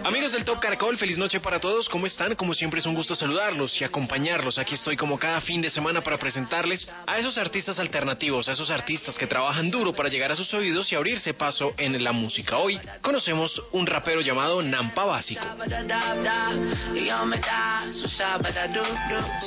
[0.03, 1.87] Amigos del Top Caracol, feliz noche para todos.
[1.89, 2.35] ¿Cómo están?
[2.35, 4.59] Como siempre es un gusto saludarlos y acompañarlos.
[4.59, 8.71] Aquí estoy como cada fin de semana para presentarles a esos artistas alternativos, a esos
[8.71, 12.57] artistas que trabajan duro para llegar a sus oídos y abrirse paso en la música.
[12.57, 15.45] Hoy conocemos un rapero llamado Nampa Básico.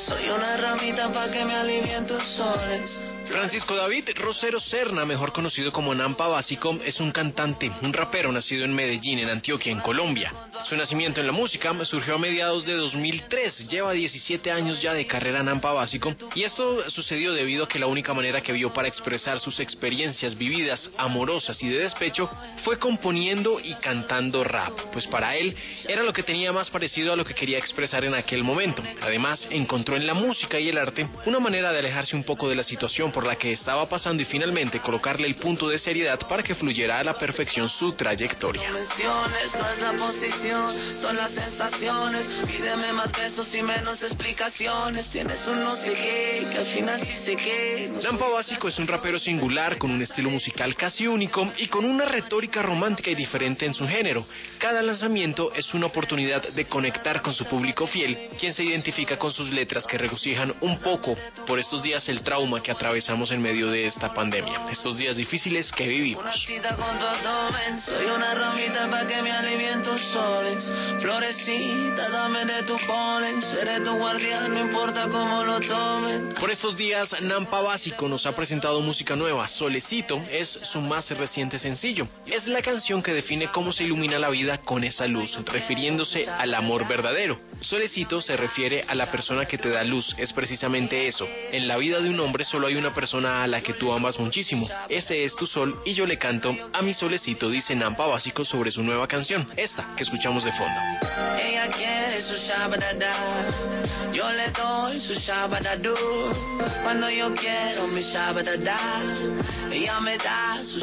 [0.06, 3.13] Soy una ramita pa' que me alivien tus soles.
[3.28, 8.66] Francisco David Rosero Serna, mejor conocido como Nampa Básico, es un cantante, un rapero nacido
[8.66, 10.34] en Medellín, en Antioquia, en Colombia.
[10.66, 15.08] Su nacimiento en la música surgió a mediados de 2003, lleva 17 años ya de
[15.08, 18.88] carrera Nampa Básico, y esto sucedió debido a que la única manera que vio para
[18.88, 22.30] expresar sus experiencias vividas, amorosas y de despecho,
[22.64, 25.56] fue componiendo y cantando rap, pues para él
[25.88, 28.84] era lo que tenía más parecido a lo que quería expresar en aquel momento.
[29.02, 32.56] Además, encontró en la música y el arte una manera de alejarse un poco de
[32.56, 36.44] la situación por la que estaba pasando y finalmente colocarle el punto de seriedad para
[36.44, 38.70] que fluyera a la perfección su trayectoria.
[38.72, 42.26] Menciones, no es la posición, son las sensaciones.
[42.46, 45.10] Pídeme más besos y menos explicaciones.
[45.12, 47.92] Tienes un no sé qué, que al final sí sé qué.
[47.94, 51.86] No Nampa Básico es un rapero singular con un estilo musical casi único y con
[51.86, 54.26] una retórica romántica y diferente en su género.
[54.58, 59.32] Cada lanzamiento es una oportunidad de conectar con su público fiel, quien se identifica con
[59.32, 61.16] sus letras que regocijan un poco
[61.46, 62.72] por estos días el trauma que
[63.04, 66.24] atravesamos en medio de esta pandemia, estos días difíciles que vivimos.
[66.24, 70.72] Una cita con tu abdomen, soy una ramita pa' que me alivien tus soles.
[71.02, 76.30] Florecita, dame de tu polen, seré tu guardián, no importa cómo lo tomen.
[76.40, 79.50] Por estos días, Nampa Básico nos ha presentado música nueva.
[79.50, 82.08] Solecito es su más reciente sencillo.
[82.26, 86.54] Es la canción que define cómo se ilumina la vida con esa luz, refiriéndose al
[86.54, 87.38] amor verdadero.
[87.60, 90.16] Solecito se refiere a la persona que te da luz.
[90.18, 91.28] Es precisamente eso.
[91.52, 94.20] En la vida de un hombre solo hay una persona a la que tú amas
[94.20, 94.70] muchísimo.
[94.90, 98.72] Ese es tu sol y yo le canto a mi solecito, dice Nampa Básico sobre
[98.72, 100.80] su nueva canción, esta que escuchamos de fondo.
[101.42, 103.46] Ella quiere su shabadada,
[104.14, 105.14] yo le doy su.
[106.84, 109.02] Cuando yo quiero mi shabadada,
[109.72, 110.80] ella me da su.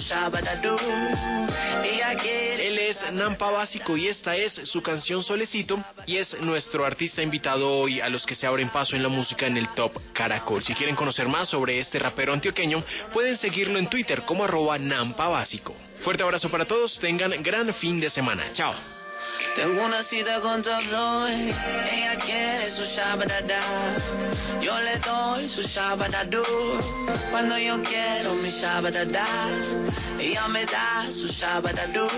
[1.84, 2.66] Ella quiere.
[2.66, 7.78] Él es Nampa Básico y esta es su canción Solecito y es nuestro artista invitado
[7.78, 10.62] hoy a los que se abren paso en la música en el Top Caracol.
[10.64, 12.82] Si quieren conocer más sobre este rapero antioqueño,
[13.12, 15.76] pueden seguirlo en Twitter como arroba Nampa Básico.
[16.02, 18.52] Fuerte abrazo para todos, tengan gran fin de semana.
[18.52, 18.74] Chao.
[19.54, 21.54] Tengo una cita con Boy.
[21.92, 23.96] Ella quiere su shabadada.
[24.60, 26.42] Yo le doy su shabadadú.
[27.30, 29.48] Cuando yo quiero mi shabadada.
[30.18, 32.08] Ella me da su shabadadú.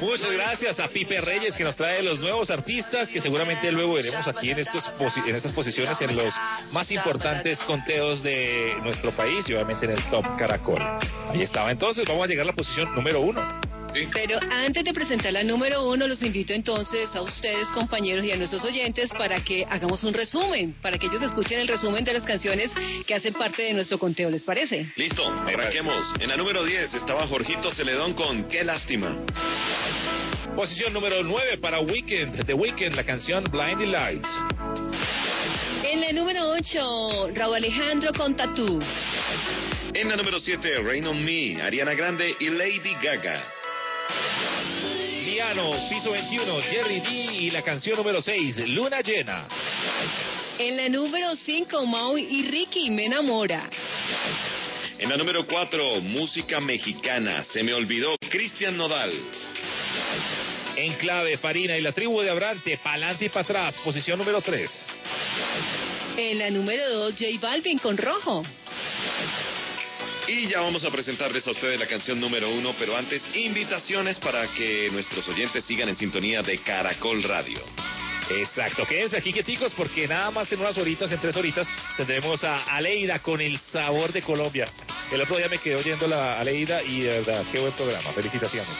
[0.00, 4.26] Muchas gracias a Pipe Reyes que nos trae los nuevos artistas que seguramente luego veremos
[4.26, 6.34] aquí en, en estas posiciones en los
[6.72, 10.82] más importantes conteos de nuestro país y obviamente en el Top Caracol.
[11.30, 11.70] Ahí estaba.
[11.70, 13.81] Entonces vamos a llegar a la posición número uno.
[14.12, 18.36] Pero antes de presentar la número uno, los invito entonces a ustedes, compañeros, y a
[18.36, 22.24] nuestros oyentes para que hagamos un resumen, para que ellos escuchen el resumen de las
[22.24, 22.72] canciones
[23.06, 24.30] que hacen parte de nuestro conteo.
[24.30, 24.86] ¿Les parece?
[24.96, 26.12] Listo, arranquemos.
[26.20, 29.16] En la número 10 estaba Jorgito Celedón con Qué lástima.
[30.56, 34.28] Posición número 9 para Weekend, The Weekend, la canción Blinding Lights.
[35.84, 38.80] En la número 8, Raúl Alejandro con Tatú.
[39.94, 43.61] En la número 7, Rain on Me, Ariana Grande y Lady Gaga.
[45.24, 49.46] Liano, Piso 21, Jerry D y la canción número 6, Luna Llena.
[50.58, 53.68] En la número 5, Maui y Ricky, Me Enamora.
[54.98, 59.12] En la número 4, música mexicana, Se me olvidó, Cristian Nodal.
[60.76, 64.70] En clave, Farina y la tribu de Abrante, pa'lante y para atrás, posición número 3.
[66.16, 68.44] En la número 2, J Balvin con Rojo.
[70.28, 74.46] Y ya vamos a presentarles a ustedes la canción número 1, pero antes, invitaciones para
[74.48, 77.60] que nuestros oyentes sigan en sintonía de Caracol Radio.
[78.30, 81.66] Exacto, quédense aquí quieticos porque nada más en unas horitas, en tres horitas,
[81.96, 84.68] tendremos a Aleida con el sabor de Colombia.
[85.10, 88.12] El otro día me quedé oyendo la Aleida y verdad, qué buen programa.
[88.12, 88.74] Felicitaciones.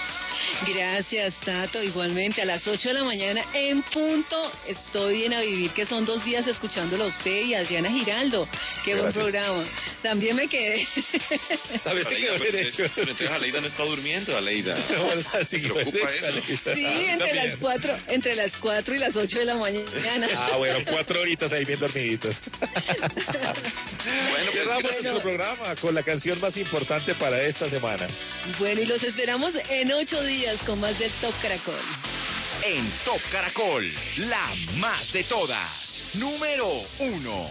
[0.74, 1.82] Gracias, Tato.
[1.82, 6.04] Igualmente, a las 8 de la mañana en punto estoy en A Vivir, que son
[6.04, 8.48] dos días escuchándolo a usted y a Adriana Giraldo.
[8.84, 9.22] Qué buen Gracias.
[9.24, 9.64] programa.
[10.02, 10.86] También me quedé.
[10.86, 12.84] Sí Aleida, quedó hecho.
[12.94, 14.76] pero entonces Aleida no está durmiendo, Aleida.
[14.92, 15.10] No,
[15.46, 16.26] sí, ¿Te preocupa hecho, eso?
[16.26, 16.74] Aleida.
[16.74, 20.28] Sí, Ah, entre las cuatro, entre las cuatro y las 8 de la mañana.
[20.36, 22.36] Ah, bueno, cuatro horitas ahí bien dormiditos.
[22.46, 28.06] Bueno, pues Cerramos nuestro programa con la canción más importante para esta semana.
[28.58, 31.78] Bueno, y los esperamos en ocho días con más del Top Caracol.
[32.64, 35.70] En Top Caracol, la más de todas.
[36.14, 37.48] Número uno.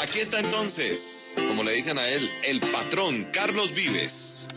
[0.00, 1.00] Aquí está entonces,
[1.34, 4.48] como le dicen a él, el patrón Carlos Vives.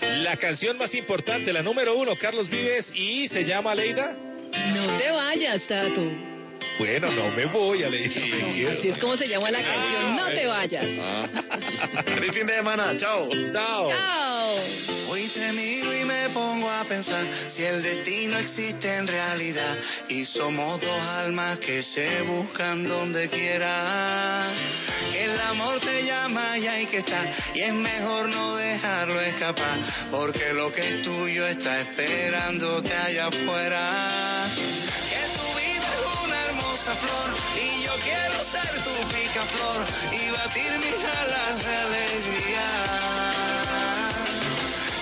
[0.00, 4.16] La canción más importante, la número uno, Carlos Vives, y se llama Aleida.
[4.74, 6.31] No te vayas, Tato.
[6.78, 8.20] Bueno, no me voy, Aleida.
[8.20, 8.72] me quedo.
[8.72, 10.16] Así es como se llama la canción.
[10.16, 10.84] No te vayas.
[11.00, 11.28] Ah.
[12.04, 13.28] Feliz fin de semana, chao.
[13.52, 13.90] Chao.
[13.90, 14.56] Chao.
[15.08, 19.76] Hoy te miro y me pongo a pensar si el destino existe en realidad
[20.08, 24.50] y somos dos almas que se buscan donde quiera.
[25.12, 29.78] Que el amor te llama y hay que estar y es mejor no dejarlo escapar
[30.10, 34.41] porque lo que es tuyo está esperándote allá afuera.
[37.56, 42.68] Y yo quiero ser tu picaflor y batir mis alas de alegría.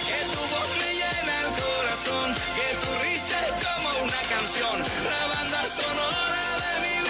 [0.06, 5.26] Que tu voz me llena el corazón, que tu risa es como una canción, la
[5.26, 7.09] banda sonora de mi vida.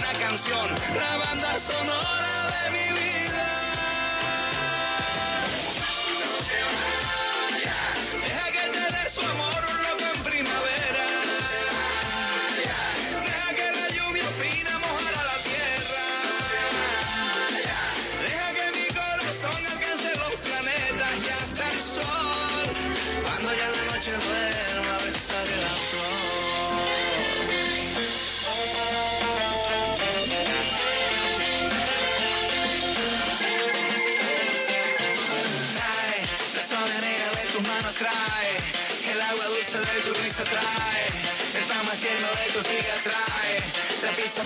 [0.00, 3.09] Una canción, la banda sonora de mi vida.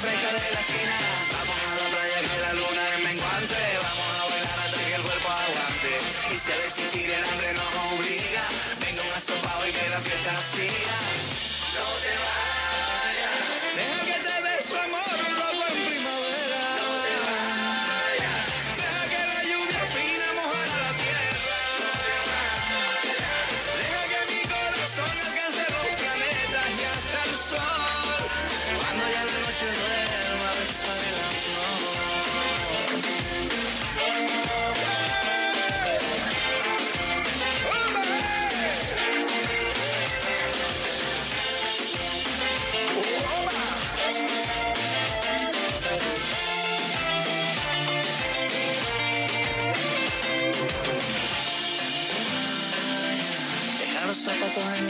[0.03, 1.14] la esquina.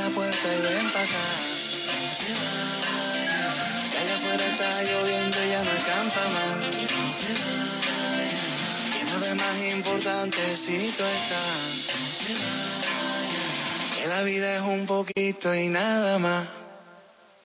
[0.04, 1.26] la puerta y ven para acá.
[3.90, 6.56] Que allá afuera está lloviendo y ya no acampa más.
[8.92, 11.72] Que no es más importante si tú estás.
[13.96, 16.63] Que la vida es un poquito y nada más.